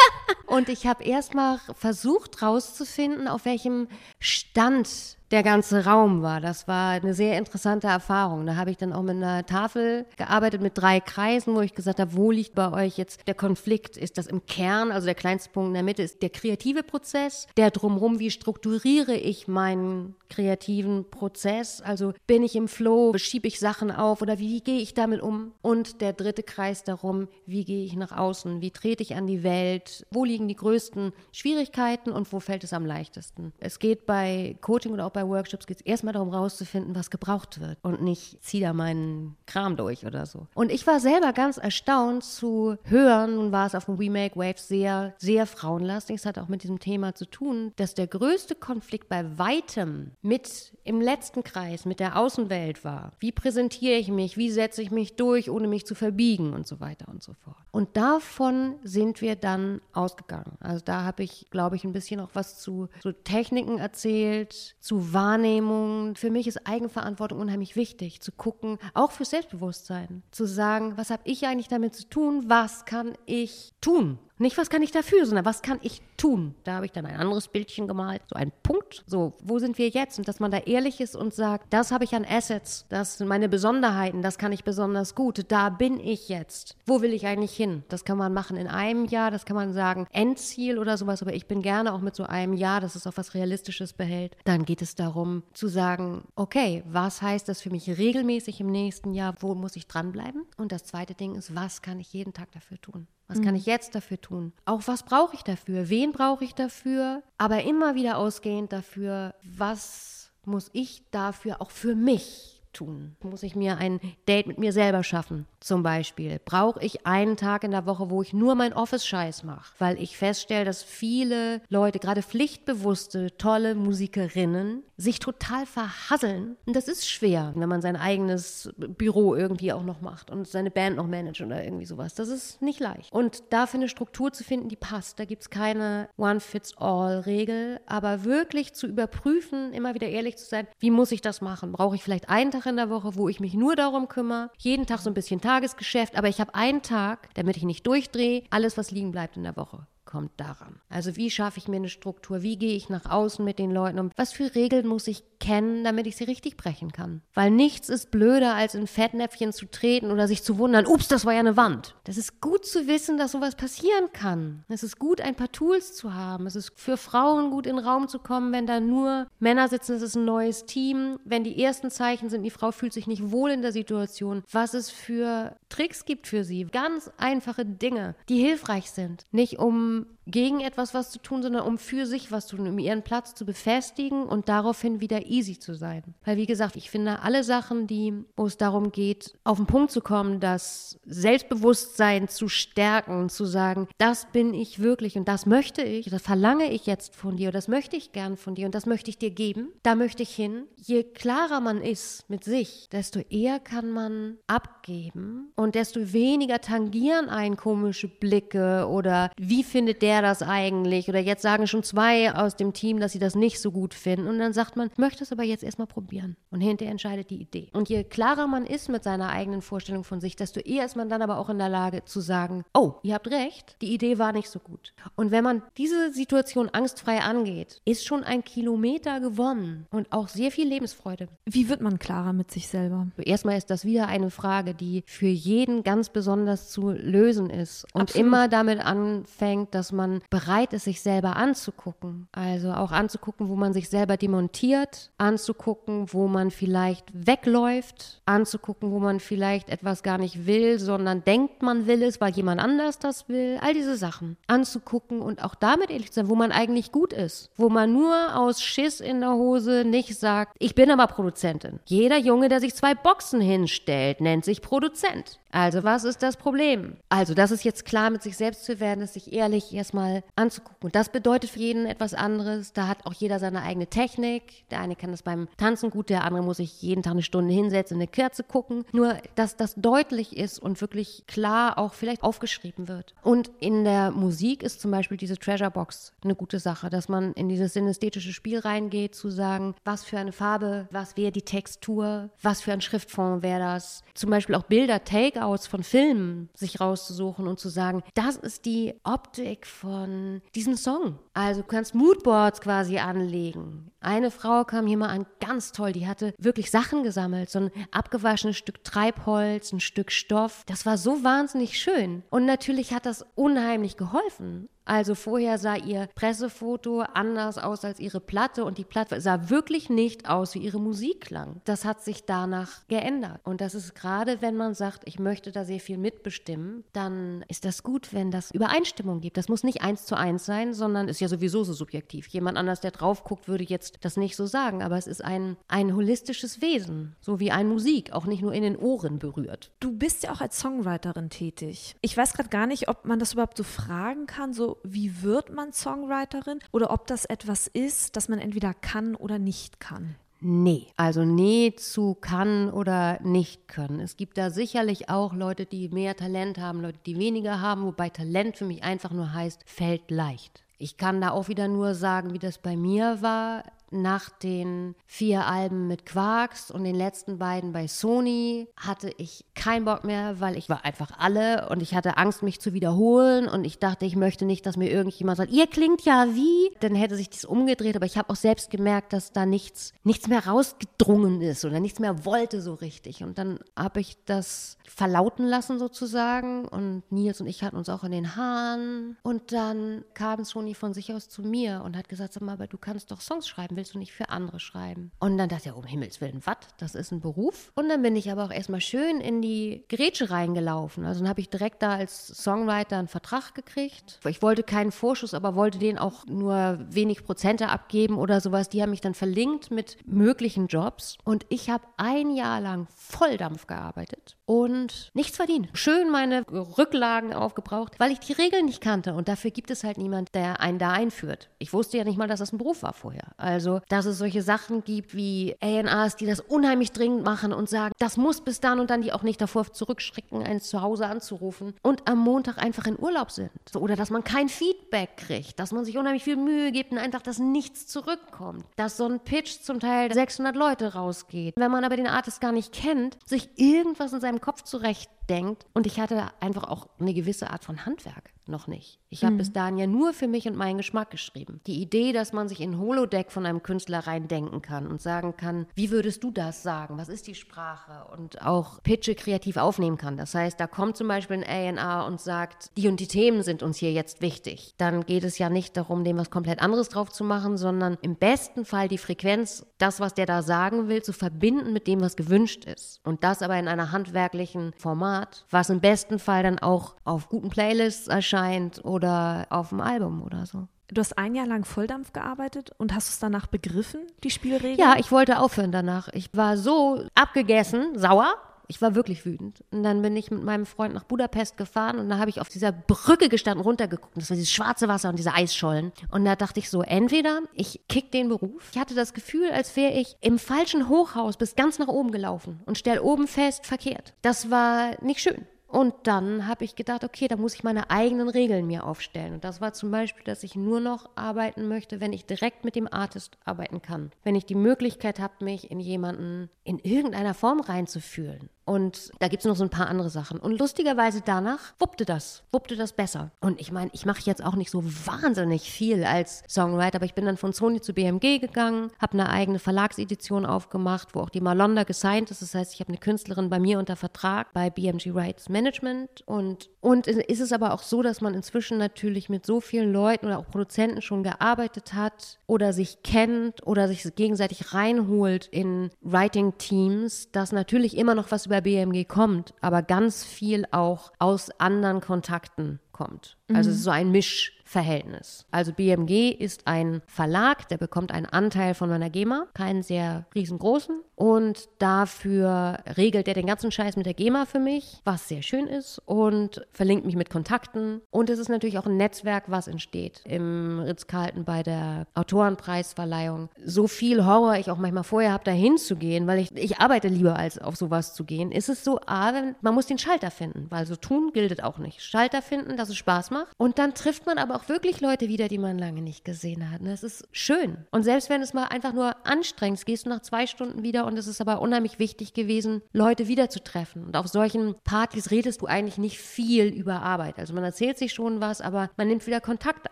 Und 0.48 0.68
ich 0.68 0.88
habe 0.88 1.04
erstmal 1.04 1.60
versucht 1.76 2.42
rauszufinden, 2.42 3.28
auf 3.28 3.46
welchem 3.46 3.88
Stand 4.20 5.21
der 5.32 5.44
ganze 5.44 5.86
Raum 5.86 6.22
war. 6.22 6.42
Das 6.42 6.68
war 6.68 6.92
eine 6.92 7.14
sehr 7.14 7.38
interessante 7.38 7.88
Erfahrung. 7.88 8.46
Da 8.46 8.56
habe 8.56 8.72
ich 8.72 8.78
dann 8.78 8.94
auch 8.94 9.02
mit 9.02 9.16
einer 9.16 9.46
Tafel 9.46 10.06
gearbeitet 10.18 10.62
mit 10.62 10.78
drei 10.78 11.00
Kreisen, 11.00 11.56
wo 11.56 11.62
ich 11.62 11.74
gesagt 11.74 12.00
habe, 12.00 12.16
wo 12.16 12.32
liegt 12.32 12.54
bei 12.54 12.72
euch 12.72 12.98
jetzt 12.98 13.28
der 13.28 13.36
Konflikt? 13.36 13.98
Ist 13.98 14.18
das 14.18 14.28
im 14.28 14.46
Kern, 14.46 14.92
also 14.92 15.06
der 15.06 15.16
kleinste 15.16 15.50
Punkt 15.50 15.70
in 15.70 15.74
der 15.74 15.84
Mitte 15.84 16.04
ist 16.04 16.22
der 16.22 16.30
kreative 16.30 16.84
Prozess, 16.84 17.48
der 17.58 17.72
drumherum, 17.72 18.20
wie 18.20 18.32
strukturiere 18.32 19.16
ich 19.16 19.48
meinen 19.48 20.16
kreativen 20.30 21.10
Prozess? 21.10 21.82
Also 21.82 22.14
bin 22.28 22.44
ich 22.44 22.56
im 22.56 22.68
Flow, 22.68 23.14
schiebe 23.18 23.48
ich 23.48 23.60
Sachen 23.60 23.92
auf 23.92 24.22
oder 24.22 24.40
wie, 24.40 24.52
wie 24.52 24.62
gehe 24.62 24.82
ich 24.82 24.94
damit 24.94 25.22
um? 25.22 25.54
Und 25.62 26.02
der 26.02 26.12
dritte 26.12 26.44
Kreis 26.44 26.84
darum, 26.84 27.30
wie 27.46 27.64
gehe 27.64 27.86
ich 27.86 27.96
nach 27.96 28.12
außen? 28.12 28.60
Wie 28.60 28.72
trete 28.72 29.02
ich 29.02 29.16
an 29.16 29.28
die 29.28 29.44
Welt? 29.44 30.06
Wo 30.12 30.26
liegen 30.26 30.50
die 30.50 30.56
größten 30.56 31.14
Schwierigkeiten 31.32 32.12
und 32.12 32.32
wo 32.34 32.42
fällt 32.42 32.66
es 32.66 32.74
am 32.74 32.86
leichtesten? 32.86 33.54
Es 33.60 33.80
geht 33.80 34.06
bei 34.06 34.58
Coaching 34.60 34.92
oder 34.92 35.06
auch 35.06 35.12
bei 35.12 35.21
bei 35.22 35.28
Workshops 35.28 35.68
geht 35.68 35.78
es 35.78 35.86
erstmal 35.86 36.14
darum, 36.14 36.30
rauszufinden, 36.30 36.96
was 36.96 37.10
gebraucht 37.10 37.60
wird 37.60 37.78
und 37.82 38.02
nicht 38.02 38.44
zieh 38.44 38.60
da 38.60 38.74
meinen 38.74 39.36
Kram 39.46 39.78
durch 39.78 40.06
oder 40.06 40.26
so. 40.26 40.48
Und 40.54 40.72
ich 40.72 40.88
war 40.88 41.00
selber 41.00 41.34
ganz 41.34 41.58
erstaunt 41.58 42.24
zu 42.24 42.78
hören, 42.84 43.36
nun 43.36 43.52
war 43.52 43.68
es 43.68 43.76
auf 43.76 43.86
dem 43.86 44.00
We 44.00 44.10
Make 44.10 44.36
Waves 44.36 44.68
sehr, 44.68 45.14
sehr 45.18 45.46
frauenlastig. 45.46 46.18
Es 46.18 46.26
hat 46.26 46.40
auch 46.40 46.48
mit 46.48 46.64
diesem 46.64 46.80
Thema 46.80 47.14
zu 47.14 47.26
tun, 47.26 47.72
dass 47.76 47.94
der 47.94 48.08
größte 48.08 48.56
Konflikt 48.56 49.10
bei 49.10 49.38
weitem 49.38 50.12
mit 50.22 50.74
im 50.84 51.00
letzten 51.00 51.44
Kreis, 51.44 51.86
mit 51.86 52.00
der 52.00 52.18
Außenwelt 52.18 52.84
war. 52.84 53.12
Wie 53.20 53.32
präsentiere 53.32 53.98
ich 53.98 54.10
mich? 54.10 54.38
Wie 54.38 54.50
setze 54.50 54.82
ich 54.82 54.92
mich 54.92 55.16
durch, 55.16 55.50
ohne 55.50 55.68
mich 55.68 55.86
zu 55.86 55.96
verbiegen 55.96 56.54
und 56.54 56.68
so 56.68 56.80
weiter 56.80 57.08
und 57.10 57.22
so 57.22 57.34
fort. 57.34 57.58
Und 57.72 57.96
davon 57.96 58.76
sind 58.84 59.22
wir 59.22 59.36
dann 59.36 59.82
ausgegangen. 59.94 60.58
Also 60.60 60.84
da 60.84 61.04
habe 61.04 61.24
ich, 61.24 61.48
glaube 61.52 61.76
ich, 61.76 61.84
ein 61.84 61.94
bisschen 61.94 62.20
auch 62.20 62.32
was 62.34 62.60
zu 62.60 62.90
so 63.02 63.12
Techniken 63.12 63.78
erzählt, 63.78 64.76
zu 64.80 65.11
Wahrnehmung. 65.14 66.16
Für 66.16 66.30
mich 66.30 66.48
ist 66.48 66.68
Eigenverantwortung 66.68 67.40
unheimlich 67.40 67.76
wichtig, 67.76 68.22
zu 68.22 68.32
gucken, 68.32 68.78
auch 68.94 69.12
für 69.12 69.26
Selbstbewusstsein, 69.26 70.24
zu 70.32 70.46
sagen, 70.46 70.94
was 70.98 71.10
habe 71.10 71.24
ich 71.26 71.46
eigentlich 71.46 71.68
damit 71.68 71.96
zu 71.96 72.08
tun, 72.10 72.46
was 72.48 72.86
kann 72.86 73.14
ich 73.26 73.74
tun? 73.82 74.20
Nicht, 74.42 74.58
was 74.58 74.72
kann 74.72 74.82
ich 74.82 74.90
dafür, 74.90 75.28
sondern 75.28 75.46
was 75.46 75.62
kann 75.62 75.78
ich 75.84 76.02
tun? 76.18 76.56
Da 76.64 76.74
habe 76.74 76.88
ich 76.88 76.92
dann 76.92 77.06
ein 77.06 77.16
anderes 77.16 77.48
Bildchen 77.48 77.88
gemalt, 77.88 78.24
so 78.28 78.36
ein 78.36 78.52
Punkt. 78.64 79.04
So, 79.06 79.34
wo 79.44 79.60
sind 79.60 79.78
wir 79.78 79.90
jetzt? 79.90 80.18
Und 80.18 80.28
dass 80.28 80.40
man 80.40 80.50
da 80.50 80.58
ehrlich 80.58 81.00
ist 81.00 81.16
und 81.16 81.32
sagt, 81.32 81.72
das 81.72 81.92
habe 81.92 82.06
ich 82.06 82.16
an 82.16 82.26
Assets, 82.28 82.88
das 82.90 83.20
sind 83.20 83.28
meine 83.28 83.50
Besonderheiten, 83.50 84.24
das 84.24 84.40
kann 84.40 84.52
ich 84.52 84.64
besonders 84.64 85.14
gut, 85.14 85.46
da 85.50 85.70
bin 85.70 86.00
ich 86.00 86.28
jetzt. 86.28 86.76
Wo 86.88 87.04
will 87.04 87.14
ich 87.14 87.28
eigentlich 87.28 87.56
hin? 87.56 87.84
Das 87.90 88.04
kann 88.04 88.18
man 88.18 88.34
machen 88.34 88.58
in 88.58 88.68
einem 88.68 89.06
Jahr, 89.06 89.30
das 89.30 89.46
kann 89.46 89.56
man 89.56 89.74
sagen, 89.74 90.08
Endziel 90.12 90.80
oder 90.80 90.98
sowas, 90.98 91.22
aber 91.22 91.36
ich 91.36 91.46
bin 91.46 91.62
gerne 91.62 91.94
auch 91.94 92.02
mit 92.02 92.16
so 92.16 92.24
einem 92.24 92.54
Jahr, 92.54 92.82
dass 92.82 92.96
es 92.96 93.06
auch 93.06 93.18
was 93.18 93.36
Realistisches 93.36 93.94
behält. 93.94 94.36
Dann 94.46 94.66
geht 94.66 94.82
es 94.82 94.96
darum 94.96 95.44
zu 95.54 95.68
sagen, 95.68 96.24
okay, 96.36 96.84
was 96.88 97.22
heißt 97.22 97.48
das 97.48 97.62
für 97.62 97.70
mich 97.70 97.88
regelmäßig 97.96 98.60
im 98.60 98.72
nächsten 98.72 99.14
Jahr? 99.14 99.36
Wo 99.40 99.54
muss 99.54 99.76
ich 99.76 99.86
dranbleiben? 99.86 100.48
Und 100.58 100.72
das 100.72 100.84
zweite 100.84 101.14
Ding 101.14 101.36
ist, 101.36 101.54
was 101.54 101.84
kann 101.84 102.00
ich 102.00 102.12
jeden 102.12 102.34
Tag 102.34 102.52
dafür 102.54 102.82
tun? 102.82 103.06
Was 103.32 103.40
mhm. 103.40 103.46
kann 103.46 103.56
ich 103.56 103.66
jetzt 103.66 103.96
dafür 103.96 104.20
tun? 104.20 104.52
Auch 104.66 104.82
was 104.88 105.04
brauche 105.04 105.36
ich 105.36 105.44
dafür? 105.44 105.90
Wen 105.90 106.12
brauche 106.12 106.44
ich 106.44 106.54
dafür? 106.54 107.24
Aber 107.38 107.64
immer 107.64 107.96
wieder 107.96 108.18
ausgehend 108.18 108.74
dafür, 108.74 109.36
was 109.42 110.32
muss 110.44 110.70
ich 110.74 111.10
dafür 111.12 111.62
auch 111.62 111.72
für 111.72 111.96
mich 111.96 112.61
tun? 112.74 113.16
Muss 113.22 113.44
ich 113.44 113.56
mir 113.56 113.78
ein 113.78 114.00
Date 114.28 114.48
mit 114.48 114.58
mir 114.58 114.74
selber 114.74 115.04
schaffen? 115.04 115.46
Zum 115.60 115.84
Beispiel 115.84 116.40
brauche 116.44 116.84
ich 116.84 117.06
einen 117.06 117.38
Tag 117.38 117.64
in 117.64 117.72
der 117.72 117.86
Woche, 117.86 118.10
wo 118.10 118.22
ich 118.22 118.34
nur 118.34 118.56
mein 118.56 118.74
Office-Scheiß 118.74 119.44
mache, 119.44 119.74
weil 119.80 120.02
ich 120.02 120.18
feststelle, 120.18 120.66
dass 120.66 120.84
viele 120.84 121.62
Leute, 121.70 122.00
gerade 122.00 122.24
pflichtbewusste, 122.24 123.36
tolle 123.38 123.76
Musikerinnen, 123.76 124.84
sich 124.98 125.20
total 125.20 125.66
verhasseln. 125.66 126.58
Und 126.66 126.76
das 126.76 126.88
ist 126.88 127.10
schwer, 127.10 127.54
wenn 127.56 127.70
man 127.70 127.82
sein 127.82 127.96
eigenes 127.96 128.72
Büro 128.78 129.36
irgendwie 129.36 129.74
auch 129.74 129.84
noch 129.84 130.02
macht 130.02 130.32
und 130.32 130.48
seine 130.48 130.72
Band 130.72 130.98
noch 130.98 131.08
managt 131.08 131.42
oder 131.42 131.64
irgendwie 131.64 131.86
sowas. 131.86 132.14
Das 132.16 132.30
ist 132.30 132.62
nicht 132.62 132.80
leicht. 132.80 133.12
Und 133.12 133.44
dafür 133.52 133.80
eine 133.80 133.90
Struktur 133.90 134.32
zu 134.32 134.44
finden, 134.44 134.70
die 134.70 134.76
passt. 134.76 135.20
Da 135.20 135.26
gibt 135.26 135.42
es 135.42 135.50
keine 135.50 136.08
One-Fits-All-Regel, 136.18 137.80
aber 137.86 138.24
wirklich 138.24 138.74
zu 138.74 138.88
überprüfen, 138.88 139.74
immer 139.74 139.94
wieder 139.94 140.08
ehrlich 140.08 140.38
zu 140.38 140.46
sein, 140.46 140.68
wie 140.80 140.92
muss 140.92 141.12
ich 141.12 141.22
das 141.22 141.42
machen? 141.42 141.72
Brauche 141.72 141.96
ich 141.96 142.04
vielleicht 142.04 142.30
einen 142.30 142.52
Tag 142.52 142.61
Tag 142.62 142.70
in 142.70 142.76
der 142.78 142.92
Woche, 142.92 143.16
wo 143.16 143.28
ich 143.28 143.40
mich 143.40 143.56
nur 143.56 143.76
darum 143.76 144.08
kümmere. 144.08 144.52
Jeden 144.60 144.86
Tag 144.86 145.00
so 145.00 145.10
ein 145.10 145.16
bisschen 145.16 145.42
Tagesgeschäft, 145.42 146.16
aber 146.16 146.28
ich 146.28 146.40
habe 146.40 146.54
einen 146.54 146.84
Tag, 146.84 147.30
damit 147.34 147.58
ich 147.58 147.64
nicht 147.64 147.88
durchdrehe, 147.88 148.44
alles, 148.52 148.78
was 148.78 148.92
liegen 148.92 149.12
bleibt 149.12 149.36
in 149.36 149.44
der 149.44 149.58
Woche 149.58 149.88
kommt 150.06 150.32
daran. 150.38 150.80
Also 150.90 151.16
wie 151.16 151.30
schaffe 151.30 151.60
ich 151.60 151.68
mir 151.68 151.78
eine 151.78 151.90
Struktur? 151.90 152.42
Wie 152.42 152.58
gehe 152.58 152.76
ich 152.76 152.90
nach 152.90 153.06
außen 153.10 153.44
mit 153.44 153.60
den 153.60 153.72
Leuten 153.72 154.00
um? 154.00 154.12
Was 154.16 154.34
für 154.34 154.56
Regeln 154.56 154.88
muss 154.88 155.08
ich 155.08 155.24
kennen, 155.40 155.84
damit 155.84 156.08
ich 156.08 156.16
sie 156.16 156.26
richtig 156.26 156.58
brechen 156.58 156.92
kann? 156.92 157.22
Weil 157.34 157.52
nichts 157.52 157.90
ist 157.90 158.12
blöder, 158.12 158.56
als 158.56 158.76
in 158.76 158.88
Fettnäpfchen 158.88 159.54
zu 159.54 159.66
treten 159.66 160.12
oder 160.12 160.28
sich 160.28 160.44
zu 160.44 160.58
wundern, 160.58 160.86
ups, 160.86 161.08
das 161.08 161.26
war 161.26 161.34
ja 161.34 161.40
eine 161.40 161.58
Wand. 161.58 161.96
Das 162.04 162.18
ist 162.18 162.42
gut 162.42 162.66
zu 162.66 162.88
wissen, 162.88 163.18
dass 163.18 163.32
sowas 163.32 163.56
passieren 163.56 164.12
kann. 164.14 164.64
Es 164.68 164.84
ist 164.84 165.00
gut, 165.00 165.22
ein 165.22 165.36
paar 165.36 165.52
Tools 165.52 165.96
zu 165.96 166.14
haben. 166.14 166.46
Es 166.46 166.56
ist 166.56 166.74
für 166.76 166.98
Frauen 166.98 167.52
gut, 167.52 167.66
in 167.66 167.76
den 167.76 167.86
Raum 167.86 168.08
zu 168.08 168.20
kommen, 168.20 168.52
wenn 168.52 168.68
da 168.68 168.80
nur 168.80 169.28
Männer 169.40 169.68
sitzen, 169.68 169.96
es 169.96 170.02
ist 170.02 170.16
ein 170.16 170.26
neues 170.26 170.66
Team. 170.66 171.20
Wenn 171.26 171.44
die 171.44 171.62
ersten 171.62 171.90
Zeichen 171.90 172.30
sind, 172.30 172.44
die 172.44 172.50
Frau 172.50 172.72
fühlt 172.72 172.94
sich 172.94 173.08
nicht 173.08 173.32
wohl 173.32 173.52
in 173.52 173.62
der 173.62 173.72
Situation, 173.72 174.44
was 174.52 174.74
es 174.74 174.90
für 174.90 175.56
Tricks 175.70 176.06
gibt 176.06 176.28
für 176.28 176.44
sie. 176.44 176.66
Ganz 176.66 177.12
einfache 177.18 177.66
Dinge, 177.66 178.16
die 178.30 178.40
hilfreich 178.40 178.92
sind. 178.92 179.26
Nicht 179.32 179.60
um 179.60 179.91
um, 179.92 180.06
gegen 180.28 180.60
etwas 180.62 180.94
was 180.94 181.12
zu 181.12 181.20
tun, 181.20 181.44
sondern 181.44 181.64
um 181.64 181.78
für 181.78 182.06
sich 182.06 182.32
was 182.32 182.48
zu 182.48 182.58
tun, 182.58 182.68
um 182.68 182.80
ihren 182.80 183.04
Platz 183.04 183.36
zu 183.36 183.46
befestigen 183.46 184.24
und 184.24 184.50
daraufhin 184.50 185.02
wieder 185.02 185.26
easy 185.26 185.60
zu 185.60 185.74
sein. 185.74 186.04
Weil 186.26 186.38
wie 186.38 186.46
gesagt, 186.46 186.76
ich 186.76 186.90
finde 186.90 187.22
alle 187.22 187.44
Sachen, 187.44 187.88
die, 187.88 188.14
wo 188.36 188.46
es 188.46 188.58
darum 188.58 188.92
geht, 188.92 189.34
auf 189.44 189.58
den 189.58 189.66
Punkt 189.68 189.92
zu 189.92 190.02
kommen, 190.02 190.40
das 190.40 191.00
Selbstbewusstsein 191.06 192.28
zu 192.28 192.48
stärken, 192.48 193.30
zu 193.30 193.46
sagen, 193.46 193.88
das 193.98 194.28
bin 194.32 194.54
ich 194.54 194.80
wirklich 194.80 195.18
und 195.18 195.28
das 195.28 195.46
möchte 195.46 195.82
ich, 195.82 196.10
das 196.10 196.22
verlange 196.22 196.72
ich 196.72 196.86
jetzt 196.86 197.16
von 197.16 197.38
dir, 197.38 197.52
das 197.52 197.68
möchte 197.68 197.96
ich 197.96 198.12
gern 198.12 198.38
von 198.38 198.56
dir 198.56 198.66
und 198.66 198.76
das 198.76 198.86
möchte 198.86 199.10
ich 199.10 199.18
dir 199.18 199.32
geben, 199.32 199.70
da 199.84 199.96
möchte 199.96 200.24
ich 200.24 200.34
hin. 200.36 200.64
Je 200.78 201.04
klarer 201.04 201.60
man 201.60 201.82
ist 201.82 202.30
mit 202.30 202.44
sich, 202.44 202.90
desto 202.92 203.20
eher 203.30 203.60
kann 203.60 203.92
man 203.92 204.38
abgeben 204.48 205.52
und 205.56 205.76
desto 205.76 206.14
weniger 206.14 206.62
tangieren 206.62 207.30
ein 207.30 207.58
komische 207.58 208.08
Blicke 208.08 208.88
oder 208.88 209.32
wie 209.38 209.64
findet 209.64 209.82
findet 209.82 210.04
der 210.12 210.22
das 210.22 210.44
eigentlich? 210.44 211.08
Oder 211.08 211.20
jetzt 211.20 211.42
sagen 211.42 211.68
schon 211.68 211.84
zwei 211.84 212.34
aus 212.34 212.58
dem 212.58 212.74
Team, 212.74 213.00
dass 213.00 213.14
sie 213.14 213.20
das 213.20 213.36
nicht 213.36 213.62
so 213.62 213.72
gut 213.72 213.94
finden. 213.94 214.28
Und 214.28 214.40
dann 214.40 214.52
sagt 214.52 214.76
man, 214.76 214.90
möchte 214.98 215.24
es 215.24 215.32
aber 215.32 215.44
jetzt 215.44 215.64
erstmal 215.64 215.88
probieren. 215.88 216.36
Und 216.50 216.60
hinterher 216.60 216.92
entscheidet 216.92 217.30
die 217.30 217.42
Idee. 217.42 217.70
Und 217.72 217.88
je 217.88 218.04
klarer 218.04 218.48
man 218.48 218.66
ist 218.66 218.90
mit 218.90 219.04
seiner 219.04 219.30
eigenen 219.30 219.62
Vorstellung 219.62 220.04
von 220.04 220.20
sich, 220.20 220.36
desto 220.36 220.60
eher 220.60 220.86
ist 220.86 220.98
man 220.98 221.08
dann 221.08 221.22
aber 221.22 221.38
auch 221.38 221.50
in 221.50 221.60
der 221.60 221.70
Lage 221.70 222.04
zu 222.04 222.20
sagen, 222.20 222.66
oh, 222.74 222.96
ihr 223.04 223.14
habt 223.14 223.32
recht, 223.32 223.78
die 223.82 223.94
Idee 223.94 224.18
war 224.18 224.34
nicht 224.34 224.50
so 224.50 224.60
gut. 224.60 224.94
Und 225.16 225.32
wenn 225.32 225.44
man 225.44 225.64
diese 225.78 226.12
Situation 226.12 226.68
angstfrei 226.70 227.22
angeht, 227.22 227.82
ist 227.86 228.06
schon 228.06 228.24
ein 228.24 228.44
Kilometer 228.44 229.22
gewonnen 229.22 229.88
und 229.92 230.12
auch 230.12 230.28
sehr 230.28 230.52
viel 230.52 230.68
Lebensfreude. 230.68 231.30
Wie 231.46 231.70
wird 231.70 231.80
man 231.80 232.00
klarer 232.00 232.34
mit 232.34 232.52
sich 232.52 232.68
selber? 232.68 233.08
Erstmal 233.18 233.58
ist 233.58 233.70
das 233.70 233.86
wieder 233.86 234.08
eine 234.08 234.30
Frage, 234.30 234.74
die 234.74 235.04
für 235.06 235.28
jeden 235.28 235.84
ganz 235.84 236.10
besonders 236.10 236.70
zu 236.70 236.90
lösen 236.90 237.50
ist 237.50 237.86
und 237.94 238.02
Absolut. 238.02 238.28
immer 238.28 238.48
damit 238.50 238.80
anfängt, 238.80 239.74
dass 239.74 239.92
dass 239.92 239.98
man 240.02 240.22
bereit 240.30 240.74
ist, 240.74 240.86
sich 240.86 241.02
selber 241.02 241.36
anzugucken. 241.36 242.28
Also 242.32 242.72
auch 242.72 242.92
anzugucken, 242.92 243.50
wo 243.50 243.56
man 243.56 243.74
sich 243.74 243.90
selber 243.90 244.18
demontiert, 244.18 245.12
anzugucken, 245.18 246.12
wo 246.12 246.28
man 246.28 246.50
vielleicht 246.50 247.06
wegläuft, 247.14 248.22
anzugucken, 248.26 248.92
wo 248.92 249.00
man 249.00 249.20
vielleicht 249.20 249.70
etwas 249.70 250.02
gar 250.02 250.18
nicht 250.18 250.48
will, 250.48 250.80
sondern 250.80 251.24
denkt, 251.24 251.62
man 251.62 251.86
will 251.86 252.02
es, 252.02 252.20
weil 252.20 252.34
jemand 252.34 252.60
anders 252.60 252.98
das 252.98 253.30
will. 253.30 253.60
All 253.62 253.74
diese 253.74 253.96
Sachen 253.96 254.38
anzugucken 254.48 255.22
und 255.22 255.44
auch 255.44 255.56
damit 255.56 255.92
ehrlich 255.92 256.12
zu 256.12 256.22
sein, 256.22 256.30
wo 256.30 256.36
man 256.36 256.52
eigentlich 256.52 256.92
gut 256.92 257.14
ist. 257.14 257.52
Wo 257.56 257.70
man 257.70 257.94
nur 257.94 258.36
aus 258.36 258.62
Schiss 258.62 259.00
in 259.00 259.22
der 259.22 259.34
Hose 259.34 259.84
nicht 259.86 260.16
sagt, 260.20 260.56
ich 260.60 260.74
bin 260.74 260.90
aber 260.90 261.08
Produzentin. 261.08 261.80
Jeder 261.86 262.18
Junge, 262.18 262.50
der 262.50 262.60
sich 262.60 262.74
zwei 262.74 262.96
Boxen 262.96 263.42
hinstellt, 263.42 264.22
nennt 264.22 264.46
sich 264.46 264.62
Produzent. 264.62 265.40
Also 265.52 265.84
was 265.84 266.06
ist 266.06 266.24
das 266.24 266.38
Problem? 266.38 266.96
Also 267.10 267.34
das 267.34 267.52
ist 267.52 267.66
jetzt 267.66 267.86
klar 267.86 268.10
mit 268.10 268.24
sich 268.24 268.38
selbst 268.38 268.64
zu 268.64 268.80
werden, 268.80 269.04
ist 269.04 269.14
sich 269.14 269.34
ehrlich 269.34 269.74
das 269.92 269.94
mal 269.94 270.24
anzugucken. 270.36 270.78
Und 270.82 270.96
das 270.96 271.10
bedeutet 271.10 271.50
für 271.50 271.60
jeden 271.60 271.86
etwas 271.86 272.14
anderes. 272.14 272.74
Da 272.74 272.88
hat 272.88 273.06
auch 273.06 273.14
jeder 273.14 273.40
seine 273.40 273.62
eigene 273.62 273.88
Technik. 273.88 274.68
Der 274.70 274.80
eine 274.80 274.96
kann 274.96 275.12
das 275.12 275.24
beim 275.24 275.48
Tanzen 275.58 275.90
gut, 275.90 276.10
der 276.10 276.24
andere 276.24 276.44
muss 276.44 276.58
sich 276.58 276.82
jeden 276.82 277.04
Tag 277.04 277.12
eine 277.12 277.24
Stunde 277.24 277.54
hinsetzen, 277.54 277.98
in 277.98 278.02
eine 278.02 278.08
Kerze 278.08 278.44
gucken. 278.44 278.86
Nur, 278.92 279.18
dass 279.36 279.58
das 279.58 279.76
deutlich 279.76 280.38
ist 280.38 280.60
und 280.60 280.82
wirklich 280.82 281.24
klar 281.28 281.78
auch 281.78 281.94
vielleicht 281.94 282.24
aufgeschrieben 282.24 282.88
wird. 282.88 283.14
Und 283.24 283.52
in 283.60 283.84
der 283.84 284.12
Musik 284.12 284.64
ist 284.64 284.82
zum 284.82 284.92
Beispiel 284.92 285.18
diese 285.18 285.38
Treasure 285.38 285.72
Box 285.72 286.14
eine 286.24 286.36
gute 286.36 286.60
Sache, 286.60 286.90
dass 286.90 287.10
man 287.10 287.34
in 287.34 287.50
dieses 287.50 287.74
synästhetische 287.74 288.34
Spiel 288.34 288.60
reingeht, 288.60 289.16
zu 289.16 289.30
sagen, 289.30 289.76
was 289.84 290.04
für 290.04 290.18
eine 290.18 290.32
Farbe, 290.32 290.88
was 290.92 291.18
wäre 291.18 291.32
die 291.32 291.42
Textur, 291.42 292.30
was 292.42 292.62
für 292.62 292.72
ein 292.74 292.82
Schriftform 292.82 293.44
wäre 293.44 293.60
das. 293.60 294.04
Zum 294.14 294.30
Beispiel 294.30 294.56
auch 294.56 294.64
Bilder, 294.64 295.04
Takeouts 295.04 295.68
von 295.68 295.84
Filmen 295.84 296.50
sich 296.54 296.80
rauszusuchen 296.80 297.48
und 297.48 297.60
zu 297.60 297.70
sagen, 297.70 298.04
das 298.14 298.38
ist 298.38 298.66
die 298.66 298.94
Optik 299.04 299.66
von 299.82 300.44
diesem 300.54 300.78
Song. 300.78 301.18
Also 301.34 301.62
du 301.62 301.68
kannst 301.68 301.96
Moodboards 301.96 302.62
quasi 302.62 302.98
anlegen. 302.98 303.92
Eine 304.02 304.32
Frau 304.32 304.64
kam 304.66 304.88
hier 304.88 304.98
mal 304.98 305.10
an, 305.10 305.26
ganz 305.40 305.72
toll, 305.72 305.94
die 305.94 306.08
hatte 306.08 306.34
wirklich 306.38 306.72
Sachen 306.72 307.04
gesammelt, 307.04 307.50
so 307.50 307.60
ein 307.60 307.72
abgewaschenes 307.92 308.58
Stück 308.58 308.84
Treibholz, 308.84 309.72
ein 309.72 309.80
Stück 309.80 310.12
Stoff. 310.12 310.64
Das 310.66 310.86
war 310.86 310.98
so 310.98 311.24
wahnsinnig 311.24 311.80
schön. 311.80 312.24
Und 312.32 312.46
natürlich 312.46 312.94
hat 312.94 313.06
das 313.06 313.26
unheimlich 313.36 313.98
geholfen. 313.98 314.68
Also 314.84 315.16
vorher 315.16 315.58
sah 315.58 315.76
ihr 315.76 316.10
Pressefoto 316.16 317.02
anders 317.02 317.58
aus 317.58 317.86
als 317.86 318.00
ihre 318.00 318.20
Platte 318.20 318.66
und 318.66 318.78
die 318.78 318.84
Platte 318.84 319.22
sah 319.22 319.50
wirklich 319.50 319.90
nicht 319.90 320.28
aus, 320.28 320.56
wie 320.56 320.60
ihre 320.60 320.82
Musik 320.82 321.22
klang. 321.22 321.62
Das 321.66 321.86
hat 321.86 322.04
sich 322.04 322.26
danach 322.26 322.88
geändert. 322.88 323.40
Und 323.44 323.62
das 323.62 323.76
ist 323.76 323.94
gerade, 323.94 324.42
wenn 324.42 324.58
man 324.58 324.74
sagt, 324.74 325.04
ich 325.06 325.20
möchte 325.20 325.52
da 325.52 325.66
sehr 325.66 325.80
viel 325.80 325.98
mitbestimmen, 325.98 326.84
dann 326.94 327.46
ist 327.48 327.64
das 327.64 327.84
gut, 327.84 328.14
wenn 328.14 328.32
das 328.32 328.52
Übereinstimmung 328.52 329.22
gibt. 329.22 329.38
Das 329.38 329.50
muss 329.50 329.64
nicht 329.64 329.82
eins 329.82 330.06
zu 330.06 330.16
eins 330.16 330.46
sein, 330.46 330.74
sondern 330.74 331.08
ist 331.08 331.21
ja 331.22 331.28
sowieso 331.28 331.64
so 331.64 331.74
subjektiv. 331.74 332.28
Jemand 332.28 332.58
anders, 332.58 332.82
der 332.82 332.92
drauf 332.92 333.24
guckt, 333.24 333.48
würde 333.48 333.64
jetzt 333.64 334.00
das 334.02 334.18
nicht 334.18 334.36
so 334.36 334.46
sagen. 334.46 334.82
Aber 334.82 334.98
es 334.98 335.08
ist 335.08 335.24
ein, 335.24 335.58
ein 335.68 335.96
holistisches 335.96 336.62
Wesen, 336.62 337.16
so 337.22 337.40
wie 337.40 337.52
ein 337.52 337.68
Musik, 337.68 338.12
auch 338.14 338.26
nicht 338.26 338.42
nur 338.42 338.54
in 338.54 338.64
den 338.64 338.78
Ohren 338.78 339.20
berührt. 339.20 339.72
Du 339.80 339.92
bist 339.92 340.24
ja 340.24 340.34
auch 340.34 340.42
als 340.42 340.60
Songwriterin 340.60 341.30
tätig. 341.30 341.96
Ich 342.02 342.18
weiß 342.18 342.34
gerade 342.34 342.50
gar 342.50 342.68
nicht, 342.68 342.90
ob 342.90 343.06
man 343.06 343.20
das 343.20 343.34
überhaupt 343.34 343.58
so 343.58 343.64
fragen 343.64 344.26
kann, 344.26 344.54
so 344.54 344.78
wie 344.84 345.22
wird 345.22 345.54
man 345.54 345.74
Songwriterin 345.74 346.60
oder 346.72 346.92
ob 346.92 347.08
das 347.08 347.26
etwas 347.26 347.68
ist, 347.68 348.16
das 348.16 348.30
man 348.30 348.40
entweder 348.40 348.74
kann 348.74 349.16
oder 349.16 349.40
nicht 349.40 349.80
kann. 349.80 350.16
Nee, 350.44 350.88
also 350.98 351.24
nee 351.24 351.76
zu 351.76 352.16
kann 352.16 352.72
oder 352.72 353.20
nicht 353.22 353.68
können. 353.68 354.00
Es 354.00 354.18
gibt 354.18 354.40
da 354.40 354.50
sicherlich 354.50 355.08
auch 355.08 355.34
Leute, 355.34 355.68
die 355.68 355.88
mehr 355.90 356.16
Talent 356.16 356.58
haben, 356.58 356.82
Leute, 356.82 356.98
die 357.06 357.20
weniger 357.20 357.62
haben, 357.62 357.84
wobei 357.84 358.10
Talent 358.10 358.58
für 358.58 358.66
mich 358.66 358.84
einfach 358.84 359.12
nur 359.12 359.34
heißt, 359.34 359.62
fällt 359.68 360.10
leicht. 360.10 360.64
Ich 360.82 360.98
kann 360.98 361.22
da 361.22 361.30
auch 361.30 361.48
wieder 361.48 361.68
nur 361.68 361.94
sagen, 361.94 362.34
wie 362.34 362.40
das 362.40 362.58
bei 362.58 362.76
mir 362.76 363.22
war 363.22 363.64
nach 363.92 364.30
den 364.30 364.96
vier 365.06 365.46
Alben 365.46 365.88
mit 365.88 366.06
Quarks 366.06 366.72
und 366.72 366.84
den 366.84 366.96
letzten 366.96 367.38
beiden 367.38 367.74
bei 367.74 367.88
Sony 367.88 368.68
hatte 368.78 369.12
ich 369.18 369.46
keinen 369.56 369.86
Bock 369.86 370.04
mehr, 370.04 370.40
weil 370.40 370.58
ich 370.58 370.70
war 370.70 370.86
einfach 370.86 371.12
alle 371.18 371.70
und 371.70 371.82
ich 371.82 371.94
hatte 371.94 372.18
Angst, 372.18 372.44
mich 372.44 372.60
zu 372.60 372.74
wiederholen 372.74 373.48
und 373.48 373.66
ich 373.66 373.80
dachte, 373.80 374.06
ich 374.06 374.16
möchte 374.16 374.46
nicht, 374.46 374.66
dass 374.66 374.78
mir 374.78 374.90
irgendjemand 374.90 375.38
sagt, 375.38 375.52
ihr 375.52 375.68
klingt 375.68 376.04
ja 376.04 376.28
wie. 376.34 376.76
Dann 376.80 376.96
hätte 376.96 377.16
sich 377.16 377.30
das 377.30 377.46
umgedreht, 377.46 377.96
aber 377.96 378.06
ich 378.06 378.18
habe 378.18 378.30
auch 378.30 378.36
selbst 378.36 378.70
gemerkt, 378.70 379.14
dass 379.14 379.32
da 379.32 379.46
nichts, 379.46 379.94
nichts 380.04 380.28
mehr 380.28 380.48
rausgedrungen 380.48 381.42
ist 381.42 381.66
oder 381.66 381.80
nichts 381.80 382.00
mehr 382.00 382.26
wollte 382.26 382.62
so 382.62 382.74
richtig. 382.74 383.24
Und 383.24 383.38
dann 383.38 383.60
habe 383.78 384.00
ich 384.00 384.18
das 384.26 384.78
verlauten 384.88 385.46
lassen 385.46 385.80
sozusagen 385.80 386.68
und 386.68 387.04
Nils 387.12 387.40
und 387.42 387.48
ich 387.48 387.64
hatten 387.64 387.78
uns 387.78 387.90
auch 387.90 388.04
in 388.04 388.12
den 388.12 388.36
Haaren 388.36 389.18
und 389.24 389.52
dann 389.52 390.04
kam 390.14 390.44
Sony 390.44 390.74
von 390.74 390.94
sich 390.94 391.14
aus 391.14 391.30
zu 391.30 391.44
mir 391.44 391.82
und 391.84 391.98
hat 391.98 392.10
gesagt, 392.10 392.34
sag 392.34 392.44
mal, 392.44 392.54
aber 392.54 392.68
du 392.68 392.78
kannst 392.78 393.12
doch 393.12 393.22
Songs 393.22 393.48
schreiben 393.48 393.78
willst 393.82 393.96
du 393.96 393.98
nicht 393.98 394.14
für 394.14 394.30
andere 394.30 394.60
schreiben? 394.60 395.12
Und 395.20 395.40
dann 395.40 395.50
dachte 395.50 395.70
ich, 395.70 395.76
um 395.76 395.84
Himmels 395.84 396.22
Willen, 396.22 396.42
was? 396.46 396.58
Das 396.78 396.94
ist 396.94 397.12
ein 397.12 397.20
Beruf. 397.20 397.72
Und 397.74 397.90
dann 397.90 398.04
bin 398.04 398.16
ich 398.16 398.32
aber 398.32 398.46
auch 398.46 398.52
erstmal 398.52 398.80
schön 398.80 399.20
in 399.20 399.42
die 399.42 399.86
Grätsche 399.90 400.30
reingelaufen. 400.30 401.04
Also 401.04 401.22
dann 401.22 401.30
habe 401.30 401.42
ich 401.42 401.50
direkt 401.50 401.82
da 401.82 401.96
als 401.96 402.28
Songwriter 402.28 403.00
einen 403.00 403.08
Vertrag 403.08 403.56
gekriegt. 403.56 404.20
Ich 404.28 404.44
wollte 404.44 404.62
keinen 404.62 404.92
Vorschuss, 404.92 405.34
aber 405.34 405.56
wollte 405.56 405.80
den 405.80 405.98
auch 405.98 406.28
nur 406.28 406.78
wenig 406.92 407.24
Prozente 407.24 407.70
abgeben 407.70 408.20
oder 408.20 408.40
sowas. 408.40 408.70
Die 408.70 408.84
haben 408.84 408.92
mich 408.92 409.02
dann 409.02 409.16
verlinkt 409.16 409.72
mit 409.72 409.98
möglichen 410.06 410.68
Jobs. 410.68 411.18
Und 411.24 411.48
ich 411.50 411.72
habe 411.72 411.86
ein 411.98 412.36
Jahr 412.36 412.62
lang 412.62 412.88
Volldampf 412.96 413.66
gearbeitet 413.66 414.38
und 414.46 415.12
nichts 415.14 415.38
verdient. 415.38 415.70
Schön 415.74 416.12
meine 416.12 416.46
Rücklagen 416.52 417.34
aufgebraucht, 417.34 418.00
weil 418.00 418.12
ich 418.12 418.20
die 418.20 418.34
Regeln 418.34 418.66
nicht 418.66 418.82
kannte. 418.82 419.16
Und 419.16 419.28
dafür 419.28 419.50
gibt 419.50 419.72
es 419.72 419.84
halt 419.84 419.98
niemand, 419.98 420.36
der 420.36 420.60
einen 420.60 420.78
da 420.78 420.92
einführt. 420.92 421.50
Ich 421.58 421.74
wusste 421.74 421.98
ja 421.98 422.04
nicht 422.04 422.18
mal, 422.18 422.28
dass 422.28 422.40
das 422.40 422.52
ein 422.52 422.58
Beruf 422.58 422.84
war 422.84 422.92
vorher. 422.92 423.32
Also 423.38 423.71
also, 423.72 423.86
dass 423.88 424.06
es 424.06 424.18
solche 424.18 424.42
Sachen 424.42 424.84
gibt 424.84 425.16
wie 425.16 425.56
ANAs, 425.62 426.16
die 426.16 426.26
das 426.26 426.40
unheimlich 426.40 426.92
dringend 426.92 427.24
machen 427.24 427.54
und 427.54 427.70
sagen, 427.70 427.94
das 428.00 428.18
muss 428.18 428.42
bis 428.42 428.60
dann 428.60 428.80
und 428.80 428.90
dann 428.90 429.02
die 429.02 429.14
auch 429.14 429.24
nicht 429.24 429.40
davor 429.40 429.72
zurückschrecken, 429.72 430.44
eins 430.44 430.68
zu 430.68 430.82
Hause 430.82 431.08
anzurufen 431.08 431.74
und 431.82 432.08
am 432.08 432.20
Montag 432.20 432.58
einfach 432.58 432.86
in 432.86 433.00
Urlaub 433.00 433.32
sind. 433.32 433.52
Oder 433.76 433.96
dass 433.96 434.10
man 434.10 434.24
kein 434.24 434.50
Feedback 434.50 435.18
kriegt, 435.18 435.60
dass 435.60 435.72
man 435.72 435.86
sich 435.86 435.98
unheimlich 435.98 436.24
viel 436.24 436.36
Mühe 436.36 436.72
gibt 436.72 436.92
und 436.92 436.98
einfach, 436.98 437.22
dass 437.22 437.40
nichts 437.40 437.88
zurückkommt. 437.88 438.66
Dass 438.76 438.98
so 438.98 439.06
ein 439.06 439.20
Pitch 439.20 439.62
zum 439.62 439.80
Teil 439.80 440.14
600 440.14 440.56
Leute 440.56 440.94
rausgeht. 440.94 441.56
Wenn 441.58 441.72
man 441.72 441.84
aber 441.84 441.96
den 441.96 442.08
Artist 442.08 442.42
gar 442.42 442.52
nicht 442.52 442.74
kennt, 442.74 443.18
sich 443.26 443.50
irgendwas 443.56 444.14
in 444.14 444.22
seinem 444.22 444.42
Kopf 444.42 444.64
zurechtdenkt. 444.64 445.66
Und 445.74 445.86
ich 445.88 446.00
hatte 446.00 446.28
einfach 446.40 446.64
auch 446.64 446.88
eine 447.00 447.14
gewisse 447.14 447.50
Art 447.50 447.64
von 447.64 447.86
Handwerk 447.86 448.32
noch 448.48 448.68
nicht. 448.68 449.00
Ich 449.10 449.24
habe 449.24 449.34
mhm. 449.34 449.38
bis 449.40 449.52
dahin 449.52 449.78
ja 449.78 449.88
nur 449.88 450.14
für 450.14 450.28
mich 450.28 450.48
und 450.48 450.56
meinen 450.56 450.78
Geschmack 450.78 451.12
geschrieben. 451.12 451.60
Die 451.68 451.82
Idee, 451.82 452.14
dass 452.14 452.34
man 452.34 452.48
sich 452.48 452.62
in 452.62 452.80
Holodeck 452.80 453.32
von 453.32 453.46
einem 453.46 453.62
Künstler 453.62 454.00
reindenken 454.00 454.62
kann 454.62 454.88
und 454.88 455.02
sagen 455.02 455.36
kann, 455.36 455.68
wie 455.76 455.92
würdest 455.92 456.24
du 456.24 456.32
das 456.32 456.64
sagen? 456.64 456.98
Was 456.98 457.10
ist 457.10 457.28
die 457.28 457.36
Sprache? 457.36 458.06
Und 458.14 458.42
auch 458.42 458.82
Pitche 458.84 459.16
kreativ 459.16 459.58
aufnehmen 459.58 459.98
kann. 459.98 460.18
Das 460.18 460.34
heißt, 460.34 460.60
da 460.60 460.68
kommt 460.68 460.98
zum 460.98 461.08
Beispiel 461.08 461.44
ein 461.44 461.78
A&R 461.78 462.06
und 462.06 462.22
sagt, 462.22 462.72
die 462.78 462.88
und 462.88 463.00
die 463.00 463.08
Themen 463.08 463.44
sind 463.44 463.64
uns 463.64 463.78
hier 463.78 463.92
jetzt 463.92 464.22
wichtig. 464.22 464.74
Dann 464.78 465.06
geht 465.06 465.24
es 465.24 465.38
ja 465.38 465.50
nicht 465.50 465.78
darum, 465.78 466.04
dem 466.04 466.18
was 466.18 466.30
komplett 466.30 466.62
anderes 466.62 466.90
drauf 466.90 467.12
zu 467.12 467.24
machen, 467.24 467.58
sondern 467.58 467.98
im 468.02 468.16
besten 468.16 468.66
Fall 468.66 468.88
die 468.88 468.98
Frequenz, 468.98 469.66
das, 469.78 470.00
was 470.00 470.14
der 470.14 470.26
da 470.26 470.42
sagen 470.42 470.88
will, 470.88 471.04
zu 471.04 471.14
verbinden 471.14 471.74
mit 471.74 471.88
dem, 471.88 472.02
was 472.02 472.16
gewünscht 472.16 472.66
ist. 472.66 473.02
Und 473.04 473.24
das 473.24 473.42
aber 473.42 473.58
in 473.60 473.68
einer 473.68 473.92
handwerklichen 473.92 474.74
Format, 474.78 475.46
was 475.50 475.70
im 475.70 475.82
besten 475.82 476.18
Fall 476.18 476.44
dann 476.44 476.60
auch 476.60 476.96
auf 477.04 477.30
guten 477.30 477.50
Playlists 477.50 478.08
erscheint 478.08 478.31
erscheint 478.32 478.84
oder 478.84 479.48
auf 479.50 479.70
dem 479.70 479.82
Album 479.82 480.22
oder 480.22 480.46
so. 480.46 480.68
Du 480.90 481.00
hast 481.00 481.18
ein 481.18 481.36
Jahr 481.36 481.48
lang 481.48 481.64
Volldampf 481.64 482.12
gearbeitet 482.12 482.72
und 482.78 482.94
hast 482.94 483.10
es 483.10 483.20
danach 483.20 483.48
begriffen, 483.48 484.02
die 484.24 484.30
Spielregeln? 484.30 484.78
Ja, 484.78 484.96
ich 484.98 485.12
wollte 485.12 485.40
aufhören 485.40 485.72
danach. 485.72 486.10
Ich 486.14 486.30
war 486.34 486.58
so 486.58 487.06
abgegessen, 487.16 487.98
sauer. 487.98 488.34
Ich 488.68 488.82
war 488.82 488.96
wirklich 488.96 489.26
wütend. 489.26 489.66
Und 489.72 489.84
dann 489.84 490.02
bin 490.02 490.16
ich 490.16 490.32
mit 490.32 490.44
meinem 490.44 490.66
Freund 490.66 490.94
nach 490.94 491.04
Budapest 491.04 491.58
gefahren 491.58 492.00
und 492.00 492.08
da 492.08 492.20
habe 492.20 492.30
ich 492.30 492.40
auf 492.40 492.48
dieser 492.48 492.72
Brücke 492.72 493.28
gestanden, 493.28 493.62
runtergeguckt. 493.66 494.16
Das 494.16 494.30
war 494.30 494.36
dieses 494.36 494.52
schwarze 494.52 494.88
Wasser 494.88 495.10
und 495.10 495.20
diese 495.20 495.34
Eisschollen. 495.34 495.92
Und 496.10 496.24
da 496.24 496.38
dachte 496.38 496.60
ich 496.60 496.70
so, 496.70 496.82
entweder 496.82 497.42
ich 497.54 497.82
kick 497.90 498.12
den 498.12 498.30
Beruf. 498.30 498.70
Ich 498.72 498.80
hatte 498.80 498.96
das 498.96 499.14
Gefühl, 499.14 499.52
als 499.52 499.76
wäre 499.76 499.94
ich 499.94 500.16
im 500.22 500.40
falschen 500.40 500.88
Hochhaus 500.88 501.36
bis 501.36 501.56
ganz 501.56 501.80
nach 501.80 501.90
oben 501.90 502.12
gelaufen 502.12 502.62
und 502.66 502.78
stell 502.78 503.00
oben 503.00 503.28
fest, 503.28 503.66
verkehrt. 503.66 504.14
Das 504.22 504.50
war 504.50 504.92
nicht 505.04 505.20
schön. 505.20 505.46
Und 505.72 505.94
dann 506.04 506.48
habe 506.48 506.66
ich 506.66 506.76
gedacht, 506.76 507.06
okay, 507.06 507.30
da 507.30 507.38
muss 507.38 507.56
ich 507.56 507.64
meine 507.64 507.90
eigenen 507.90 508.28
Regeln 508.28 508.68
mir 508.68 508.86
aufstellen. 508.86 509.36
Und 509.36 509.46
das 509.46 509.62
war 509.62 509.72
zum 509.72 509.90
Beispiel, 509.90 510.26
dass 510.26 510.44
ich 510.44 510.58
nur 510.58 510.82
noch 510.82 511.10
arbeiten 511.16 511.70
möchte, 511.70 512.02
wenn 512.02 512.12
ich 512.12 512.26
direkt 512.26 512.66
mit 512.66 512.76
dem 512.76 512.92
Artist 512.92 513.38
arbeiten 513.46 513.82
kann. 513.82 514.12
Wenn 514.24 514.36
ich 514.36 514.46
die 514.46 514.56
Möglichkeit 514.56 515.20
habe, 515.22 515.46
mich 515.46 515.72
in 515.72 515.80
jemanden 515.80 516.50
in 516.66 516.78
irgendeiner 516.80 517.34
Form 517.34 517.62
reinzufühlen. 517.62 518.50
Und 518.66 519.12
da 519.20 519.28
gibt 519.28 519.42
es 519.42 519.48
noch 519.48 519.56
so 519.56 519.64
ein 519.64 519.70
paar 519.70 519.88
andere 519.88 520.10
Sachen. 520.10 520.40
Und 520.40 520.60
lustigerweise 520.60 521.22
danach 521.26 521.74
wuppte 521.80 522.06
das, 522.06 522.44
wuppte 522.52 522.76
das 522.76 522.94
besser. 522.94 523.32
Und 523.42 523.60
ich 523.60 523.72
meine, 523.72 523.90
ich 523.94 524.06
mache 524.06 524.22
jetzt 524.24 524.44
auch 524.44 524.56
nicht 524.56 524.70
so 524.70 524.84
wahnsinnig 524.84 525.72
viel 525.72 526.04
als 526.04 526.44
Songwriter, 526.48 526.98
aber 526.98 527.06
ich 527.06 527.16
bin 527.16 527.26
dann 527.26 527.38
von 527.38 527.54
Sony 527.54 527.82
zu 527.82 527.94
BMG 527.94 528.40
gegangen, 528.40 528.92
habe 529.00 529.14
eine 529.14 529.30
eigene 529.30 529.60
Verlagsedition 529.60 530.46
aufgemacht, 530.46 531.16
wo 531.16 531.22
auch 531.22 531.30
die 531.30 531.42
Malonda 531.42 531.84
gesigned 531.84 532.30
ist. 532.30 532.42
Das 532.42 532.54
heißt, 532.54 532.74
ich 532.74 532.80
habe 532.80 532.90
eine 532.90 533.00
Künstlerin 533.00 533.50
bei 533.50 533.60
mir 533.60 533.80
unter 533.80 533.96
Vertrag 533.96 534.54
bei 534.54 534.70
BMG 534.70 535.12
Rights 535.12 535.50
Management. 535.50 536.24
Und, 536.26 536.70
und 536.82 537.08
ist 537.08 537.42
es 537.42 537.52
aber 537.52 537.74
auch 537.74 537.82
so, 537.82 538.04
dass 538.04 538.22
man 538.22 538.36
inzwischen 538.36 538.78
natürlich 538.78 539.28
mit 539.28 539.46
so 539.46 539.60
vielen 539.60 539.92
Leuten 539.92 540.28
oder 540.28 540.38
auch 540.38 540.48
Produzenten 540.48 541.02
schon 541.02 541.24
gearbeitet 541.24 541.94
hat 541.94 542.38
oder 542.46 542.74
sich 542.74 543.02
kennt 543.02 543.66
oder 543.66 543.88
sich 543.88 544.16
gegenseitig 544.16 544.74
reinholt 544.74 545.48
in 545.48 545.90
Writing-Teams, 546.02 547.32
dass 547.32 547.52
natürlich 547.52 547.98
immer 547.98 548.14
noch 548.14 548.30
was 548.30 548.51
über 548.52 548.62
BMG 548.62 549.08
kommt, 549.08 549.54
aber 549.62 549.82
ganz 549.82 550.26
viel 550.26 550.66
auch 550.72 551.14
aus 551.20 551.50
anderen 551.60 552.02
Kontakten 552.02 552.80
kommt. 552.92 553.38
Also 553.48 553.70
mhm. 553.70 553.74
es 553.74 553.80
ist 553.80 553.84
so 553.84 553.92
ein 553.92 554.12
Misch 554.12 554.61
Verhältnis. 554.72 555.46
Also 555.52 555.74
BMG 555.74 556.32
ist 556.32 556.66
ein 556.66 557.02
Verlag, 557.06 557.68
der 557.68 557.78
bekommt 557.78 558.14
einen 558.14 558.26
Anteil 558.26 558.74
von 558.74 558.90
meiner 558.90 559.10
GEMA, 559.10 559.48
keinen 559.54 559.84
sehr 559.84 560.26
riesengroßen. 560.34 561.02
Und 561.16 561.70
dafür 561.78 562.80
regelt 562.98 563.28
er 563.28 563.36
den 563.36 563.46
ganzen 563.46 563.72
Scheiß 563.72 563.96
mit 563.96 564.08
der 564.08 564.16
GEMA 564.16 564.46
für 564.46 564.60
mich, 564.60 565.02
was 565.04 565.28
sehr 565.28 565.44
schön 565.44 565.68
ist 565.68 566.02
und 566.06 566.66
verlinkt 566.72 567.06
mich 567.06 567.16
mit 567.16 567.30
Kontakten. 567.30 568.02
Und 568.10 568.32
es 568.32 568.40
ist 568.40 568.50
natürlich 568.50 568.80
auch 568.80 568.88
ein 568.88 568.98
Netzwerk, 568.98 569.44
was 569.46 569.68
entsteht. 569.68 570.22
Im 570.24 570.80
Ritz-Carlton 570.80 571.44
bei 571.44 571.62
der 571.62 572.08
Autorenpreisverleihung. 572.16 573.50
So 573.64 573.88
viel 573.88 574.26
Horror 574.26 574.56
ich 574.56 574.72
auch 574.72 574.78
manchmal 574.78 575.04
vorher 575.04 575.34
habe, 575.34 575.44
da 575.44 575.52
hinzugehen, 575.52 576.26
weil 576.26 576.40
ich, 576.40 576.56
ich 576.56 576.80
arbeite 576.80 577.10
lieber, 577.10 577.36
als 577.36 577.60
auf 577.60 577.76
sowas 577.76 578.16
zu 578.16 578.24
gehen, 578.24 578.52
ist 578.52 578.70
es 578.70 578.84
so, 578.84 579.00
ah, 579.06 579.32
man 579.62 579.76
muss 579.76 579.86
den 579.86 580.00
Schalter 580.00 580.32
finden, 580.32 580.68
weil 580.70 580.88
so 580.88 580.96
tun 580.96 581.32
gilt 581.34 581.64
auch 581.64 581.78
nicht. 581.78 582.02
Schalter 582.02 582.42
finden, 582.42 582.78
dass 582.78 582.90
es 582.90 582.98
Spaß 582.98 583.30
macht. 583.30 583.54
Und 583.58 583.78
dann 583.78 583.94
trifft 583.94 584.26
man 584.26 584.40
aber 584.40 584.56
auch 584.56 584.61
wirklich 584.70 585.02
Leute 585.02 585.28
wieder, 585.28 585.48
die 585.48 585.58
man 585.58 585.78
lange 585.78 586.02
nicht 586.02 586.26
gesehen 586.26 586.72
hat. 586.72 586.82
Das 586.84 587.04
ist 587.04 587.28
schön. 587.32 587.78
Und 587.92 588.04
selbst 588.04 588.30
wenn 588.30 588.42
es 588.42 588.54
mal 588.54 588.66
einfach 588.66 588.94
nur 588.94 589.16
anstrengend 589.26 589.80
ist, 589.80 589.86
gehst 589.86 590.06
du 590.06 590.10
nach 590.10 590.22
zwei 590.22 590.48
Stunden 590.48 590.84
wieder 590.84 591.06
und 591.06 591.18
es 591.18 591.28
ist 591.28 591.42
aber 591.42 591.62
unheimlich 591.62 592.00
wichtig 592.00 592.34
gewesen, 592.34 592.82
Leute 592.94 593.28
wiederzutreffen. 593.28 594.06
Und 594.06 594.16
auf 594.16 594.28
solchen 594.28 594.76
Partys 594.84 595.32
redest 595.32 595.62
du 595.62 595.66
eigentlich 595.66 595.98
nicht 595.98 596.20
viel 596.20 596.66
über 596.66 597.02
Arbeit. 597.02 597.40
Also 597.40 597.54
man 597.54 597.64
erzählt 597.64 597.98
sich 597.98 598.14
schon 598.14 598.42
was, 598.42 598.62
aber 598.62 598.90
man 598.98 599.08
nimmt 599.08 599.26
wieder 599.28 599.42
Kontakt 599.42 599.92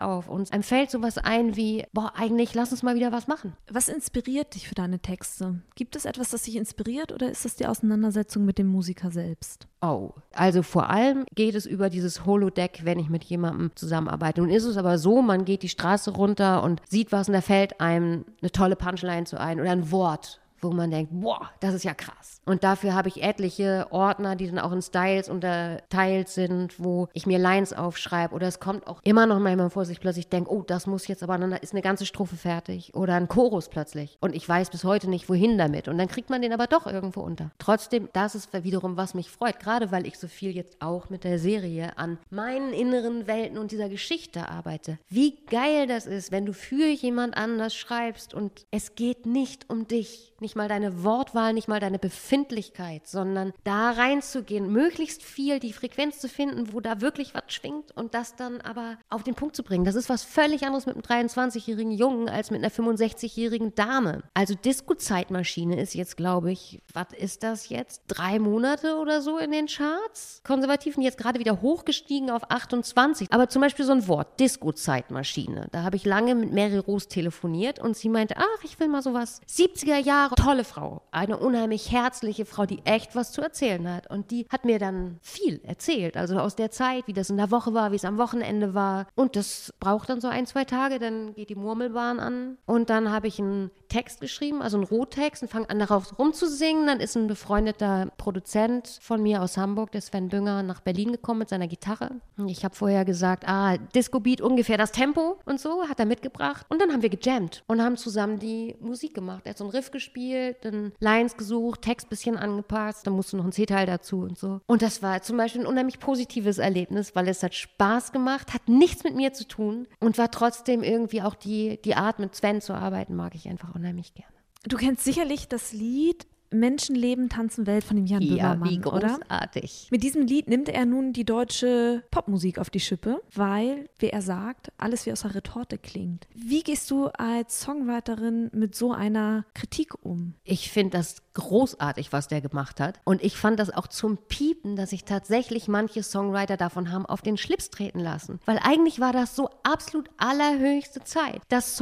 auf 0.00 0.28
und 0.28 0.52
einem 0.52 0.62
fällt 0.62 0.90
sowas 0.90 1.18
ein 1.18 1.56
wie, 1.56 1.84
boah, 1.92 2.12
eigentlich 2.16 2.54
lass 2.54 2.72
uns 2.72 2.82
mal 2.82 2.94
wieder 2.94 3.12
was 3.12 3.26
machen. 3.26 3.56
Was 3.70 3.88
inspiriert 3.88 4.54
dich 4.54 4.68
für 4.68 4.74
deine 4.74 5.00
Texte? 5.00 5.60
Gibt 5.74 5.96
es 5.96 6.04
etwas, 6.04 6.30
das 6.30 6.42
dich 6.42 6.56
inspiriert 6.56 7.12
oder 7.12 7.30
ist 7.30 7.44
das 7.44 7.56
die 7.56 7.66
Auseinandersetzung 7.66 8.44
mit 8.44 8.58
dem 8.58 8.66
Musiker 8.66 9.10
selbst? 9.10 9.66
Oh, 9.82 10.10
also 10.34 10.62
vor 10.62 10.90
allem 10.90 11.24
geht 11.34 11.54
es 11.54 11.64
über 11.64 11.88
dieses 11.88 12.26
Holodeck, 12.26 12.80
wenn 12.84 12.98
ich 12.98 13.08
mit 13.08 13.24
jemandem 13.24 13.70
zusammenarbeite. 13.74 14.42
Nun 14.42 14.50
ist 14.60 14.70
es 14.70 14.76
aber 14.76 14.98
so, 14.98 15.22
man 15.22 15.44
geht 15.44 15.62
die 15.62 15.68
Straße 15.68 16.10
runter 16.10 16.62
und 16.62 16.80
sieht 16.88 17.12
was 17.12 17.28
und 17.28 17.34
da 17.34 17.40
fällt 17.40 17.80
einem 17.80 18.24
eine 18.40 18.52
tolle 18.52 18.76
Punchline 18.76 19.24
zu 19.24 19.38
ein 19.40 19.60
oder 19.60 19.70
ein 19.70 19.90
Wort 19.90 20.40
wo 20.62 20.70
man 20.70 20.90
denkt, 20.90 21.12
boah, 21.12 21.50
das 21.60 21.74
ist 21.74 21.84
ja 21.84 21.94
krass. 21.94 22.40
Und 22.46 22.64
dafür 22.64 22.94
habe 22.94 23.08
ich 23.08 23.22
etliche 23.22 23.86
Ordner, 23.90 24.36
die 24.36 24.46
dann 24.46 24.58
auch 24.58 24.72
in 24.72 24.82
Styles 24.82 25.28
unterteilt 25.28 26.28
sind, 26.28 26.78
wo 26.78 27.08
ich 27.12 27.26
mir 27.26 27.38
Lines 27.38 27.72
aufschreibe. 27.72 28.34
Oder 28.34 28.48
es 28.48 28.60
kommt 28.60 28.86
auch 28.86 29.00
immer 29.04 29.26
noch 29.26 29.38
manchmal 29.38 29.70
vor, 29.70 29.82
dass 29.82 29.90
ich 29.90 30.00
plötzlich 30.00 30.28
denke, 30.28 30.50
oh, 30.50 30.62
das 30.62 30.86
muss 30.86 31.06
jetzt 31.06 31.22
aber, 31.22 31.38
dann 31.38 31.52
ist 31.52 31.72
eine 31.72 31.82
ganze 31.82 32.06
Strophe 32.06 32.36
fertig. 32.36 32.94
Oder 32.94 33.14
ein 33.14 33.28
Chorus 33.28 33.68
plötzlich. 33.68 34.18
Und 34.20 34.34
ich 34.34 34.48
weiß 34.48 34.70
bis 34.70 34.84
heute 34.84 35.08
nicht, 35.08 35.28
wohin 35.28 35.58
damit. 35.58 35.88
Und 35.88 35.98
dann 35.98 36.08
kriegt 36.08 36.30
man 36.30 36.42
den 36.42 36.52
aber 36.52 36.66
doch 36.66 36.86
irgendwo 36.86 37.20
unter. 37.20 37.50
Trotzdem, 37.58 38.08
das 38.12 38.34
ist 38.34 38.52
wiederum, 38.52 38.96
was 38.96 39.14
mich 39.14 39.30
freut. 39.30 39.60
Gerade 39.60 39.92
weil 39.92 40.06
ich 40.06 40.18
so 40.18 40.28
viel 40.28 40.54
jetzt 40.54 40.80
auch 40.80 41.10
mit 41.10 41.24
der 41.24 41.38
Serie 41.38 41.96
an 41.98 42.18
meinen 42.30 42.72
inneren 42.72 43.26
Welten 43.26 43.58
und 43.58 43.70
dieser 43.70 43.88
Geschichte 43.88 44.48
arbeite. 44.48 44.98
Wie 45.08 45.36
geil 45.46 45.86
das 45.86 46.06
ist, 46.06 46.32
wenn 46.32 46.46
du 46.46 46.52
für 46.52 46.86
jemand 46.86 47.36
anders 47.36 47.74
schreibst 47.74 48.34
und 48.34 48.66
es 48.70 48.94
geht 48.94 49.26
nicht 49.26 49.68
um 49.70 49.86
dich. 49.86 50.32
Nicht 50.40 50.49
nicht 50.50 50.56
mal 50.56 50.68
deine 50.68 51.04
Wortwahl, 51.04 51.52
nicht 51.52 51.68
mal 51.68 51.78
deine 51.78 52.00
Befindlichkeit, 52.00 53.06
sondern 53.06 53.52
da 53.62 53.92
reinzugehen, 53.92 54.72
möglichst 54.72 55.22
viel 55.22 55.60
die 55.60 55.72
Frequenz 55.72 56.18
zu 56.18 56.28
finden, 56.28 56.72
wo 56.72 56.80
da 56.80 57.00
wirklich 57.00 57.34
was 57.34 57.44
schwingt 57.46 57.96
und 57.96 58.14
das 58.14 58.34
dann 58.34 58.60
aber 58.60 58.96
auf 59.10 59.22
den 59.22 59.36
Punkt 59.36 59.54
zu 59.54 59.62
bringen. 59.62 59.84
Das 59.84 59.94
ist 59.94 60.08
was 60.08 60.24
völlig 60.24 60.64
anderes 60.64 60.86
mit 60.86 60.96
einem 60.96 61.28
23-jährigen 61.28 61.92
Jungen 61.92 62.28
als 62.28 62.50
mit 62.50 62.64
einer 62.64 62.72
65-jährigen 62.72 63.76
Dame. 63.76 64.24
Also 64.34 64.54
Disco-Zeitmaschine 64.56 65.80
ist 65.80 65.94
jetzt, 65.94 66.16
glaube 66.16 66.50
ich, 66.50 66.82
was 66.92 67.12
ist 67.16 67.44
das 67.44 67.68
jetzt? 67.68 68.02
Drei 68.08 68.40
Monate 68.40 68.96
oder 68.96 69.22
so 69.22 69.38
in 69.38 69.52
den 69.52 69.66
Charts? 69.68 70.40
Konservativen 70.44 71.00
jetzt 71.00 71.16
gerade 71.16 71.38
wieder 71.38 71.62
hochgestiegen 71.62 72.28
auf 72.28 72.50
28. 72.50 73.28
Aber 73.30 73.48
zum 73.48 73.62
Beispiel 73.62 73.84
so 73.84 73.92
ein 73.92 74.08
Wort, 74.08 74.40
Disco-Zeitmaschine. 74.40 75.68
Da 75.70 75.84
habe 75.84 75.94
ich 75.94 76.04
lange 76.04 76.34
mit 76.34 76.52
Mary 76.52 76.78
Rose 76.78 77.06
telefoniert 77.06 77.78
und 77.78 77.96
sie 77.96 78.08
meinte, 78.08 78.34
ach, 78.36 78.64
ich 78.64 78.80
will 78.80 78.88
mal 78.88 79.02
sowas 79.02 79.40
70er 79.48 79.98
Jahre 79.98 80.34
tolle 80.40 80.64
Frau, 80.64 81.02
eine 81.10 81.36
unheimlich 81.36 81.92
herzliche 81.92 82.46
Frau, 82.46 82.64
die 82.64 82.80
echt 82.84 83.14
was 83.14 83.32
zu 83.32 83.42
erzählen 83.42 83.92
hat. 83.92 84.10
Und 84.10 84.30
die 84.30 84.46
hat 84.48 84.64
mir 84.64 84.78
dann 84.78 85.18
viel 85.20 85.60
erzählt, 85.64 86.16
also 86.16 86.38
aus 86.38 86.56
der 86.56 86.70
Zeit, 86.70 87.06
wie 87.06 87.12
das 87.12 87.30
in 87.30 87.36
der 87.36 87.50
Woche 87.50 87.74
war, 87.74 87.92
wie 87.92 87.96
es 87.96 88.04
am 88.04 88.18
Wochenende 88.18 88.74
war. 88.74 89.06
Und 89.14 89.36
das 89.36 89.74
braucht 89.80 90.08
dann 90.08 90.20
so 90.20 90.28
ein, 90.28 90.46
zwei 90.46 90.64
Tage, 90.64 90.98
dann 90.98 91.34
geht 91.34 91.50
die 91.50 91.54
Murmelbahn 91.54 92.20
an. 92.20 92.56
Und 92.64 92.90
dann 92.90 93.10
habe 93.10 93.28
ich 93.28 93.38
einen 93.38 93.70
Text 93.88 94.20
geschrieben, 94.20 94.62
also 94.62 94.78
einen 94.78 94.86
Rohtext, 94.86 95.42
und 95.42 95.48
fange 95.48 95.68
an 95.68 95.78
darauf 95.78 96.18
rumzusingen. 96.18 96.86
Dann 96.86 97.00
ist 97.00 97.16
ein 97.16 97.26
befreundeter 97.26 98.10
Produzent 98.16 98.98
von 99.02 99.22
mir 99.22 99.42
aus 99.42 99.56
Hamburg, 99.56 99.92
der 99.92 100.00
Sven 100.00 100.28
Bünger, 100.28 100.62
nach 100.62 100.80
Berlin 100.80 101.12
gekommen 101.12 101.40
mit 101.40 101.48
seiner 101.48 101.68
Gitarre. 101.68 102.12
Ich 102.46 102.64
habe 102.64 102.74
vorher 102.74 103.04
gesagt, 103.04 103.44
ah, 103.46 103.76
Disco 103.76 104.20
Beat 104.20 104.40
ungefähr 104.40 104.78
das 104.78 104.92
Tempo 104.92 105.38
und 105.44 105.60
so, 105.60 105.88
hat 105.88 105.98
er 105.98 106.06
mitgebracht. 106.06 106.64
Und 106.68 106.80
dann 106.80 106.92
haben 106.92 107.02
wir 107.02 107.10
gejammt 107.10 107.62
und 107.66 107.82
haben 107.82 107.96
zusammen 107.96 108.38
die 108.38 108.76
Musik 108.80 109.14
gemacht. 109.14 109.42
Er 109.44 109.50
hat 109.50 109.58
so 109.58 109.64
einen 109.64 109.72
Riff 109.72 109.90
gespielt 109.90 110.29
gespielt, 110.30 110.56
dann 110.62 110.92
Lines 111.00 111.36
gesucht, 111.36 111.82
Text 111.82 112.08
bisschen 112.08 112.36
angepasst, 112.36 113.06
dann 113.06 113.14
musste 113.14 113.36
noch 113.36 113.44
ein 113.44 113.52
C-Teil 113.52 113.86
dazu 113.86 114.20
und 114.20 114.38
so. 114.38 114.60
Und 114.66 114.82
das 114.82 115.02
war 115.02 115.22
zum 115.22 115.36
Beispiel 115.36 115.62
ein 115.62 115.66
unheimlich 115.66 115.98
positives 115.98 116.58
Erlebnis, 116.58 117.14
weil 117.14 117.28
es 117.28 117.42
hat 117.42 117.54
Spaß 117.54 118.12
gemacht, 118.12 118.54
hat 118.54 118.68
nichts 118.68 119.04
mit 119.04 119.14
mir 119.14 119.32
zu 119.32 119.46
tun 119.46 119.86
und 119.98 120.18
war 120.18 120.30
trotzdem 120.30 120.82
irgendwie 120.82 121.22
auch 121.22 121.34
die, 121.34 121.80
die 121.82 121.94
Art, 121.94 122.18
mit 122.18 122.34
Sven 122.34 122.60
zu 122.60 122.74
arbeiten, 122.74 123.14
mag 123.14 123.34
ich 123.34 123.48
einfach 123.48 123.74
unheimlich 123.74 124.14
gerne. 124.14 124.32
Du 124.64 124.76
kennst 124.76 125.04
sicherlich 125.04 125.48
das 125.48 125.72
Lied 125.72 126.26
Menschenleben 126.50 127.28
tanzen 127.28 127.66
Welt 127.66 127.84
von 127.84 127.96
dem 127.96 128.06
Jan 128.06 128.22
ja, 128.22 128.54
Böhmermann, 128.54 128.70
wie 128.70 128.78
großartig. 128.78 129.80
Oder? 129.82 129.88
Mit 129.90 130.02
diesem 130.02 130.22
Lied 130.22 130.48
nimmt 130.48 130.68
er 130.68 130.86
nun 130.86 131.12
die 131.12 131.24
deutsche 131.24 132.02
Popmusik 132.10 132.58
auf 132.58 132.70
die 132.70 132.80
Schippe, 132.80 133.20
weil, 133.34 133.88
wie 133.98 134.08
er 134.08 134.22
sagt, 134.22 134.72
alles 134.78 135.06
wie 135.06 135.12
aus 135.12 135.22
der 135.22 135.34
Retorte 135.34 135.78
klingt. 135.78 136.26
Wie 136.34 136.62
gehst 136.62 136.90
du 136.90 137.06
als 137.06 137.60
Songwriterin 137.60 138.50
mit 138.52 138.74
so 138.74 138.92
einer 138.92 139.44
Kritik 139.54 139.94
um? 140.04 140.34
Ich 140.44 140.70
finde 140.70 140.98
das 140.98 141.22
großartig, 141.34 142.12
was 142.12 142.28
der 142.28 142.40
gemacht 142.40 142.80
hat. 142.80 143.00
Und 143.04 143.22
ich 143.22 143.36
fand 143.36 143.58
das 143.60 143.70
auch 143.70 143.86
zum 143.86 144.18
Piepen, 144.28 144.76
dass 144.76 144.90
sich 144.90 145.04
tatsächlich 145.04 145.68
manche 145.68 146.02
Songwriter 146.02 146.56
davon 146.56 146.90
haben 146.90 147.06
auf 147.06 147.22
den 147.22 147.36
Schlips 147.36 147.70
treten 147.70 148.00
lassen. 148.00 148.40
Weil 148.44 148.58
eigentlich 148.62 149.00
war 149.00 149.12
das 149.12 149.36
so 149.36 149.48
absolut 149.62 150.10
allerhöchste 150.16 151.04
Zeit. 151.04 151.42
Dass 151.48 151.76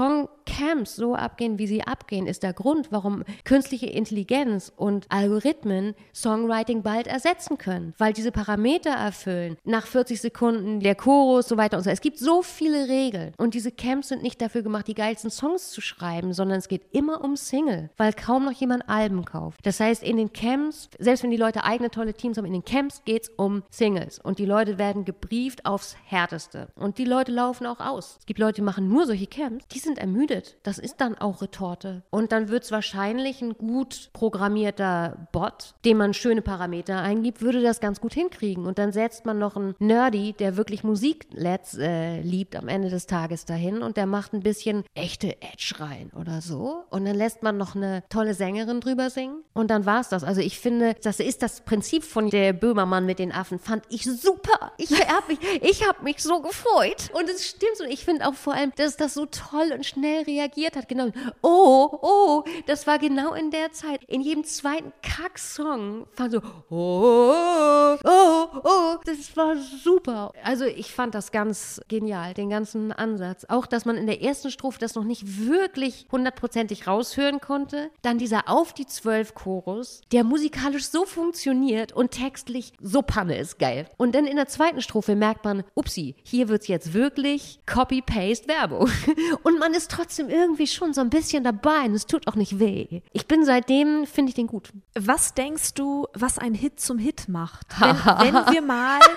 Songcamps 0.48 0.96
so 0.96 1.14
abgehen, 1.14 1.58
wie 1.58 1.66
sie 1.66 1.82
abgehen, 1.82 2.26
ist 2.26 2.42
der 2.42 2.52
Grund, 2.52 2.88
warum 2.90 3.24
künstliche 3.44 3.86
Intelligenz 3.86 4.38
Intelligenz 4.38 4.72
und 4.76 5.06
Algorithmen 5.10 5.94
Songwriting 6.14 6.82
bald 6.82 7.06
ersetzen 7.06 7.58
können, 7.58 7.94
weil 7.98 8.12
diese 8.12 8.32
Parameter 8.32 8.90
erfüllen. 8.90 9.56
Nach 9.64 9.86
40 9.86 10.20
Sekunden 10.20 10.80
der 10.80 10.94
Chorus, 10.94 11.48
so 11.48 11.56
weiter 11.56 11.76
und 11.76 11.84
so. 11.84 11.90
Es 11.90 12.00
gibt 12.00 12.18
so 12.18 12.42
viele 12.42 12.88
Regeln 12.88 13.32
und 13.36 13.54
diese 13.54 13.70
Camps 13.70 14.08
sind 14.08 14.22
nicht 14.22 14.40
dafür 14.40 14.62
gemacht, 14.62 14.86
die 14.88 14.94
geilsten 14.94 15.30
Songs 15.30 15.70
zu 15.70 15.80
schreiben, 15.80 16.32
sondern 16.32 16.58
es 16.58 16.68
geht 16.68 16.82
immer 16.92 17.22
um 17.22 17.36
Single, 17.36 17.90
weil 17.96 18.12
kaum 18.12 18.44
noch 18.44 18.52
jemand 18.52 18.88
Alben 18.88 19.24
kauft. 19.24 19.60
Das 19.64 19.80
heißt, 19.80 20.02
in 20.02 20.16
den 20.16 20.32
Camps, 20.32 20.88
selbst 20.98 21.22
wenn 21.22 21.30
die 21.30 21.36
Leute 21.36 21.64
eigene 21.64 21.90
tolle 21.90 22.14
Teams 22.14 22.38
haben, 22.38 22.46
in 22.46 22.52
den 22.52 22.64
Camps 22.64 23.02
geht 23.04 23.24
es 23.24 23.28
um 23.36 23.62
Singles 23.70 24.18
und 24.18 24.38
die 24.38 24.46
Leute 24.46 24.78
werden 24.78 25.04
gebrieft 25.04 25.66
aufs 25.66 25.96
Härteste 26.04 26.68
und 26.76 26.98
die 26.98 27.04
Leute 27.04 27.32
laufen 27.32 27.66
auch 27.66 27.80
aus. 27.80 28.16
Es 28.20 28.26
gibt 28.26 28.40
Leute, 28.40 28.56
die 28.56 28.62
machen 28.62 28.88
nur 28.88 29.06
solche 29.06 29.26
Camps, 29.26 29.66
die 29.68 29.78
sind 29.78 29.98
ermüdet. 29.98 30.37
Das 30.62 30.78
ist 30.78 31.00
dann 31.00 31.16
auch 31.16 31.42
Retorte. 31.42 32.02
Und 32.10 32.32
dann 32.32 32.48
wird 32.48 32.64
es 32.64 32.72
wahrscheinlich 32.72 33.42
ein 33.42 33.54
gut 33.54 34.10
Programm 34.12 34.38
programmierter 34.38 35.28
Bot, 35.32 35.74
dem 35.84 35.98
man 35.98 36.14
schöne 36.14 36.42
Parameter 36.42 37.02
eingibt, 37.02 37.42
würde 37.42 37.60
das 37.60 37.80
ganz 37.80 38.00
gut 38.00 38.14
hinkriegen. 38.14 38.66
Und 38.66 38.78
dann 38.78 38.92
setzt 38.92 39.26
man 39.26 39.38
noch 39.38 39.56
einen 39.56 39.74
Nerdy, 39.78 40.32
der 40.32 40.56
wirklich 40.56 40.84
Musik 40.84 41.26
äh, 41.34 42.20
liebt 42.22 42.56
am 42.56 42.68
Ende 42.68 42.88
des 42.88 43.06
Tages 43.06 43.44
dahin 43.44 43.82
und 43.82 43.96
der 43.96 44.06
macht 44.06 44.32
ein 44.32 44.40
bisschen 44.40 44.84
echte 44.94 45.42
Edge 45.42 45.74
rein 45.78 46.10
oder 46.18 46.40
so. 46.40 46.84
Und 46.88 47.04
dann 47.04 47.16
lässt 47.16 47.42
man 47.42 47.58
noch 47.58 47.74
eine 47.74 48.04
tolle 48.08 48.32
Sängerin 48.32 48.80
drüber 48.80 49.10
singen 49.10 49.42
und 49.52 49.70
dann 49.70 49.84
war 49.84 50.00
es 50.00 50.08
das. 50.08 50.24
Also 50.24 50.40
ich 50.40 50.58
finde, 50.58 50.94
das 51.02 51.20
ist 51.20 51.42
das 51.42 51.60
Prinzip 51.60 52.04
von 52.04 52.30
der 52.30 52.52
Böhmermann 52.52 53.04
mit 53.04 53.18
den 53.18 53.32
Affen, 53.32 53.58
fand 53.58 53.84
ich 53.90 54.04
super. 54.04 54.72
Ich 54.78 54.92
habe 54.92 55.26
mich, 55.28 55.38
ich 55.62 55.86
hab 55.86 56.02
mich 56.02 56.22
so 56.22 56.40
gefreut. 56.40 57.10
Und 57.12 57.28
es 57.28 57.46
stimmt 57.46 57.80
und 57.80 57.90
ich 57.90 58.04
finde 58.04 58.26
auch 58.26 58.34
vor 58.34 58.54
allem, 58.54 58.72
dass 58.76 58.96
das 58.96 59.14
so 59.14 59.26
toll 59.26 59.72
und 59.74 59.84
schnell 59.84 60.24
reagiert 60.28 60.76
hat. 60.76 60.88
Genau, 60.88 61.08
oh, 61.42 61.98
oh, 62.02 62.44
das 62.66 62.86
war 62.86 62.98
genau 62.98 63.34
in 63.34 63.50
der 63.50 63.72
Zeit. 63.72 64.04
In 64.04 64.20
jedem 64.20 64.44
zweiten 64.44 64.92
Kack-Song 65.02 66.06
fand 66.12 66.32
so, 66.32 66.40
oh, 66.70 67.96
oh, 68.04 68.46
oh, 68.64 68.96
das 69.04 69.36
war 69.36 69.56
super. 69.56 70.32
Also 70.44 70.64
ich 70.64 70.92
fand 70.92 71.14
das 71.14 71.32
ganz 71.32 71.80
genial, 71.88 72.34
den 72.34 72.50
ganzen 72.50 72.92
Ansatz. 72.92 73.46
Auch, 73.48 73.66
dass 73.66 73.84
man 73.84 73.96
in 73.96 74.06
der 74.06 74.22
ersten 74.22 74.50
Strophe 74.50 74.78
das 74.78 74.94
noch 74.94 75.04
nicht 75.04 75.48
wirklich 75.48 76.06
hundertprozentig 76.12 76.86
raushören 76.86 77.40
konnte. 77.40 77.90
Dann 78.02 78.18
dieser 78.18 78.48
Auf 78.48 78.72
die 78.72 78.86
Zwölf 78.86 79.34
Chorus, 79.34 80.02
der 80.12 80.24
musikalisch 80.24 80.88
so 80.88 81.04
funktioniert 81.04 81.92
und 81.92 82.10
textlich 82.10 82.72
so 82.80 83.02
Panne 83.02 83.38
ist 83.38 83.58
geil. 83.58 83.86
Und 83.96 84.14
dann 84.14 84.26
in 84.26 84.36
der 84.36 84.48
zweiten 84.48 84.82
Strophe 84.82 85.16
merkt 85.16 85.44
man, 85.44 85.64
upsi, 85.74 86.14
hier 86.22 86.48
wird 86.48 86.62
es 86.62 86.68
jetzt 86.68 86.92
wirklich 86.92 87.60
Copy-Paste-Werbung. 87.66 88.90
Und 89.42 89.58
man 89.58 89.74
ist 89.74 89.90
trotzdem 89.90 90.17
irgendwie 90.18 90.66
schon 90.66 90.92
so 90.92 91.00
ein 91.00 91.10
bisschen 91.10 91.44
dabei 91.44 91.84
und 91.84 91.94
es 91.94 92.06
tut 92.06 92.26
auch 92.26 92.34
nicht 92.34 92.58
weh. 92.58 93.00
Ich 93.12 93.26
bin 93.26 93.44
seitdem, 93.44 94.06
finde 94.06 94.28
finde 94.28 94.30
ich 94.30 94.34
den 94.34 94.46
gut. 94.46 94.72
Was 94.98 95.34
denkst 95.34 95.74
du, 95.74 96.06
was 96.12 96.38
ein 96.38 96.54
Hit 96.54 96.80
zum 96.80 96.98
Hit 96.98 97.28
macht? 97.28 97.66
Wenn, 97.80 98.34
wenn 98.34 98.52
wir 98.52 98.62
mal 98.62 99.00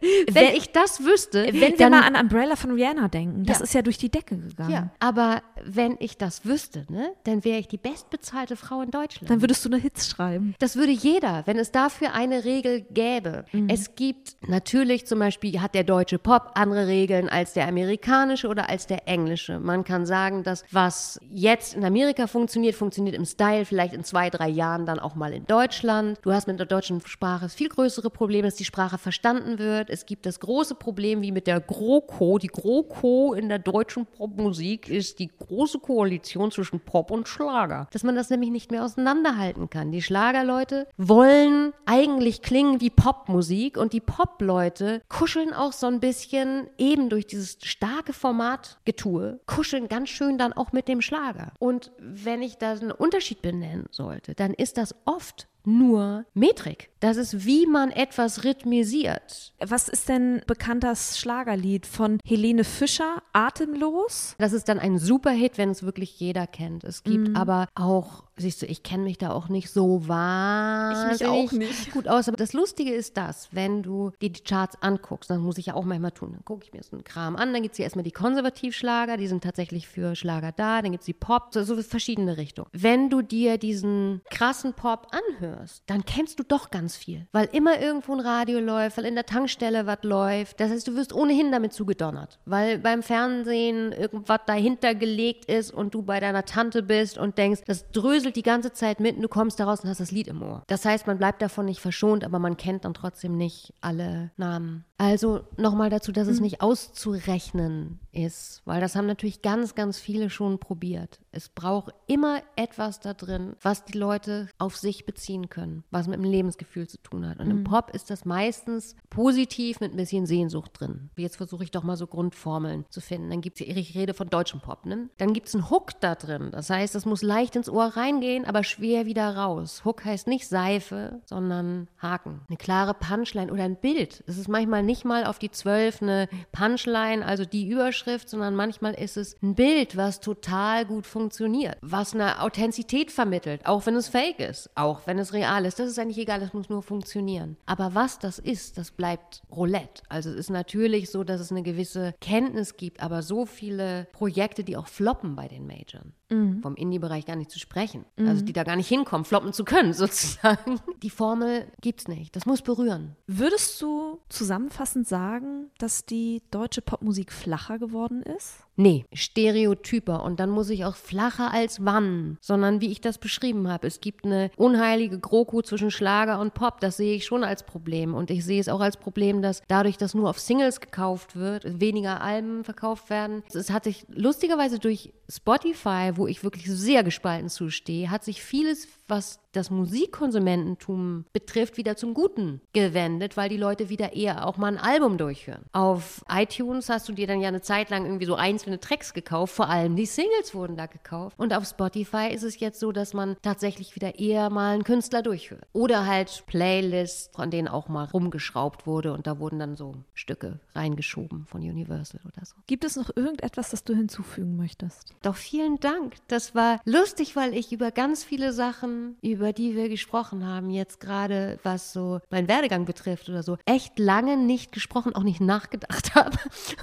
wenn, 0.00 0.34
wenn, 0.34 0.54
ich 0.54 0.72
das 0.72 1.04
wüsste. 1.04 1.46
Wenn 1.52 1.78
wir 1.78 1.90
mal 1.90 2.02
an 2.02 2.16
Umbrella 2.16 2.56
von 2.56 2.72
Rihanna 2.72 3.08
denken, 3.08 3.44
das 3.44 3.58
ja. 3.58 3.64
ist 3.64 3.74
ja 3.74 3.82
durch 3.82 3.98
die 3.98 4.10
Decke 4.10 4.36
gegangen. 4.36 4.70
Ja, 4.70 4.90
aber 5.00 5.42
wenn 5.64 5.96
ich 6.00 6.16
das 6.16 6.44
wüsste, 6.44 6.86
ne, 6.88 7.12
dann 7.24 7.44
wäre 7.44 7.58
ich 7.58 7.68
die 7.68 7.78
bestbezahlte 7.78 8.56
Frau 8.56 8.82
in 8.82 8.90
Deutschland. 8.90 9.30
Dann 9.30 9.40
würdest 9.40 9.64
du 9.64 9.68
eine 9.68 9.78
Hits 9.78 10.08
schreiben. 10.08 10.54
Das 10.58 10.76
würde 10.76 10.92
jeder, 10.92 11.42
wenn 11.46 11.58
es 11.58 11.72
dafür 11.72 12.14
eine 12.14 12.44
Regel 12.44 12.82
gäbe. 12.90 13.44
Mhm. 13.52 13.68
Es 13.68 13.94
gibt 13.94 14.36
natürlich 14.46 15.06
zum 15.06 15.18
Beispiel, 15.18 15.60
hat 15.60 15.74
der 15.74 15.84
deutsche 15.84 16.18
Pop 16.18 16.52
andere 16.54 16.86
Regeln 16.86 17.28
als 17.28 17.52
der 17.52 17.68
amerikanische 17.68 18.48
oder 18.48 18.68
als 18.68 18.86
der 18.86 19.08
englische. 19.08 19.58
Man 19.60 19.84
kann 19.84 20.06
sagen, 20.06 20.42
dass 20.42 20.64
was 20.70 21.20
jetzt 21.30 21.74
in 21.74 21.84
Amerika 21.84 22.26
funktioniert, 22.26 22.74
funktioniert 22.74 23.16
im 23.16 23.24
Style 23.24 23.64
vielleicht 23.64 23.94
in 23.94 24.04
zwei, 24.04 24.30
drei 24.30 24.48
Jahren 24.48 24.86
dann 24.86 24.98
auch 24.98 25.14
mal 25.14 25.32
in 25.32 25.46
Deutschland. 25.46 26.18
Du 26.22 26.32
hast 26.32 26.46
mit 26.46 26.58
der 26.58 26.66
deutschen 26.66 27.00
Sprache 27.04 27.48
viel 27.48 27.68
größere 27.68 28.10
Problem, 28.10 28.44
dass 28.44 28.56
die 28.56 28.64
Sprache 28.64 28.98
verstanden 28.98 29.58
wird. 29.58 29.87
Es 29.90 30.06
gibt 30.06 30.26
das 30.26 30.40
große 30.40 30.74
Problem 30.74 31.22
wie 31.22 31.32
mit 31.32 31.46
der 31.46 31.60
GroKo. 31.60 32.38
Die 32.38 32.48
GroKo 32.48 33.34
in 33.34 33.48
der 33.48 33.58
deutschen 33.58 34.06
Popmusik 34.06 34.88
ist 34.88 35.18
die 35.18 35.28
große 35.28 35.78
Koalition 35.78 36.50
zwischen 36.50 36.80
Pop 36.80 37.10
und 37.10 37.28
Schlager. 37.28 37.88
Dass 37.92 38.02
man 38.02 38.14
das 38.14 38.30
nämlich 38.30 38.50
nicht 38.50 38.70
mehr 38.70 38.84
auseinanderhalten 38.84 39.70
kann. 39.70 39.92
Die 39.92 40.02
Schlagerleute 40.02 40.86
wollen 40.96 41.72
eigentlich 41.86 42.42
klingen 42.42 42.80
wie 42.80 42.90
Popmusik 42.90 43.76
und 43.76 43.92
die 43.92 44.00
Popleute 44.00 45.02
kuscheln 45.08 45.52
auch 45.52 45.72
so 45.72 45.86
ein 45.86 46.00
bisschen 46.00 46.68
eben 46.78 47.08
durch 47.08 47.26
dieses 47.26 47.58
starke 47.62 48.12
Formatgetue, 48.12 49.40
kuscheln 49.46 49.88
ganz 49.88 50.08
schön 50.08 50.38
dann 50.38 50.52
auch 50.52 50.72
mit 50.72 50.88
dem 50.88 51.00
Schlager. 51.00 51.52
Und 51.58 51.92
wenn 51.98 52.42
ich 52.42 52.58
da 52.58 52.72
einen 52.72 52.92
Unterschied 52.92 53.42
benennen 53.42 53.86
sollte, 53.90 54.34
dann 54.34 54.54
ist 54.54 54.78
das 54.78 54.94
oft 55.04 55.48
nur 55.64 56.24
Metrik. 56.34 56.90
Das 57.00 57.16
ist, 57.16 57.44
wie 57.44 57.66
man 57.66 57.90
etwas 57.90 58.44
rhythmisiert. 58.44 59.52
Was 59.60 59.88
ist 59.88 60.08
denn 60.08 60.42
bekanntes 60.46 61.18
Schlagerlied 61.18 61.86
von 61.86 62.18
Helene 62.24 62.64
Fischer, 62.64 63.22
Atemlos? 63.32 64.34
Das 64.38 64.52
ist 64.52 64.68
dann 64.68 64.78
ein 64.78 64.98
Superhit, 64.98 65.58
wenn 65.58 65.70
es 65.70 65.82
wirklich 65.82 66.18
jeder 66.18 66.46
kennt. 66.46 66.84
Es 66.84 67.02
gibt 67.04 67.28
mm. 67.28 67.36
aber 67.36 67.68
auch 67.74 68.24
siehst 68.40 68.62
du, 68.62 68.66
ich 68.66 68.82
kenne 68.82 69.04
mich 69.04 69.18
da 69.18 69.30
auch 69.30 69.48
nicht 69.48 69.70
so 69.70 70.06
wahnsinnig 70.08 71.20
ich 71.20 71.20
mich 71.20 71.28
auch 71.28 71.52
nicht. 71.52 71.92
gut 71.92 72.08
aus. 72.08 72.28
Aber 72.28 72.36
das 72.36 72.52
Lustige 72.52 72.92
ist 72.92 73.16
das, 73.16 73.48
wenn 73.52 73.82
du 73.82 74.12
dir 74.20 74.30
die 74.30 74.42
Charts 74.42 74.80
anguckst, 74.80 75.30
dann 75.30 75.40
muss 75.40 75.58
ich 75.58 75.66
ja 75.66 75.74
auch 75.74 75.84
manchmal 75.84 76.12
tun, 76.12 76.32
dann 76.32 76.44
gucke 76.44 76.64
ich 76.64 76.72
mir 76.72 76.82
so 76.82 76.96
einen 76.96 77.04
Kram 77.04 77.36
an, 77.36 77.52
dann 77.52 77.62
gibt 77.62 77.72
es 77.72 77.76
hier 77.76 77.84
erstmal 77.84 78.04
die 78.04 78.12
Konservativschlager, 78.12 79.16
die 79.16 79.26
sind 79.26 79.42
tatsächlich 79.42 79.88
für 79.88 80.14
Schlager 80.14 80.52
da, 80.52 80.82
dann 80.82 80.92
gibt 80.92 81.02
es 81.02 81.06
die 81.06 81.12
Pop, 81.12 81.48
so, 81.50 81.62
so 81.62 81.80
verschiedene 81.82 82.36
Richtungen. 82.36 82.68
Wenn 82.72 83.10
du 83.10 83.22
dir 83.22 83.58
diesen 83.58 84.22
krassen 84.30 84.74
Pop 84.74 85.08
anhörst, 85.10 85.82
dann 85.86 86.04
kennst 86.04 86.38
du 86.38 86.44
doch 86.44 86.70
ganz 86.70 86.87
viel, 86.96 87.26
weil 87.32 87.48
immer 87.52 87.80
irgendwo 87.80 88.12
ein 88.12 88.20
Radio 88.20 88.60
läuft, 88.60 88.98
weil 88.98 89.04
in 89.04 89.14
der 89.14 89.26
Tankstelle 89.26 89.86
was 89.86 90.02
läuft. 90.02 90.60
Das 90.60 90.70
heißt, 90.70 90.86
du 90.88 90.96
wirst 90.96 91.12
ohnehin 91.12 91.52
damit 91.52 91.72
zugedonnert, 91.72 92.38
weil 92.44 92.78
beim 92.78 93.02
Fernsehen 93.02 93.92
irgendwas 93.92 94.40
dahinter 94.46 94.94
gelegt 94.94 95.46
ist 95.46 95.70
und 95.70 95.94
du 95.94 96.02
bei 96.02 96.20
deiner 96.20 96.44
Tante 96.44 96.82
bist 96.82 97.18
und 97.18 97.38
denkst, 97.38 97.62
das 97.66 97.90
dröselt 97.90 98.36
die 98.36 98.42
ganze 98.42 98.72
Zeit 98.72 99.00
mit 99.00 99.16
und 99.16 99.22
du 99.22 99.28
kommst 99.28 99.60
daraus 99.60 99.80
und 99.80 99.90
hast 99.90 100.00
das 100.00 100.10
Lied 100.10 100.28
im 100.28 100.42
Ohr. 100.42 100.62
Das 100.66 100.84
heißt, 100.84 101.06
man 101.06 101.18
bleibt 101.18 101.42
davon 101.42 101.66
nicht 101.66 101.80
verschont, 101.80 102.24
aber 102.24 102.38
man 102.38 102.56
kennt 102.56 102.84
dann 102.84 102.94
trotzdem 102.94 103.36
nicht 103.36 103.74
alle 103.80 104.30
Namen. 104.36 104.84
Also 104.98 105.44
nochmal 105.56 105.90
dazu, 105.90 106.10
dass 106.10 106.26
es 106.26 106.38
mhm. 106.38 106.44
nicht 106.44 106.60
auszurechnen 106.60 108.00
ist, 108.10 108.62
weil 108.64 108.80
das 108.80 108.96
haben 108.96 109.06
natürlich 109.06 109.42
ganz, 109.42 109.76
ganz 109.76 109.98
viele 109.98 110.28
schon 110.28 110.58
probiert. 110.58 111.20
Es 111.30 111.48
braucht 111.48 111.94
immer 112.08 112.42
etwas 112.56 112.98
da 112.98 113.14
drin, 113.14 113.54
was 113.62 113.84
die 113.84 113.96
Leute 113.96 114.48
auf 114.58 114.76
sich 114.76 115.06
beziehen 115.06 115.48
können, 115.48 115.84
was 115.92 116.08
mit 116.08 116.16
dem 116.16 116.24
Lebensgefühl 116.24 116.88
zu 116.88 116.98
tun 116.98 117.28
hat. 117.28 117.38
Und 117.38 117.46
mhm. 117.46 117.58
im 117.58 117.64
Pop 117.64 117.94
ist 117.94 118.10
das 118.10 118.24
meistens 118.24 118.96
positiv 119.08 119.78
mit 119.78 119.92
ein 119.92 119.96
bisschen 119.96 120.26
Sehnsucht 120.26 120.72
drin. 120.74 121.10
Jetzt 121.16 121.36
versuche 121.36 121.62
ich 121.62 121.70
doch 121.70 121.84
mal 121.84 121.96
so 121.96 122.08
Grundformeln 122.08 122.84
zu 122.88 123.00
finden. 123.00 123.30
Dann 123.30 123.40
gibt 123.40 123.60
es, 123.60 123.68
ich 123.68 123.94
rede 123.94 124.14
von 124.14 124.28
deutschem 124.28 124.60
Pop, 124.60 124.84
ne? 124.84 125.08
Dann 125.18 125.32
gibt 125.32 125.46
es 125.46 125.54
einen 125.54 125.70
Hook 125.70 126.00
da 126.00 126.16
drin. 126.16 126.48
Das 126.50 126.70
heißt, 126.70 126.96
es 126.96 127.06
muss 127.06 127.22
leicht 127.22 127.54
ins 127.54 127.70
Ohr 127.70 127.84
reingehen, 127.96 128.44
aber 128.44 128.64
schwer 128.64 129.06
wieder 129.06 129.36
raus. 129.36 129.84
Hook 129.84 130.04
heißt 130.04 130.26
nicht 130.26 130.48
Seife, 130.48 131.20
sondern 131.24 131.86
Haken. 131.98 132.40
Eine 132.48 132.56
klare 132.56 132.94
Punchline 132.94 133.52
oder 133.52 133.62
ein 133.62 133.76
Bild. 133.76 134.24
Es 134.26 134.38
ist 134.38 134.48
manchmal 134.48 134.82
nicht 134.88 135.04
mal 135.04 135.24
auf 135.24 135.38
die 135.38 135.50
Zwölf 135.50 136.02
eine 136.02 136.28
Punchline, 136.50 137.24
also 137.24 137.44
die 137.44 137.68
Überschrift, 137.68 138.28
sondern 138.28 138.56
manchmal 138.56 138.94
ist 138.94 139.16
es 139.16 139.36
ein 139.42 139.54
Bild, 139.54 139.96
was 139.96 140.18
total 140.18 140.86
gut 140.86 141.06
funktioniert, 141.06 141.76
was 141.82 142.14
eine 142.14 142.42
Authentizität 142.42 143.12
vermittelt, 143.12 143.66
auch 143.66 143.86
wenn 143.86 143.94
es 143.94 144.08
fake 144.08 144.40
ist, 144.40 144.70
auch 144.74 145.02
wenn 145.06 145.18
es 145.18 145.32
real 145.32 145.66
ist. 145.66 145.78
Das 145.78 145.88
ist 145.88 145.98
eigentlich 145.98 146.18
egal, 146.18 146.40
das 146.40 146.54
muss 146.54 146.70
nur 146.70 146.82
funktionieren. 146.82 147.56
Aber 147.66 147.94
was 147.94 148.18
das 148.18 148.38
ist, 148.38 148.78
das 148.78 148.90
bleibt 148.90 149.42
Roulette. 149.54 150.02
Also 150.08 150.30
es 150.30 150.36
ist 150.36 150.50
natürlich 150.50 151.10
so, 151.10 151.22
dass 151.22 151.40
es 151.40 151.52
eine 151.52 151.62
gewisse 151.62 152.14
Kenntnis 152.20 152.76
gibt, 152.76 153.02
aber 153.02 153.22
so 153.22 153.44
viele 153.44 154.08
Projekte, 154.12 154.64
die 154.64 154.76
auch 154.76 154.88
floppen 154.88 155.36
bei 155.36 155.48
den 155.48 155.66
Majors. 155.66 156.17
Mhm. 156.30 156.60
Vom 156.62 156.76
Indie-Bereich 156.76 157.26
gar 157.26 157.36
nicht 157.36 157.50
zu 157.50 157.58
sprechen. 157.58 158.04
Mhm. 158.16 158.28
Also 158.28 158.44
die 158.44 158.52
da 158.52 158.64
gar 158.64 158.76
nicht 158.76 158.88
hinkommen, 158.88 159.24
floppen 159.24 159.52
zu 159.52 159.64
können, 159.64 159.92
sozusagen. 159.94 160.80
Die 161.02 161.10
Formel 161.10 161.66
gibt 161.80 162.00
es 162.00 162.08
nicht. 162.08 162.36
Das 162.36 162.46
muss 162.46 162.62
berühren. 162.62 163.16
Würdest 163.26 163.80
du 163.80 164.18
zusammenfassend 164.28 165.06
sagen, 165.08 165.70
dass 165.78 166.04
die 166.04 166.42
deutsche 166.50 166.82
Popmusik 166.82 167.32
flacher 167.32 167.78
geworden 167.78 168.22
ist? 168.22 168.64
Nee, 168.80 169.06
Stereotyper. 169.12 170.22
Und 170.22 170.38
dann 170.38 170.50
muss 170.50 170.70
ich 170.70 170.84
auch 170.84 170.94
flacher 170.94 171.52
als 171.52 171.84
wann, 171.84 172.38
sondern 172.40 172.80
wie 172.80 172.92
ich 172.92 173.00
das 173.00 173.18
beschrieben 173.18 173.68
habe. 173.68 173.88
Es 173.88 174.00
gibt 174.00 174.24
eine 174.24 174.52
unheilige 174.56 175.18
GroKo 175.18 175.62
zwischen 175.62 175.90
Schlager 175.90 176.38
und 176.38 176.54
Pop. 176.54 176.80
Das 176.80 176.96
sehe 176.96 177.16
ich 177.16 177.24
schon 177.24 177.42
als 177.42 177.64
Problem. 177.64 178.14
Und 178.14 178.30
ich 178.30 178.44
sehe 178.44 178.60
es 178.60 178.68
auch 178.68 178.80
als 178.80 178.96
Problem, 178.96 179.42
dass 179.42 179.62
dadurch, 179.66 179.96
dass 179.96 180.14
nur 180.14 180.30
auf 180.30 180.38
Singles 180.38 180.80
gekauft 180.80 181.34
wird, 181.34 181.80
weniger 181.80 182.20
Alben 182.20 182.62
verkauft 182.62 183.10
werden. 183.10 183.42
Es 183.52 183.70
hat 183.70 183.82
sich 183.82 184.06
lustigerweise 184.10 184.78
durch 184.78 185.12
Spotify, 185.28 186.12
wo 186.18 186.26
ich 186.26 186.42
wirklich 186.42 186.66
sehr 186.66 187.02
gespalten 187.02 187.48
zustehe, 187.48 188.10
hat 188.10 188.24
sich 188.24 188.42
vieles, 188.42 188.88
was 189.08 189.40
das 189.52 189.70
Musikkonsumententum 189.70 191.24
betrifft, 191.32 191.76
wieder 191.76 191.96
zum 191.96 192.14
Guten 192.14 192.60
gewendet, 192.72 193.36
weil 193.36 193.48
die 193.48 193.56
Leute 193.56 193.88
wieder 193.88 194.12
eher 194.14 194.46
auch 194.46 194.56
mal 194.56 194.68
ein 194.68 194.78
Album 194.78 195.18
durchhören. 195.18 195.64
Auf 195.72 196.22
iTunes 196.30 196.88
hast 196.88 197.08
du 197.08 197.12
dir 197.12 197.26
dann 197.26 197.40
ja 197.40 197.48
eine 197.48 197.60
Zeit 197.60 197.90
lang 197.90 198.04
irgendwie 198.04 198.26
so 198.26 198.34
einzelne 198.34 198.78
Tracks 198.78 199.14
gekauft, 199.14 199.54
vor 199.54 199.68
allem 199.68 199.96
die 199.96 200.06
Singles 200.06 200.54
wurden 200.54 200.76
da 200.76 200.86
gekauft. 200.86 201.38
Und 201.38 201.54
auf 201.54 201.66
Spotify 201.66 202.28
ist 202.32 202.42
es 202.42 202.60
jetzt 202.60 202.80
so, 202.80 202.92
dass 202.92 203.14
man 203.14 203.36
tatsächlich 203.42 203.94
wieder 203.94 204.18
eher 204.18 204.50
mal 204.50 204.74
einen 204.74 204.84
Künstler 204.84 205.22
durchhört. 205.22 205.66
Oder 205.72 206.06
halt 206.06 206.44
Playlists, 206.46 207.30
von 207.34 207.50
denen 207.50 207.68
auch 207.68 207.88
mal 207.88 208.04
rumgeschraubt 208.04 208.86
wurde 208.86 209.12
und 209.12 209.26
da 209.26 209.38
wurden 209.38 209.58
dann 209.58 209.76
so 209.76 209.94
Stücke 210.14 210.60
reingeschoben 210.74 211.46
von 211.46 211.62
Universal 211.62 212.20
oder 212.24 212.44
so. 212.44 212.54
Gibt 212.66 212.84
es 212.84 212.96
noch 212.96 213.10
irgendetwas, 213.16 213.70
das 213.70 213.84
du 213.84 213.94
hinzufügen 213.94 214.56
möchtest? 214.56 215.14
Doch 215.22 215.36
vielen 215.36 215.80
Dank. 215.80 216.14
Das 216.28 216.54
war 216.54 216.80
lustig, 216.84 217.34
weil 217.34 217.54
ich 217.54 217.72
über 217.72 217.90
ganz 217.90 218.24
viele 218.24 218.52
Sachen, 218.52 218.97
über 219.22 219.48
über 219.48 219.52
die 219.54 219.74
wir 219.74 219.88
gesprochen 219.88 220.46
haben, 220.46 220.68
jetzt 220.68 221.00
gerade 221.00 221.58
was 221.62 221.92
so 221.94 222.20
meinen 222.28 222.48
Werdegang 222.48 222.84
betrifft 222.84 223.30
oder 223.30 223.42
so, 223.42 223.56
echt 223.64 223.98
lange 223.98 224.36
nicht 224.36 224.72
gesprochen, 224.72 225.14
auch 225.14 225.22
nicht 225.22 225.40
nachgedacht 225.40 226.14
habe. 226.14 226.36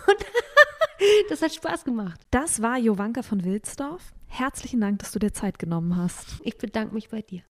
Und 0.07 0.25
das 1.29 1.43
hat 1.43 1.53
Spaß 1.53 1.83
gemacht. 1.83 2.19
Das 2.31 2.61
war 2.61 2.79
Jovanka 2.79 3.21
von 3.21 3.43
Wilsdorf. 3.43 4.13
Herzlichen 4.27 4.81
Dank, 4.81 4.99
dass 4.99 5.11
du 5.11 5.19
dir 5.19 5.31
Zeit 5.31 5.59
genommen 5.59 5.95
hast. 5.95 6.39
Ich 6.41 6.57
bedanke 6.57 6.95
mich 6.95 7.09
bei 7.09 7.21
dir. 7.21 7.43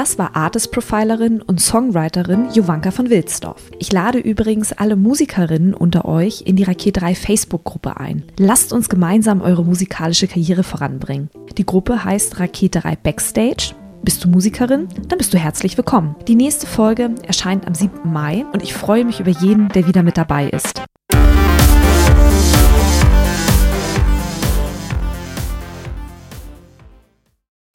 Das 0.00 0.16
war 0.16 0.34
Artist-Profilerin 0.34 1.42
und 1.42 1.60
Songwriterin 1.60 2.48
Jovanka 2.54 2.90
von 2.90 3.10
Wilsdorf. 3.10 3.70
Ich 3.78 3.92
lade 3.92 4.16
übrigens 4.18 4.72
alle 4.72 4.96
Musikerinnen 4.96 5.74
unter 5.74 6.06
euch 6.06 6.40
in 6.46 6.56
die 6.56 6.62
Raket 6.62 7.02
3 7.02 7.14
Facebook-Gruppe 7.14 8.00
ein. 8.00 8.22
Lasst 8.38 8.72
uns 8.72 8.88
gemeinsam 8.88 9.42
eure 9.42 9.62
musikalische 9.62 10.26
Karriere 10.26 10.62
voranbringen. 10.62 11.28
Die 11.58 11.66
Gruppe 11.66 12.02
heißt 12.02 12.40
Rakete 12.40 12.80
3 12.80 12.96
Backstage. 12.96 13.74
Bist 14.02 14.24
du 14.24 14.30
Musikerin? 14.30 14.88
Dann 15.08 15.18
bist 15.18 15.34
du 15.34 15.38
herzlich 15.38 15.76
willkommen. 15.76 16.16
Die 16.26 16.34
nächste 16.34 16.66
Folge 16.66 17.14
erscheint 17.26 17.66
am 17.66 17.74
7. 17.74 18.10
Mai 18.10 18.46
und 18.54 18.62
ich 18.62 18.72
freue 18.72 19.04
mich 19.04 19.20
über 19.20 19.32
jeden, 19.32 19.68
der 19.68 19.86
wieder 19.86 20.02
mit 20.02 20.16
dabei 20.16 20.48
ist. 20.48 20.82